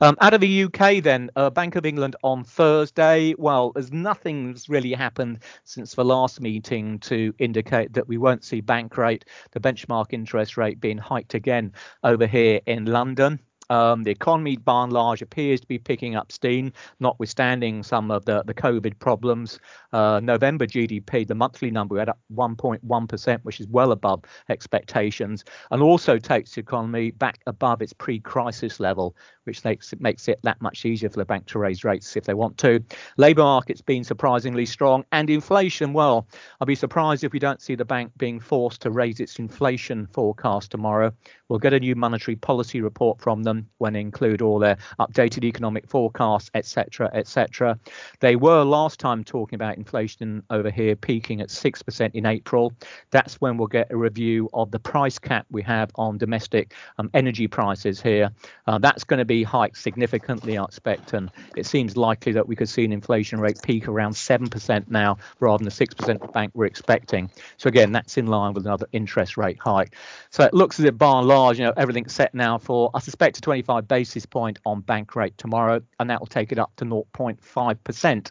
Um, 0.00 0.16
out 0.20 0.34
of 0.34 0.40
the 0.40 0.64
UK, 0.64 1.02
then, 1.02 1.30
uh, 1.34 1.50
Bank 1.50 1.74
of 1.74 1.84
England 1.84 2.14
on 2.22 2.44
Thursday. 2.44 3.34
Well, 3.38 3.72
as 3.74 3.90
nothing's 3.90 4.68
really 4.68 4.92
happened 4.92 5.40
since 5.64 5.94
the 5.94 6.04
last 6.04 6.40
meeting 6.40 7.00
to 7.00 7.34
indicate 7.40 7.92
that 7.94 8.06
we 8.06 8.16
won't 8.16 8.44
see 8.44 8.60
bank 8.60 8.96
rate, 8.96 9.24
the 9.50 9.58
benchmark 9.58 10.12
interest 10.12 10.56
rate, 10.56 10.78
being 10.78 10.98
hiked 10.98 11.34
again 11.34 11.72
over 12.04 12.26
here 12.26 12.60
in 12.66 12.84
London. 12.84 13.40
Um, 13.70 14.02
the 14.02 14.10
economy, 14.10 14.56
by 14.56 14.84
and 14.84 14.92
large, 14.92 15.22
appears 15.22 15.60
to 15.60 15.66
be 15.66 15.78
picking 15.78 16.16
up 16.16 16.32
steam, 16.32 16.72
notwithstanding 17.00 17.82
some 17.82 18.10
of 18.10 18.24
the, 18.24 18.42
the 18.44 18.54
COVID 18.54 18.98
problems. 18.98 19.58
Uh, 19.92 20.20
November 20.22 20.66
GDP, 20.66 21.26
the 21.26 21.34
monthly 21.34 21.70
number, 21.70 21.98
at 21.98 22.08
1.1%, 22.34 23.40
which 23.42 23.60
is 23.60 23.66
well 23.68 23.92
above 23.92 24.22
expectations, 24.48 25.44
and 25.70 25.82
also 25.82 26.18
takes 26.18 26.54
the 26.54 26.60
economy 26.60 27.10
back 27.12 27.40
above 27.46 27.82
its 27.82 27.92
pre 27.92 28.20
crisis 28.20 28.80
level, 28.80 29.16
which 29.44 29.64
makes 29.64 29.92
it, 29.92 30.00
makes 30.00 30.28
it 30.28 30.40
that 30.42 30.60
much 30.60 30.84
easier 30.84 31.08
for 31.08 31.18
the 31.18 31.24
bank 31.24 31.46
to 31.46 31.58
raise 31.58 31.84
rates 31.84 32.16
if 32.16 32.24
they 32.24 32.34
want 32.34 32.58
to. 32.58 32.82
Labour 33.16 33.42
market's 33.42 33.80
been 33.80 34.04
surprisingly 34.04 34.66
strong, 34.66 35.04
and 35.12 35.30
inflation, 35.30 35.92
well, 35.92 36.26
I'll 36.60 36.66
be 36.66 36.74
surprised 36.74 37.24
if 37.24 37.32
we 37.32 37.38
don't 37.38 37.62
see 37.62 37.74
the 37.74 37.84
bank 37.84 38.12
being 38.16 38.40
forced 38.40 38.82
to 38.82 38.90
raise 38.90 39.20
its 39.20 39.38
inflation 39.38 40.06
forecast 40.12 40.70
tomorrow. 40.70 41.12
We'll 41.48 41.58
get 41.58 41.74
a 41.74 41.80
new 41.80 41.94
monetary 41.94 42.36
policy 42.36 42.80
report 42.80 43.20
from 43.20 43.42
them 43.42 43.68
when 43.78 43.92
they 43.92 44.00
include 44.00 44.42
all 44.42 44.58
their 44.58 44.78
updated 44.98 45.44
economic 45.44 45.88
forecasts, 45.88 46.50
etc., 46.54 47.10
etc. 47.12 47.78
They 48.20 48.36
were 48.36 48.64
last 48.64 48.98
time 48.98 49.24
talking 49.24 49.56
about 49.56 49.76
inflation 49.76 50.42
over 50.50 50.70
here 50.70 50.96
peaking 50.96 51.40
at 51.40 51.48
6% 51.48 52.10
in 52.14 52.26
April. 52.26 52.72
That's 53.10 53.40
when 53.40 53.56
we'll 53.56 53.68
get 53.68 53.90
a 53.90 53.96
review 53.96 54.48
of 54.54 54.70
the 54.70 54.78
price 54.78 55.18
cap 55.18 55.46
we 55.50 55.62
have 55.62 55.90
on 55.96 56.18
domestic 56.18 56.74
um, 56.98 57.10
energy 57.14 57.46
prices 57.46 58.00
here. 58.00 58.30
Uh, 58.66 58.78
that's 58.78 59.04
going 59.04 59.18
to 59.18 59.24
be 59.24 59.33
hiked 59.42 59.78
significantly, 59.78 60.56
I 60.56 60.64
expect, 60.64 61.12
and 61.12 61.30
it 61.56 61.66
seems 61.66 61.96
likely 61.96 62.32
that 62.32 62.46
we 62.46 62.56
could 62.56 62.68
see 62.68 62.84
an 62.84 62.92
inflation 62.92 63.40
rate 63.40 63.60
peak 63.62 63.88
around 63.88 64.12
7% 64.12 64.88
now 64.88 65.18
rather 65.40 65.58
than 65.58 65.64
the 65.64 65.86
6% 65.86 66.20
the 66.20 66.28
bank 66.28 66.52
we're 66.54 66.66
expecting. 66.66 67.30
So 67.56 67.68
again, 67.68 67.92
that's 67.92 68.16
in 68.16 68.26
line 68.26 68.54
with 68.54 68.66
another 68.66 68.86
interest 68.92 69.36
rate 69.36 69.58
hike. 69.60 69.94
So 70.30 70.44
it 70.44 70.54
looks 70.54 70.78
as 70.78 70.86
if 70.86 70.96
by 70.96 71.18
and 71.18 71.28
large, 71.28 71.58
you 71.58 71.64
know, 71.64 71.74
everything's 71.76 72.12
set 72.12 72.34
now 72.34 72.58
for, 72.58 72.90
I 72.94 73.00
suspect, 73.00 73.38
a 73.38 73.40
25 73.40 73.88
basis 73.88 74.26
point 74.26 74.58
on 74.64 74.80
bank 74.80 75.16
rate 75.16 75.36
tomorrow, 75.38 75.82
and 75.98 76.10
that 76.10 76.20
will 76.20 76.26
take 76.26 76.52
it 76.52 76.58
up 76.58 76.72
to 76.76 76.84
0.5%. 76.84 78.30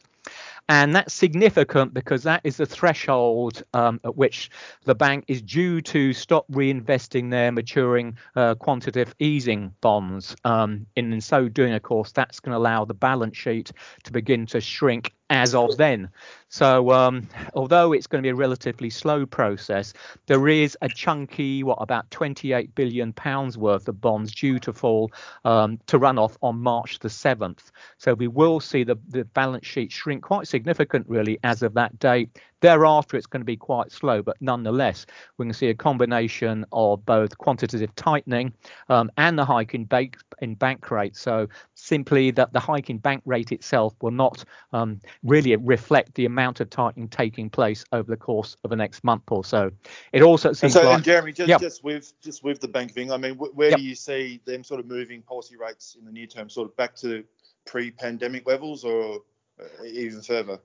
And 0.69 0.95
that's 0.95 1.13
significant 1.13 1.93
because 1.93 2.23
that 2.23 2.41
is 2.45 2.57
the 2.57 2.65
threshold 2.65 3.63
um, 3.73 3.99
at 4.05 4.15
which 4.15 4.49
the 4.85 4.95
bank 4.95 5.25
is 5.27 5.41
due 5.41 5.81
to 5.81 6.13
stop 6.13 6.49
reinvesting 6.49 7.29
their 7.29 7.51
maturing 7.51 8.17
uh, 8.37 8.55
quantitative 8.55 9.13
easing 9.19 9.73
bonds. 9.81 10.35
Um, 10.45 10.85
in 10.95 11.19
so 11.19 11.49
doing, 11.49 11.73
of 11.73 11.83
course, 11.83 12.13
that's 12.13 12.39
going 12.39 12.53
to 12.53 12.57
allow 12.57 12.85
the 12.85 12.93
balance 12.93 13.37
sheet 13.37 13.71
to 14.03 14.11
begin 14.11 14.45
to 14.47 14.61
shrink 14.61 15.13
as 15.29 15.55
of 15.55 15.77
then. 15.77 16.09
So, 16.49 16.91
um, 16.91 17.27
although 17.55 17.93
it's 17.93 18.05
going 18.05 18.21
to 18.21 18.25
be 18.25 18.29
a 18.29 18.35
relatively 18.35 18.91
slow 18.91 19.25
process, 19.25 19.93
there 20.27 20.47
is 20.47 20.77
a 20.81 20.89
chunky, 20.89 21.63
what 21.63 21.79
about 21.81 22.11
28 22.11 22.75
billion 22.75 23.13
pounds 23.13 23.57
worth 23.57 23.87
of 23.87 23.99
bonds 23.99 24.31
due 24.31 24.59
to 24.59 24.71
fall 24.71 25.11
um, 25.43 25.79
to 25.87 25.97
run 25.97 26.19
off 26.19 26.37
on 26.43 26.59
March 26.59 26.99
the 26.99 27.07
7th. 27.07 27.71
So 27.97 28.13
we 28.13 28.27
will 28.27 28.59
see 28.59 28.83
the, 28.83 28.97
the 29.07 29.25
balance 29.25 29.65
sheet 29.65 29.91
shrink 29.91 30.23
quite 30.23 30.47
significant, 30.53 31.09
really, 31.09 31.39
as 31.43 31.63
of 31.63 31.73
that 31.73 31.97
date. 31.97 32.29
Thereafter, 32.61 33.17
it's 33.17 33.25
going 33.25 33.41
to 33.41 33.45
be 33.45 33.57
quite 33.57 33.91
slow, 33.91 34.21
but 34.21 34.37
nonetheless, 34.39 35.07
we 35.37 35.47
can 35.47 35.53
see 35.53 35.69
a 35.69 35.73
combination 35.73 36.63
of 36.71 37.03
both 37.05 37.35
quantitative 37.39 37.93
tightening 37.95 38.53
um, 38.87 39.09
and 39.17 39.37
the 39.37 39.43
hike 39.43 39.73
in 39.73 39.85
bank 39.85 40.17
in 40.41 40.53
bank 40.53 40.91
rate. 40.91 41.17
So 41.17 41.47
simply 41.73 42.29
that 42.31 42.53
the 42.53 42.59
hike 42.59 42.91
in 42.91 42.99
bank 42.99 43.23
rate 43.25 43.51
itself 43.51 43.95
will 44.01 44.11
not 44.11 44.45
um, 44.73 45.01
really 45.23 45.55
reflect 45.55 46.13
the 46.13 46.25
amount 46.25 46.59
of 46.59 46.69
tightening 46.69 47.07
taking 47.07 47.49
place 47.49 47.83
over 47.91 48.09
the 48.11 48.21
course 48.29 48.55
of 48.63 48.69
the 48.69 48.75
next 48.75 49.03
month 49.03 49.23
or 49.31 49.43
so. 49.43 49.71
It 50.11 50.21
also 50.21 50.53
seems 50.53 50.75
and 50.75 50.83
so, 50.83 50.89
like, 50.89 50.95
and 50.97 51.03
Jeremy, 51.03 51.33
just, 51.33 51.59
just 51.59 51.83
with 51.83 52.13
just 52.21 52.43
with 52.43 52.59
the 52.59 52.67
Bank 52.67 52.91
of 52.91 52.97
England, 52.97 53.25
I 53.25 53.29
mean, 53.29 53.37
where 53.39 53.71
do 53.71 53.81
you 53.81 53.95
see 53.95 54.39
them 54.45 54.63
sort 54.63 54.79
of 54.79 54.85
moving 54.85 55.23
policy 55.23 55.57
rates 55.57 55.97
in 55.97 56.05
the 56.05 56.11
near 56.11 56.27
term, 56.27 56.47
sort 56.47 56.69
of 56.69 56.77
back 56.77 56.95
to 56.97 57.23
pre-pandemic 57.65 58.47
levels, 58.47 58.83
or 58.83 59.21
Uh, 59.59 59.83
even 59.85 60.21
further? 60.21 60.59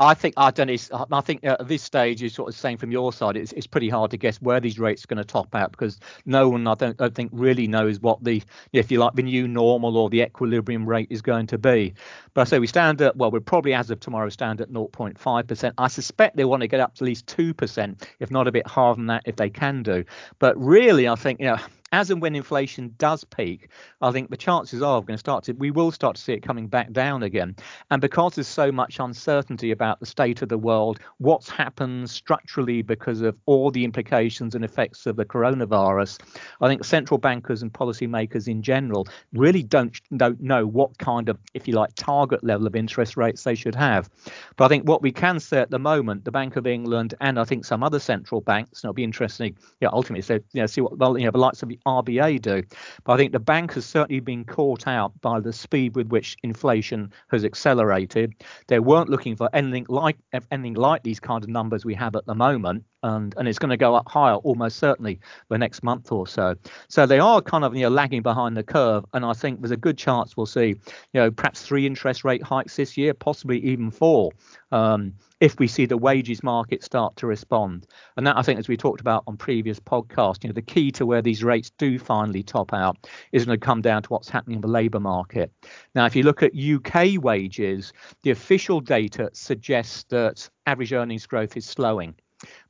I 0.00 0.14
think 0.14 0.34
I 0.36 0.52
don't. 0.52 0.70
I 1.12 1.20
think 1.22 1.40
at 1.42 1.66
this 1.66 1.82
stage, 1.82 2.22
is 2.22 2.32
sort 2.32 2.48
of 2.48 2.54
saying 2.54 2.76
from 2.76 2.92
your 2.92 3.12
side, 3.12 3.36
it's, 3.36 3.50
it's 3.52 3.66
pretty 3.66 3.88
hard 3.88 4.12
to 4.12 4.16
guess 4.16 4.40
where 4.40 4.60
these 4.60 4.78
rates 4.78 5.02
are 5.02 5.08
going 5.08 5.18
to 5.18 5.24
top 5.24 5.52
out 5.56 5.72
because 5.72 5.98
no 6.24 6.48
one, 6.48 6.68
I 6.68 6.74
don't, 6.74 7.00
I 7.00 7.08
think, 7.08 7.32
really 7.34 7.66
knows 7.66 7.98
what 7.98 8.22
the, 8.22 8.40
if 8.72 8.92
you 8.92 9.00
like, 9.00 9.14
the 9.14 9.24
new 9.24 9.48
normal 9.48 9.96
or 9.96 10.08
the 10.08 10.22
equilibrium 10.22 10.88
rate 10.88 11.08
is 11.10 11.20
going 11.20 11.48
to 11.48 11.58
be. 11.58 11.94
But 12.32 12.42
I 12.42 12.44
say 12.44 12.58
we 12.60 12.68
stand 12.68 13.02
at, 13.02 13.16
well, 13.16 13.32
we're 13.32 13.40
probably 13.40 13.74
as 13.74 13.90
of 13.90 13.98
tomorrow 13.98 14.28
stand 14.28 14.60
at 14.60 14.70
0.5%. 14.70 15.72
I 15.78 15.88
suspect 15.88 16.36
they 16.36 16.44
want 16.44 16.60
to 16.60 16.68
get 16.68 16.78
up 16.78 16.94
to 16.96 17.04
at 17.04 17.06
least 17.06 17.26
2%, 17.26 18.06
if 18.20 18.30
not 18.30 18.46
a 18.46 18.52
bit 18.52 18.68
higher 18.68 18.94
than 18.94 19.06
that, 19.06 19.22
if 19.24 19.34
they 19.34 19.50
can 19.50 19.82
do. 19.82 20.04
But 20.38 20.56
really, 20.56 21.08
I 21.08 21.16
think, 21.16 21.40
you 21.40 21.46
know, 21.46 21.58
as 21.92 22.10
and 22.10 22.20
when 22.20 22.36
inflation 22.36 22.94
does 22.98 23.24
peak, 23.24 23.70
I 24.00 24.10
think 24.10 24.30
the 24.30 24.36
chances 24.36 24.82
are 24.82 25.00
we're 25.00 25.06
going 25.06 25.14
to 25.14 25.18
start 25.18 25.44
to 25.44 25.52
we 25.52 25.70
will 25.70 25.90
start 25.90 26.16
to 26.16 26.22
see 26.22 26.32
it 26.32 26.42
coming 26.42 26.66
back 26.66 26.92
down 26.92 27.22
again. 27.22 27.56
And 27.90 28.00
because 28.00 28.34
there's 28.34 28.48
so 28.48 28.70
much 28.70 28.98
uncertainty 28.98 29.70
about 29.70 30.00
the 30.00 30.06
state 30.06 30.42
of 30.42 30.48
the 30.48 30.58
world, 30.58 31.00
what's 31.18 31.48
happened 31.48 32.10
structurally 32.10 32.82
because 32.82 33.20
of 33.20 33.36
all 33.46 33.70
the 33.70 33.84
implications 33.84 34.54
and 34.54 34.64
effects 34.64 35.06
of 35.06 35.16
the 35.16 35.24
coronavirus, 35.24 36.20
I 36.60 36.68
think 36.68 36.84
central 36.84 37.18
bankers 37.18 37.62
and 37.62 37.72
policymakers 37.72 38.48
in 38.48 38.62
general 38.62 39.06
really 39.32 39.62
don't 39.62 39.98
don't 40.16 40.40
know 40.40 40.66
what 40.66 40.98
kind 40.98 41.28
of, 41.28 41.38
if 41.54 41.66
you 41.66 41.74
like, 41.74 41.94
target 41.94 42.44
level 42.44 42.66
of 42.66 42.76
interest 42.76 43.16
rates 43.16 43.44
they 43.44 43.54
should 43.54 43.74
have. 43.74 44.10
But 44.56 44.66
I 44.66 44.68
think 44.68 44.88
what 44.88 45.02
we 45.02 45.12
can 45.12 45.40
say 45.40 45.58
at 45.58 45.70
the 45.70 45.78
moment, 45.78 46.24
the 46.24 46.32
Bank 46.32 46.56
of 46.56 46.66
England 46.66 47.14
and 47.20 47.38
I 47.38 47.44
think 47.44 47.64
some 47.64 47.82
other 47.82 47.98
central 47.98 48.40
banks, 48.40 48.82
and 48.82 48.88
it'll 48.88 48.94
be 48.94 49.04
interesting, 49.04 49.56
yeah, 49.80 49.88
ultimately, 49.92 50.22
so 50.22 50.34
you 50.52 50.60
know, 50.60 50.66
see 50.66 50.80
what 50.80 50.98
well, 50.98 51.18
you 51.18 51.24
know 51.24 51.30
the 51.30 51.38
likes 51.38 51.62
of 51.62 51.70
RBA 51.86 52.42
do. 52.42 52.62
But 53.04 53.12
I 53.12 53.16
think 53.16 53.32
the 53.32 53.38
bank 53.38 53.74
has 53.74 53.86
certainly 53.86 54.20
been 54.20 54.44
caught 54.44 54.86
out 54.86 55.18
by 55.20 55.40
the 55.40 55.52
speed 55.52 55.96
with 55.96 56.08
which 56.08 56.36
inflation 56.42 57.12
has 57.30 57.44
accelerated. 57.44 58.34
They 58.66 58.80
weren't 58.80 59.08
looking 59.08 59.36
for 59.36 59.48
anything 59.52 59.86
like 59.88 60.16
anything 60.50 60.74
like 60.74 61.02
these 61.02 61.20
kind 61.20 61.42
of 61.42 61.50
numbers 61.50 61.84
we 61.84 61.94
have 61.94 62.16
at 62.16 62.26
the 62.26 62.34
moment, 62.34 62.84
and 63.02 63.34
and 63.36 63.48
it's 63.48 63.58
going 63.58 63.70
to 63.70 63.76
go 63.76 63.94
up 63.94 64.08
higher 64.08 64.36
almost 64.36 64.78
certainly 64.78 65.20
the 65.48 65.58
next 65.58 65.82
month 65.82 66.12
or 66.12 66.26
so. 66.26 66.54
So 66.88 67.06
they 67.06 67.18
are 67.18 67.40
kind 67.40 67.64
of 67.64 67.74
you 67.74 67.82
know 67.82 67.90
lagging 67.90 68.22
behind 68.22 68.56
the 68.56 68.62
curve, 68.62 69.04
and 69.14 69.24
I 69.24 69.32
think 69.32 69.60
there's 69.60 69.70
a 69.70 69.76
good 69.76 69.98
chance 69.98 70.36
we'll 70.36 70.46
see 70.46 70.68
you 70.68 71.20
know 71.20 71.30
perhaps 71.30 71.62
three 71.62 71.86
interest 71.86 72.24
rate 72.24 72.42
hikes 72.42 72.76
this 72.76 72.96
year, 72.96 73.14
possibly 73.14 73.58
even 73.60 73.90
four. 73.90 74.32
Um, 74.72 75.14
if 75.40 75.58
we 75.58 75.66
see 75.66 75.86
the 75.86 75.96
wages 75.96 76.42
market 76.42 76.82
start 76.82 77.14
to 77.16 77.26
respond. 77.26 77.86
And 78.16 78.26
that, 78.26 78.36
I 78.36 78.42
think, 78.42 78.58
as 78.58 78.68
we 78.68 78.76
talked 78.76 79.00
about 79.00 79.22
on 79.26 79.36
previous 79.36 79.78
podcasts, 79.78 80.42
you 80.42 80.48
know, 80.48 80.54
the 80.54 80.62
key 80.62 80.90
to 80.92 81.06
where 81.06 81.22
these 81.22 81.44
rates 81.44 81.70
do 81.78 81.98
finally 81.98 82.42
top 82.42 82.72
out 82.72 83.08
is 83.32 83.44
going 83.44 83.58
to 83.58 83.64
come 83.64 83.80
down 83.80 84.02
to 84.02 84.08
what's 84.08 84.28
happening 84.28 84.56
in 84.56 84.60
the 84.62 84.68
labour 84.68 85.00
market. 85.00 85.52
Now, 85.94 86.06
if 86.06 86.16
you 86.16 86.22
look 86.22 86.42
at 86.42 86.52
UK 86.56 87.22
wages, 87.22 87.92
the 88.22 88.30
official 88.30 88.80
data 88.80 89.30
suggests 89.32 90.04
that 90.04 90.48
average 90.66 90.92
earnings 90.92 91.26
growth 91.26 91.56
is 91.56 91.64
slowing 91.64 92.14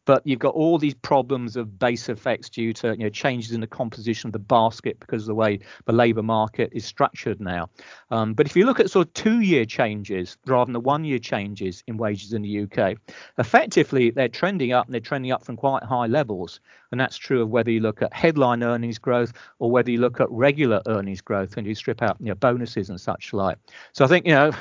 but 0.08 0.26
you've 0.26 0.38
got 0.38 0.54
all 0.54 0.78
these 0.78 0.94
problems 0.94 1.54
of 1.54 1.78
base 1.78 2.08
effects 2.08 2.48
due 2.48 2.72
to 2.72 2.92
you 2.92 3.04
know 3.04 3.10
changes 3.10 3.52
in 3.52 3.60
the 3.60 3.66
composition 3.66 4.28
of 4.28 4.32
the 4.32 4.38
basket 4.38 4.98
because 5.00 5.24
of 5.24 5.26
the 5.26 5.34
way 5.34 5.58
the 5.84 5.92
labour 5.92 6.22
market 6.22 6.70
is 6.72 6.82
structured 6.86 7.38
now. 7.42 7.68
Um, 8.10 8.32
but 8.32 8.46
if 8.46 8.56
you 8.56 8.64
look 8.64 8.80
at 8.80 8.90
sort 8.90 9.06
of 9.06 9.12
two-year 9.12 9.66
changes 9.66 10.38
rather 10.46 10.64
than 10.64 10.72
the 10.72 10.80
one-year 10.80 11.18
changes 11.18 11.84
in 11.86 11.98
wages 11.98 12.32
in 12.32 12.40
the 12.40 12.62
UK, 12.62 12.96
effectively 13.36 14.08
they're 14.08 14.28
trending 14.28 14.72
up 14.72 14.86
and 14.86 14.94
they're 14.94 15.00
trending 15.02 15.30
up 15.30 15.44
from 15.44 15.56
quite 15.56 15.82
high 15.82 16.06
levels. 16.06 16.60
And 16.90 16.98
that's 16.98 17.18
true 17.18 17.42
of 17.42 17.50
whether 17.50 17.70
you 17.70 17.80
look 17.80 18.00
at 18.00 18.14
headline 18.14 18.62
earnings 18.62 18.98
growth 18.98 19.34
or 19.58 19.70
whether 19.70 19.90
you 19.90 20.00
look 20.00 20.22
at 20.22 20.30
regular 20.30 20.80
earnings 20.86 21.20
growth 21.20 21.58
and 21.58 21.66
you 21.66 21.74
strip 21.74 22.00
out 22.00 22.16
you 22.18 22.28
know 22.28 22.34
bonuses 22.34 22.88
and 22.88 22.98
such 22.98 23.34
like. 23.34 23.58
So 23.92 24.06
I 24.06 24.08
think 24.08 24.24
you 24.24 24.32
know 24.32 24.52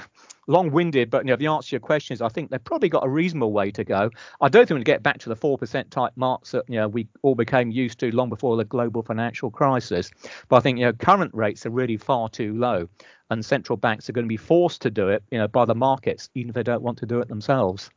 long-winded, 0.47 1.09
but 1.09 1.25
you 1.25 1.31
know, 1.31 1.35
the 1.35 1.47
answer 1.47 1.69
to 1.69 1.75
your 1.75 1.81
question 1.81 2.13
is 2.13 2.21
I 2.21 2.29
think 2.29 2.49
they've 2.49 2.63
probably 2.63 2.89
got 2.89 3.05
a 3.05 3.09
reasonable 3.09 3.51
way 3.51 3.69
to 3.71 3.83
go. 3.83 4.09
I 4.41 4.49
don't 4.49 4.67
think 4.67 4.77
we'll 4.77 4.83
get 4.83 5.03
back 5.03 5.19
to 5.19 5.29
the 5.29 5.35
four 5.35 5.57
percent 5.57 5.91
type 5.91 6.13
marks 6.15 6.51
that 6.51 6.63
you 6.67 6.75
know 6.75 6.87
we 6.87 7.07
all 7.21 7.35
became 7.35 7.69
used 7.69 7.99
to 7.99 8.15
long 8.15 8.29
before 8.29 8.57
the 8.57 8.65
global 8.65 9.03
financial 9.03 9.51
crisis. 9.51 10.09
But 10.49 10.57
I 10.57 10.59
think 10.61 10.79
you 10.79 10.85
know 10.85 10.93
current 10.93 11.33
rates 11.33 11.65
are 11.65 11.69
really 11.69 11.97
far 11.97 12.29
too 12.29 12.53
low, 12.53 12.87
and 13.29 13.45
central 13.45 13.77
banks 13.77 14.09
are 14.09 14.13
going 14.13 14.25
to 14.25 14.29
be 14.29 14.37
forced 14.37 14.81
to 14.83 14.89
do 14.89 15.09
it, 15.09 15.23
you 15.31 15.37
know, 15.37 15.47
by 15.47 15.65
the 15.65 15.75
markets, 15.75 16.29
even 16.33 16.49
if 16.49 16.55
they 16.55 16.63
don't 16.63 16.81
want 16.81 16.97
to 16.99 17.05
do 17.05 17.19
it 17.19 17.27
themselves. 17.27 17.89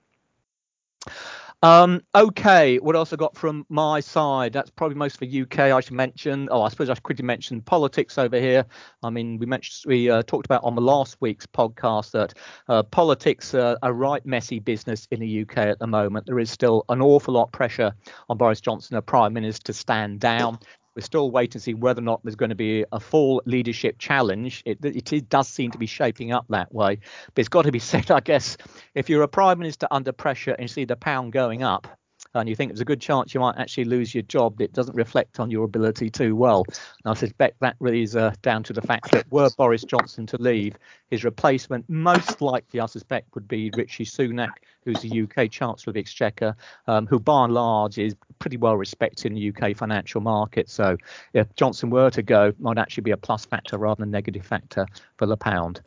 Um, 1.63 2.01
okay, 2.15 2.79
what 2.79 2.97
else 2.97 3.13
I 3.13 3.17
got 3.17 3.37
from 3.37 3.67
my 3.69 4.01
side? 4.01 4.55
That's 4.55 4.71
probably 4.71 4.97
most 4.97 5.19
for 5.19 5.27
UK. 5.27 5.59
I 5.59 5.81
should 5.81 5.93
mention. 5.93 6.49
Oh, 6.51 6.63
I 6.63 6.71
suppose 6.71 6.89
I 6.89 6.95
should 6.95 7.03
quickly 7.03 7.25
mention 7.25 7.61
politics 7.61 8.17
over 8.17 8.41
here. 8.41 8.65
I 9.03 9.11
mean, 9.11 9.39
we 9.39 9.45
mentioned 9.45 9.87
we 9.87 10.09
uh, 10.09 10.23
talked 10.23 10.47
about 10.47 10.65
on 10.65 10.75
the 10.75 10.81
last 10.81 11.19
week's 11.21 11.47
podcast 11.47 12.13
that 12.13 12.33
uh, 12.69 12.83
politics 12.85 13.55
are 13.55 13.77
a 13.83 13.93
right 13.93 14.25
messy 14.25 14.59
business 14.59 15.07
in 15.11 15.21
the 15.21 15.43
UK 15.43 15.59
at 15.59 15.79
the 15.79 15.87
moment. 15.87 16.25
There 16.25 16.39
is 16.39 16.51
still 16.51 16.87
an 16.89 17.03
awful 17.03 17.35
lot 17.35 17.45
of 17.45 17.53
pressure 17.53 17.93
on 18.31 18.39
Boris 18.39 18.63
Johnson, 18.63 18.97
a 18.97 19.03
prime 19.03 19.35
minister, 19.35 19.65
to 19.65 19.73
stand 19.75 20.21
down. 20.21 20.59
We're 21.01 21.05
still 21.05 21.31
waiting 21.31 21.53
to 21.53 21.61
see 21.61 21.73
whether 21.73 22.03
or 22.03 22.05
not 22.05 22.21
there's 22.23 22.37
going 22.37 22.51
to 22.51 22.55
be 22.55 22.85
a 22.93 23.01
full 23.01 23.41
leadership 23.47 23.97
challenge. 23.99 24.63
It, 24.67 24.85
it, 24.85 25.11
it 25.11 25.31
does 25.31 25.49
seem 25.49 25.71
to 25.71 25.79
be 25.79 25.87
shaping 25.87 26.31
up 26.31 26.45
that 26.51 26.75
way. 26.75 26.99
But 27.33 27.41
it's 27.41 27.49
got 27.49 27.63
to 27.63 27.73
be 27.73 27.79
said, 27.79 28.11
I 28.11 28.21
guess, 28.21 28.59
if 28.95 29.09
you're 29.09 29.23
a 29.23 29.29
prime 29.29 29.59
minister 29.59 29.89
under 29.91 30.13
pressure 30.13 30.55
and 30.59 30.71
see 30.71 30.85
the 30.85 30.97
pound 30.97 31.33
going 31.33 31.63
up, 31.63 31.89
and 32.35 32.49
you 32.49 32.55
think 32.55 32.71
there's 32.71 32.81
a 32.81 32.85
good 32.85 33.01
chance 33.01 33.35
you 33.35 33.41
might 33.41 33.57
actually 33.57 33.85
lose 33.85 34.15
your 34.15 34.23
job, 34.23 34.61
it 34.61 34.73
doesn't 34.73 34.95
reflect 34.95 35.41
on 35.41 35.51
your 35.51 35.65
ability 35.65 36.11
too 36.11 36.37
well. 36.37 36.65
And 36.69 37.11
I 37.11 37.15
suspect 37.15 37.61
that 37.61 37.77
really 37.81 38.03
is 38.03 38.17
uh, 38.17 38.33
down 38.43 38.63
to 38.65 38.73
the 38.73 38.83
fact 38.83 39.11
that 39.13 39.31
were 39.33 39.51
Boris 39.57 39.85
Johnson 39.85 40.27
to 40.27 40.41
leave, 40.41 40.77
his 41.11 41.25
replacement 41.25 41.89
most 41.89 42.41
likely, 42.41 42.81
I 42.81 42.87
suspect, 42.87 43.35
would 43.35 43.49
be 43.49 43.71
Rishi 43.77 44.05
Sunak, 44.05 44.51
who's 44.85 45.01
the 45.03 45.23
UK 45.23 45.51
Chancellor 45.51 45.91
of 45.91 45.95
the 45.95 46.01
Exchequer, 46.01 46.57
um, 46.87 47.07
who 47.07 47.19
by 47.19 47.45
and 47.45 47.55
large 47.55 47.99
is 47.99 48.15
pretty 48.39 48.57
well 48.57 48.77
respected 48.77 49.33
in 49.33 49.35
the 49.35 49.53
UK 49.53 49.77
financial 49.77 50.21
market. 50.21 50.71
So 50.71 50.97
if 51.33 51.55
Johnson 51.57 51.91
were 51.91 52.11
to 52.11 52.23
go, 52.23 52.53
might 52.59 52.79
actually 52.79 53.03
be 53.03 53.11
a 53.11 53.17
plus 53.17 53.45
factor 53.45 53.77
rather 53.77 54.01
than 54.01 54.09
a 54.09 54.13
negative 54.13 54.47
factor 54.47 54.87
for 55.17 55.27
the 55.27 55.37
pound. 55.37 55.81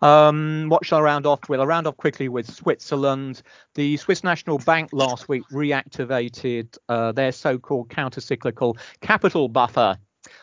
Um, 0.00 0.68
what 0.68 0.84
shall 0.84 0.98
I 0.98 1.02
round 1.02 1.26
off 1.26 1.48
with? 1.48 1.60
I'll 1.60 1.66
round 1.66 1.86
off 1.86 1.96
quickly 1.96 2.28
with 2.28 2.50
Switzerland. 2.50 3.42
The 3.74 3.96
Swiss 3.96 4.24
National 4.24 4.58
Bank 4.58 4.90
last 4.92 5.28
week 5.28 5.42
reactivated 5.52 6.76
uh, 6.88 7.12
their 7.12 7.32
so 7.32 7.58
called 7.58 7.88
countercyclical 7.88 8.78
capital 9.00 9.48
buffer 9.48 9.96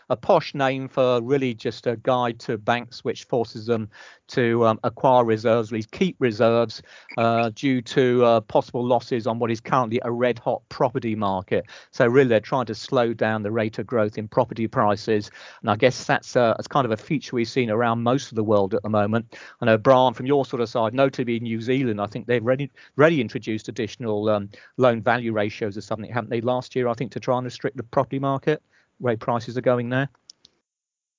a 0.09 0.15
posh 0.15 0.53
name 0.53 0.87
for 0.87 1.21
really 1.21 1.53
just 1.53 1.87
a 1.87 1.95
guide 1.97 2.39
to 2.39 2.57
banks 2.57 3.03
which 3.03 3.23
forces 3.25 3.65
them 3.65 3.89
to 4.29 4.65
um, 4.65 4.79
acquire 4.83 5.23
reserves, 5.23 5.69
at 5.69 5.73
least 5.73 5.91
keep 5.91 6.15
reserves, 6.19 6.81
uh, 7.17 7.49
due 7.55 7.81
to 7.81 8.23
uh, 8.23 8.39
possible 8.41 8.85
losses 8.85 9.27
on 9.27 9.39
what 9.39 9.51
is 9.51 9.59
currently 9.59 9.99
a 10.03 10.11
red 10.11 10.39
hot 10.39 10.61
property 10.69 11.15
market. 11.15 11.65
So 11.91 12.07
really, 12.07 12.29
they're 12.29 12.39
trying 12.39 12.67
to 12.67 12.75
slow 12.75 13.13
down 13.13 13.43
the 13.43 13.51
rate 13.51 13.79
of 13.79 13.87
growth 13.87 14.17
in 14.17 14.27
property 14.27 14.67
prices, 14.67 15.31
and 15.61 15.69
I 15.69 15.75
guess 15.75 16.05
that's 16.05 16.35
uh, 16.35 16.53
that's 16.57 16.67
kind 16.67 16.85
of 16.85 16.91
a 16.91 16.97
feature 16.97 17.35
we've 17.35 17.47
seen 17.47 17.69
around 17.69 18.03
most 18.03 18.31
of 18.31 18.35
the 18.35 18.43
world 18.43 18.73
at 18.73 18.83
the 18.83 18.89
moment. 18.89 19.35
I 19.61 19.65
know 19.65 19.77
Brian, 19.77 20.13
from 20.13 20.25
your 20.25 20.45
sort 20.45 20.61
of 20.61 20.69
side, 20.69 20.93
notably 20.93 21.37
in 21.37 21.43
New 21.43 21.61
Zealand, 21.61 21.99
I 21.99 22.07
think 22.07 22.27
they've 22.27 22.43
already 22.43 22.71
already 22.97 23.21
introduced 23.21 23.67
additional 23.67 24.29
um, 24.29 24.49
loan 24.77 25.01
value 25.01 25.33
ratios 25.33 25.77
or 25.77 25.81
something, 25.81 26.11
haven't 26.11 26.29
they? 26.29 26.41
Last 26.41 26.75
year, 26.75 26.87
I 26.87 26.93
think, 26.93 27.11
to 27.13 27.19
try 27.19 27.37
and 27.37 27.45
restrict 27.45 27.77
the 27.77 27.83
property 27.83 28.19
market 28.19 28.61
way 28.99 29.15
prices 29.15 29.57
are 29.57 29.61
going 29.61 29.89
there. 29.89 30.09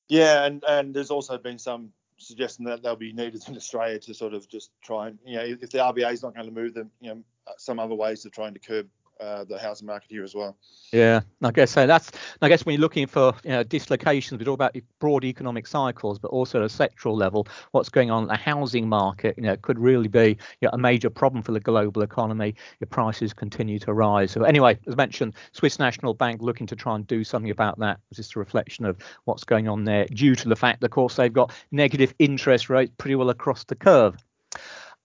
Yeah, 0.08 0.44
and 0.44 0.64
and 0.68 0.94
there's 0.94 1.10
also 1.10 1.38
been 1.38 1.58
some 1.58 1.92
suggestion 2.18 2.64
that 2.66 2.82
they'll 2.82 2.96
be 2.96 3.12
needed 3.12 3.42
in 3.48 3.56
Australia 3.56 3.98
to 3.98 4.12
sort 4.12 4.34
of 4.34 4.48
just 4.48 4.70
try 4.82 5.08
and 5.08 5.18
you 5.24 5.36
know 5.36 5.44
if 5.44 5.70
the 5.70 5.78
RBA 5.78 6.12
is 6.12 6.22
not 6.22 6.34
going 6.34 6.46
to 6.46 6.52
move 6.52 6.74
them, 6.74 6.90
you 7.00 7.10
know, 7.10 7.22
some 7.56 7.78
other 7.78 7.94
ways 7.94 8.24
of 8.24 8.32
trying 8.32 8.54
to 8.54 8.60
curb 8.60 8.88
uh, 9.20 9.44
the 9.44 9.58
housing 9.58 9.86
market 9.86 10.10
here 10.10 10.24
as 10.24 10.34
well. 10.34 10.56
Yeah, 10.92 11.20
I 11.42 11.50
guess 11.50 11.70
so. 11.70 11.86
That's 11.86 12.10
I 12.42 12.48
guess 12.48 12.64
when 12.64 12.74
you're 12.74 12.80
looking 12.80 13.06
for 13.06 13.34
you 13.44 13.50
know, 13.50 13.62
dislocations, 13.62 14.38
we 14.38 14.44
talk 14.44 14.54
about 14.54 14.74
broad 14.98 15.24
economic 15.24 15.66
cycles, 15.66 16.18
but 16.18 16.28
also 16.28 16.62
at 16.62 16.64
a 16.64 16.74
sectoral 16.74 17.16
level, 17.16 17.46
what's 17.72 17.88
going 17.88 18.10
on 18.10 18.22
in 18.22 18.28
the 18.28 18.36
housing 18.36 18.88
market, 18.88 19.36
you 19.36 19.44
know, 19.44 19.56
could 19.56 19.78
really 19.78 20.08
be 20.08 20.38
you 20.60 20.66
know, 20.66 20.70
a 20.72 20.78
major 20.78 21.10
problem 21.10 21.42
for 21.42 21.52
the 21.52 21.60
global 21.60 22.02
economy. 22.02 22.54
Your 22.80 22.88
prices 22.88 23.32
continue 23.32 23.78
to 23.80 23.92
rise. 23.92 24.32
So 24.32 24.42
anyway, 24.42 24.78
as 24.86 24.96
mentioned, 24.96 25.34
Swiss 25.52 25.78
National 25.78 26.14
Bank 26.14 26.40
looking 26.40 26.66
to 26.68 26.76
try 26.76 26.94
and 26.94 27.06
do 27.06 27.22
something 27.22 27.50
about 27.50 27.78
that. 27.78 28.00
It's 28.10 28.16
just 28.16 28.36
a 28.36 28.38
reflection 28.38 28.84
of 28.84 28.96
what's 29.24 29.44
going 29.44 29.68
on 29.68 29.84
there, 29.84 30.06
due 30.06 30.34
to 30.34 30.48
the 30.48 30.56
fact, 30.56 30.82
of 30.82 30.90
course, 30.90 31.16
they've 31.16 31.32
got 31.32 31.52
negative 31.70 32.14
interest 32.18 32.70
rates 32.70 32.92
pretty 32.98 33.14
well 33.14 33.30
across 33.30 33.64
the 33.64 33.76
curve. 33.76 34.16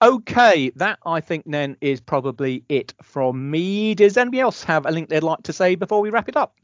Okay, 0.02 0.72
that 0.76 1.00
I 1.06 1.22
think 1.22 1.46
then 1.48 1.78
is 1.80 2.02
probably 2.02 2.64
it 2.68 2.94
from 3.02 3.50
me. 3.50 3.96
Does 3.96 4.18
anybody 4.18 4.42
else 4.42 4.64
have 4.64 4.86
a 4.86 4.92
link 4.92 5.10
they'd 5.10 5.24
like 5.24 5.44
to 5.44 5.54
say 5.54 5.76
before 5.76 6.02
we 6.02 6.10
wrap 6.10 6.28
it 6.28 6.36
up? 6.36 6.56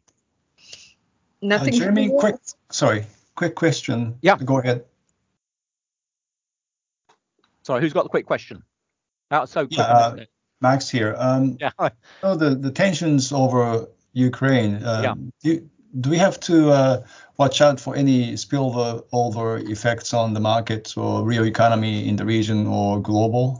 Nothing. 1.42 1.74
Uh, 1.74 1.78
Jeremy, 1.78 2.10
quick, 2.10 2.36
sorry, 2.70 3.06
quick 3.36 3.56
question. 3.56 4.16
Yeah. 4.22 4.38
Go 4.38 4.60
ahead. 4.60 4.84
Sorry, 7.64 7.82
who's 7.82 7.94
got 7.94 8.04
the 8.04 8.10
quick 8.10 8.26
question? 8.26 8.64
That 9.30 9.42
was 9.42 9.50
so 9.50 9.66
quick. 9.66 9.78
Yeah, 9.78 9.84
uh, 9.86 10.16
Max 10.60 10.90
here. 10.90 11.16
Um, 11.18 11.58
yeah. 11.60 11.72
So 12.22 12.36
the, 12.36 12.56
the 12.56 12.72
tensions 12.72 13.32
over 13.32 13.88
Ukraine. 14.14 14.84
Um, 14.84 15.04
yeah. 15.04 15.14
Do, 15.42 15.70
do 16.00 16.10
we 16.10 16.18
have 16.18 16.40
to 16.42 16.72
uh, 16.72 17.06
watch 17.38 17.62
out 17.62 17.80
for 17.80 17.96
any 17.96 18.34
spillover 18.34 19.70
effects 19.70 20.14
on 20.14 20.34
the 20.34 20.40
markets 20.40 20.96
or 20.96 21.24
real 21.24 21.46
economy 21.46 22.08
in 22.08 22.16
the 22.16 22.26
region 22.26 22.68
or 22.68 23.02
global? 23.02 23.60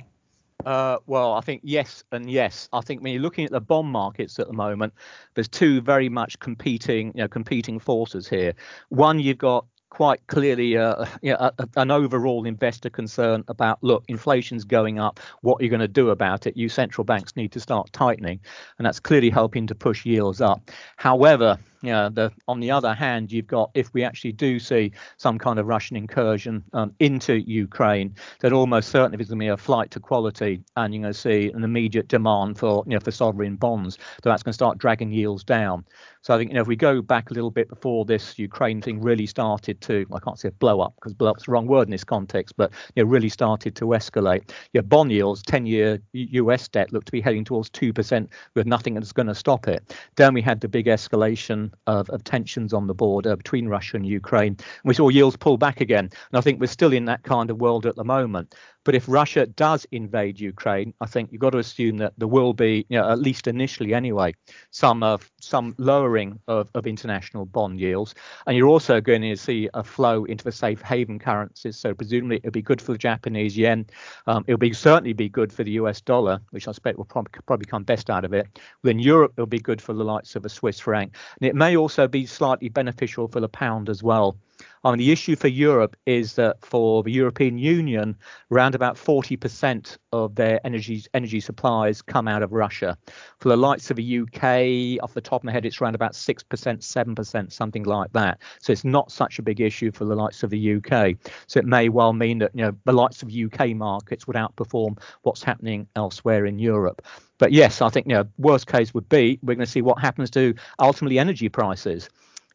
Uh, 0.66 0.98
well, 1.08 1.34
I 1.34 1.42
think 1.42 1.62
yes 1.64 2.04
and 2.12 2.30
yes. 2.30 2.70
I 2.72 2.82
think 2.82 3.02
when 3.02 3.14
you're 3.14 3.22
looking 3.22 3.46
at 3.46 3.52
the 3.52 3.62
bond 3.62 3.90
markets 3.90 4.40
at 4.40 4.48
the 4.48 4.54
moment, 4.54 4.94
there's 5.34 5.48
two 5.48 5.82
very 5.82 6.10
much 6.10 6.40
competing, 6.40 7.08
you 7.08 7.24
know, 7.24 7.28
competing 7.28 7.80
forces 7.80 8.28
here. 8.28 8.54
One, 8.90 9.20
you've 9.20 9.40
got 9.40 9.66
quite 9.90 10.26
clearly 10.28 10.78
uh, 10.78 11.06
you 11.22 11.32
know, 11.32 11.52
a, 11.58 11.68
an 11.78 11.92
overall 11.92 12.46
investor 12.46 12.90
concern 12.90 13.44
about 13.48 13.84
look, 13.84 14.04
inflation's 14.08 14.64
going 14.64 15.00
up. 15.00 15.20
What 15.42 15.60
are 15.60 15.64
you 15.64 15.70
going 15.70 15.82
to 15.82 15.88
do 15.88 16.10
about 16.12 16.48
it? 16.48 16.56
You 16.56 16.70
central 16.70 17.06
banks 17.06 17.36
need 17.36 17.52
to 17.54 17.60
start 17.60 17.92
tightening, 17.92 18.40
and 18.78 18.86
that's 18.86 19.00
clearly 19.00 19.30
helping 19.30 19.68
to 19.68 19.76
push 19.76 20.06
yields 20.06 20.42
up. 20.42 20.70
However, 20.98 21.58
you 21.82 21.92
know, 21.92 22.10
the, 22.10 22.32
on 22.48 22.60
the 22.60 22.70
other 22.72 22.94
hand, 22.94 23.32
you've 23.32 23.48
got 23.48 23.72
if 23.74 23.94
we 23.94 24.04
actually 24.04 24.34
do 24.34 24.60
see 24.60 24.92
some 25.18 25.40
kind 25.40 25.58
of 25.58 25.66
Russian 25.66 25.98
incursion 25.98 26.64
um, 26.74 26.94
into 27.00 27.36
Ukraine, 27.36 28.16
then 28.40 28.54
almost 28.54 28.90
certainly 28.90 29.18
there's 29.18 29.30
going 29.30 29.40
to 29.40 29.44
be 29.44 29.48
a 29.48 29.58
flight 29.58 29.90
to 29.92 30.00
quality, 30.00 30.64
and 30.76 30.94
you're 30.94 31.02
going 31.02 31.14
to 31.14 31.20
see 31.20 31.52
an 31.54 31.64
immediate 31.64 32.08
demand 32.08 32.60
for 32.60 32.84
you 32.86 32.94
know 32.94 33.00
for 33.00 33.12
sovereign 33.12 33.56
bonds. 33.56 33.98
So 34.24 34.30
that's 34.30 34.44
going 34.44 34.52
to 34.52 34.56
start 34.56 34.78
dragging 34.78 35.12
yields 35.12 35.44
down. 35.44 35.86
So 36.22 36.36
I 36.36 36.38
think 36.38 36.52
you 36.52 36.56
know 36.56 36.62
if 36.62 36.68
we 36.68 36.76
go 36.76 37.02
back 37.02 37.32
a 37.32 37.34
little 37.34 37.50
bit 37.50 37.68
before 37.68 38.06
this 38.06 38.38
Ukraine 38.38 38.82
thing 38.82 39.02
really 39.02 39.26
started 39.26 39.82
to 39.82 40.06
I 40.14 40.20
can't 40.20 40.38
say 40.38 40.50
blow 40.50 40.82
up 40.82 40.94
because 40.96 41.14
blow 41.16 41.32
up's 41.32 41.46
the 41.46 41.52
wrong 41.52 41.66
word 41.66 41.88
in 41.88 41.92
this 41.92 42.04
context, 42.04 42.56
but 42.58 42.72
you 42.96 43.04
know 43.04 43.10
really 43.10 43.30
started 43.30 43.76
to 43.78 43.86
escalate. 43.86 44.52
Your 44.74 44.84
bond 44.84 45.12
yields, 45.12 45.42
10-year 45.44 46.00
U.S. 46.14 46.68
debt 46.68 46.94
looked 46.94 47.08
to 47.08 47.12
be 47.12 47.22
heading 47.22 47.44
towards 47.44 47.70
two 47.72 47.92
percent 47.92 48.30
with 48.54 48.68
nothing 48.68 48.94
that's 48.94 49.14
going 49.14 49.28
to 49.28 49.36
stop 49.36 49.68
it. 49.68 49.96
Then 50.16 50.34
we 50.34 50.42
had 50.42 50.62
the 50.62 50.68
big 50.68 50.86
escalation 50.86 51.71
of, 51.88 52.10
of 52.10 52.24
tensions 52.24 52.74
on 52.74 52.88
the 52.88 52.94
border 52.94 53.36
between 53.36 53.68
Russia 53.68 53.98
and 53.98 54.06
Ukraine, 54.06 54.58
we 54.84 54.94
saw 54.94 55.10
yields 55.10 55.38
pull 55.38 55.58
back 55.58 55.82
again. 55.82 56.06
And 56.06 56.38
I 56.38 56.42
think 56.42 56.60
we're 56.60 56.68
still 56.68 56.94
in 56.94 57.06
that 57.06 57.24
kind 57.24 57.50
of 57.50 57.60
world 57.60 57.86
at 57.86 57.96
the 57.96 58.04
moment. 58.04 58.56
But 58.84 58.96
if 58.96 59.06
Russia 59.08 59.46
does 59.46 59.86
invade 59.92 60.40
Ukraine, 60.40 60.94
I 61.02 61.06
think 61.06 61.32
you've 61.32 61.42
got 61.42 61.52
to 61.52 61.60
assume 61.60 61.98
that 61.98 62.14
there 62.18 62.28
will 62.28 62.54
be, 62.54 62.86
you 62.90 62.98
know, 62.98 63.10
at 63.10 63.20
least 63.20 63.48
initially 63.48 63.94
anyway, 63.94 64.34
some 64.72 65.04
of 65.04 65.30
some 65.40 65.76
lowering 65.78 66.40
of, 66.48 66.70
of 66.74 66.88
international 66.88 67.46
bond 67.46 67.80
yields, 67.80 68.16
and 68.48 68.58
you're 68.58 68.68
also 68.68 69.00
going 69.00 69.22
to 69.22 69.36
see 69.36 69.70
a 69.74 69.84
flow 69.84 70.26
into 70.26 70.44
the 70.44 70.52
safe 70.52 70.82
haven 70.82 71.20
currencies. 71.20 71.78
So 71.78 71.94
presumably 71.94 72.38
it'll 72.38 72.52
be 72.52 72.62
good 72.62 72.82
for 72.82 72.94
the 72.94 72.98
Japanese 72.98 73.58
yen. 73.58 73.86
Um, 74.26 74.44
it'll 74.48 74.58
be 74.58 74.74
certainly 74.74 75.14
be 75.14 75.30
good 75.30 75.54
for 75.54 75.64
the 75.64 75.72
US 75.72 76.02
dollar, 76.02 76.40
which 76.50 76.68
I 76.68 76.72
expect 76.72 76.98
will 76.98 77.06
probably, 77.06 77.32
probably 77.46 77.66
come 77.66 77.84
best 77.84 78.10
out 78.10 78.26
of 78.26 78.34
it. 78.34 78.60
Within 78.82 79.00
Europe, 79.00 79.34
it'll 79.38 79.46
be 79.46 79.60
good 79.60 79.82
for 79.82 79.94
the 79.94 80.04
likes 80.04 80.36
of 80.36 80.46
a 80.46 80.50
Swiss 80.50 80.80
franc, 80.80 81.16
and 81.40 81.48
it 81.48 81.56
may 81.56 81.78
also 81.78 82.08
be 82.08 82.26
slightly 82.26 82.70
beneficial 82.70 83.28
for 83.28 83.40
the 83.40 83.50
pound 83.50 83.90
as 83.90 84.02
well. 84.02 84.38
I 84.84 84.90
mean, 84.90 84.98
the 84.98 85.12
issue 85.12 85.36
for 85.36 85.48
Europe 85.48 85.96
is 86.06 86.34
that 86.34 86.64
for 86.66 87.04
the 87.04 87.12
European 87.12 87.58
Union, 87.58 88.16
around 88.52 88.74
about 88.74 88.96
40% 88.96 89.98
of 90.12 90.36
their 90.36 90.60
energy 90.66 91.04
energy 91.14 91.40
supplies 91.40 92.02
come 92.02 92.28
out 92.28 92.42
of 92.42 92.52
Russia. 92.52 92.98
For 93.40 93.50
the 93.50 93.58
likes 93.58 93.92
of 93.92 93.98
the 93.98 94.20
UK, 94.20 95.04
off 95.04 95.14
the 95.14 95.22
top 95.22 95.42
of 95.42 95.46
my 95.46 95.52
head, 95.52 95.66
it's 95.66 95.80
around 95.80 95.96
about 95.96 96.14
6%, 96.14 96.44
7%, 96.44 97.52
something 97.52 97.84
like 97.84 98.12
that. 98.14 98.40
So 98.60 98.74
it's 98.74 98.84
not 98.84 99.12
such 99.12 99.38
a 99.40 99.44
big 99.44 99.62
issue 99.62 99.92
for 99.92 100.06
the 100.06 100.16
likes 100.16 100.42
of 100.42 100.50
the 100.50 100.76
UK. 100.76 101.16
So 101.48 101.60
it 101.60 101.66
may 101.66 101.90
well 101.90 102.14
mean 102.14 102.40
that 102.40 102.52
you 102.56 102.64
know 102.64 102.76
the 102.86 102.94
likes 102.94 103.22
of 103.22 103.32
UK 103.32 103.76
markets 103.76 104.26
would 104.26 104.36
outperform 104.36 105.00
what's 105.22 105.44
happening 105.44 105.88
elsewhere 105.96 106.46
in 106.46 106.58
Europe. 106.58 107.04
But 107.38 107.52
yes, 107.52 107.82
I 107.82 107.90
think 107.90 108.08
you 108.08 108.14
know 108.14 108.28
worst 108.38 108.68
case 108.68 108.94
would 108.94 109.10
be 109.10 109.40
we're 109.44 109.56
going 109.56 109.66
to 109.66 109.72
see 109.72 109.82
what 109.82 110.00
happens 110.00 110.30
to 110.32 110.56
ultimately 110.80 111.20
energy 111.20 111.50
prices 111.50 112.10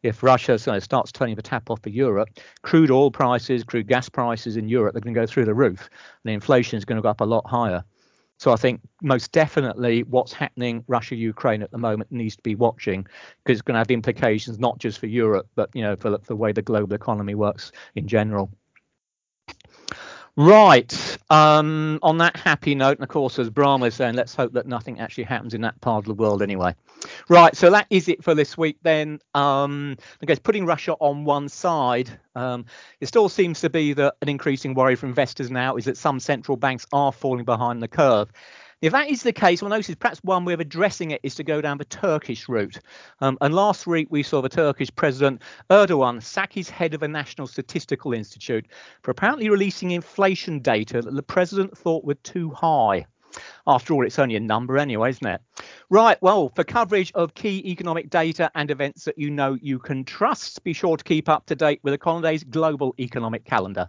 if 0.07 0.23
Russia 0.23 0.59
starts 0.59 1.13
turning 1.13 1.35
the 1.35 1.43
tap 1.43 1.71
off 1.71 1.83
for 1.83 1.91
Europe, 1.91 2.29
crude 2.63 2.91
oil 2.91 3.11
prices, 3.11 3.65
crude 3.65 3.89
gas 3.89 4.09
prices 4.09 4.57
in 4.57 4.69
Europe 4.69 4.97
are 4.97 5.01
going 5.01 5.15
to 5.15 5.21
go 5.21 5.27
through 5.27 5.45
the 5.45 5.55
roof. 5.55 5.91
And 6.25 6.33
inflation 6.33 6.79
is 6.79 6.85
going 6.85 6.97
to 6.97 7.03
go 7.03 7.09
up 7.09 7.21
a 7.21 7.25
lot 7.25 7.47
higher. 7.47 7.85
So 8.39 8.53
I 8.53 8.57
think 8.57 8.81
most 9.03 9.33
definitely 9.33 10.03
what's 10.03 10.33
happening 10.33 10.85
Russia 10.89 11.17
Ukraine 11.17 11.63
at 11.63 11.71
the 11.71 11.79
moment 11.79 12.13
needs 12.13 12.37
to 12.37 12.43
be 12.43 12.55
watching 12.55 13.03
because 13.03 13.59
it's 13.59 13.63
going 13.63 13.75
to 13.75 13.79
have 13.79 13.91
implications 13.91 14.59
not 14.59 14.79
just 14.79 14.99
for 14.99 15.07
Europe 15.07 15.49
but 15.55 15.71
you 15.73 15.81
know 15.81 15.97
for, 15.97 16.11
for 16.19 16.27
the 16.27 16.37
way 16.37 16.53
the 16.53 16.61
global 16.61 16.95
economy 16.95 17.35
works 17.35 17.73
in 17.95 18.07
general. 18.07 18.51
Right. 20.39 21.19
Um, 21.31 21.99
on 22.03 22.19
that 22.19 22.37
happy 22.37 22.75
note, 22.75 22.99
and 22.99 23.03
of 23.03 23.09
course, 23.09 23.39
as 23.39 23.49
Brian 23.49 23.83
is 23.83 23.95
saying, 23.95 24.15
let's 24.15 24.35
hope 24.35 24.53
that 24.53 24.67
nothing 24.67 25.01
actually 25.01 25.25
happens 25.25 25.55
in 25.55 25.63
that 25.63 25.81
part 25.81 26.01
of 26.01 26.05
the 26.05 26.15
world 26.15 26.43
anyway. 26.43 26.75
Right. 27.31 27.57
So 27.57 27.71
that 27.71 27.87
is 27.89 28.09
it 28.09 28.23
for 28.23 28.35
this 28.35 28.59
week 28.59 28.77
then. 28.83 29.21
Um, 29.35 29.97
I 30.23 30.27
guess 30.27 30.39
putting 30.39 30.67
Russia 30.67 30.93
on 31.01 31.25
one 31.25 31.49
side, 31.49 32.11
um, 32.35 32.67
it 33.01 33.07
still 33.07 33.31
seems 33.31 33.63
to 33.63 33.71
be 33.71 33.95
that 33.95 34.17
an 34.21 34.29
increasing 34.29 34.75
worry 34.75 34.95
for 34.95 35.07
investors 35.07 35.51
now 35.51 35.77
is 35.77 35.87
that 35.87 35.97
some 35.97 36.21
central 36.21 36.59
banks 36.59 36.87
are 36.93 37.13
falling 37.13 37.47
behind 37.47 37.83
the 37.83 37.89
curve. 37.89 38.31
If 38.83 38.93
that 38.93 39.09
is 39.09 39.23
the 39.23 39.33
case, 39.33 39.63
well, 39.63 39.71
notice 39.71 39.95
perhaps 39.95 40.23
one 40.23 40.45
way 40.45 40.53
of 40.53 40.61
addressing 40.61 41.11
it 41.11 41.21
is 41.23 41.35
to 41.37 41.43
go 41.43 41.63
down 41.63 41.79
the 41.79 41.87
Turkish 41.87 42.47
route. 42.47 42.79
Um, 43.23 43.39
and 43.41 43.55
last 43.55 43.87
week 43.87 44.09
we 44.11 44.23
saw 44.23 44.43
the 44.43 44.51
Turkish 44.51 44.95
President 44.95 45.41
Erdogan 45.71 46.23
sack 46.23 46.53
his 46.53 46.69
head 46.69 46.93
of 46.93 47.01
the 47.01 47.09
National 47.09 47.47
Statistical 47.47 48.13
Institute 48.13 48.67
for 49.01 49.11
apparently 49.11 49.49
releasing 49.49 49.93
inflation 49.93 50.61
data 50.61 51.01
that 51.01 51.15
the 51.15 51.23
president 51.23 51.77
thought 51.77 52.05
were 52.05 52.17
too 52.17 52.51
high. 52.51 53.07
After 53.67 53.95
all, 53.95 54.07
it's 54.07 54.19
only 54.19 54.37
a 54.37 54.41
number 54.41 54.79
anyway, 54.79 55.11
isn't 55.11 55.27
it? 55.27 55.41
Right, 55.91 56.21
well, 56.23 56.51
for 56.51 56.65
coverage 56.65 57.13
of 57.15 57.35
key 57.35 57.63
economic 57.71 58.11
data 58.11 58.51
and 58.55 58.71
events 58.71 59.05
that 59.05 59.19
you 59.19 59.31
know 59.31 59.55
you 59.61 59.79
can 59.79 60.05
trust, 60.05 60.63
be 60.65 60.73
sure 60.73 60.97
to 60.97 61.05
keep 61.05 61.29
up 61.29 61.47
to 61.47 61.55
date 61.55 61.81
with 61.83 61.95
Econoday's 61.95 62.45
global 62.45 62.95
economic 62.99 63.45
calendar. 63.45 63.89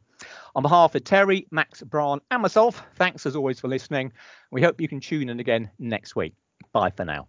On 0.55 0.63
behalf 0.63 0.95
of 0.95 1.03
Terry, 1.03 1.47
Max, 1.51 1.83
Brian, 1.83 2.19
and 2.31 2.41
myself, 2.41 2.83
thanks 2.95 3.25
as 3.25 3.35
always 3.35 3.59
for 3.59 3.67
listening. 3.67 4.11
We 4.51 4.61
hope 4.61 4.81
you 4.81 4.87
can 4.87 4.99
tune 4.99 5.29
in 5.29 5.39
again 5.39 5.69
next 5.79 6.15
week. 6.15 6.33
Bye 6.71 6.89
for 6.89 7.05
now. 7.05 7.27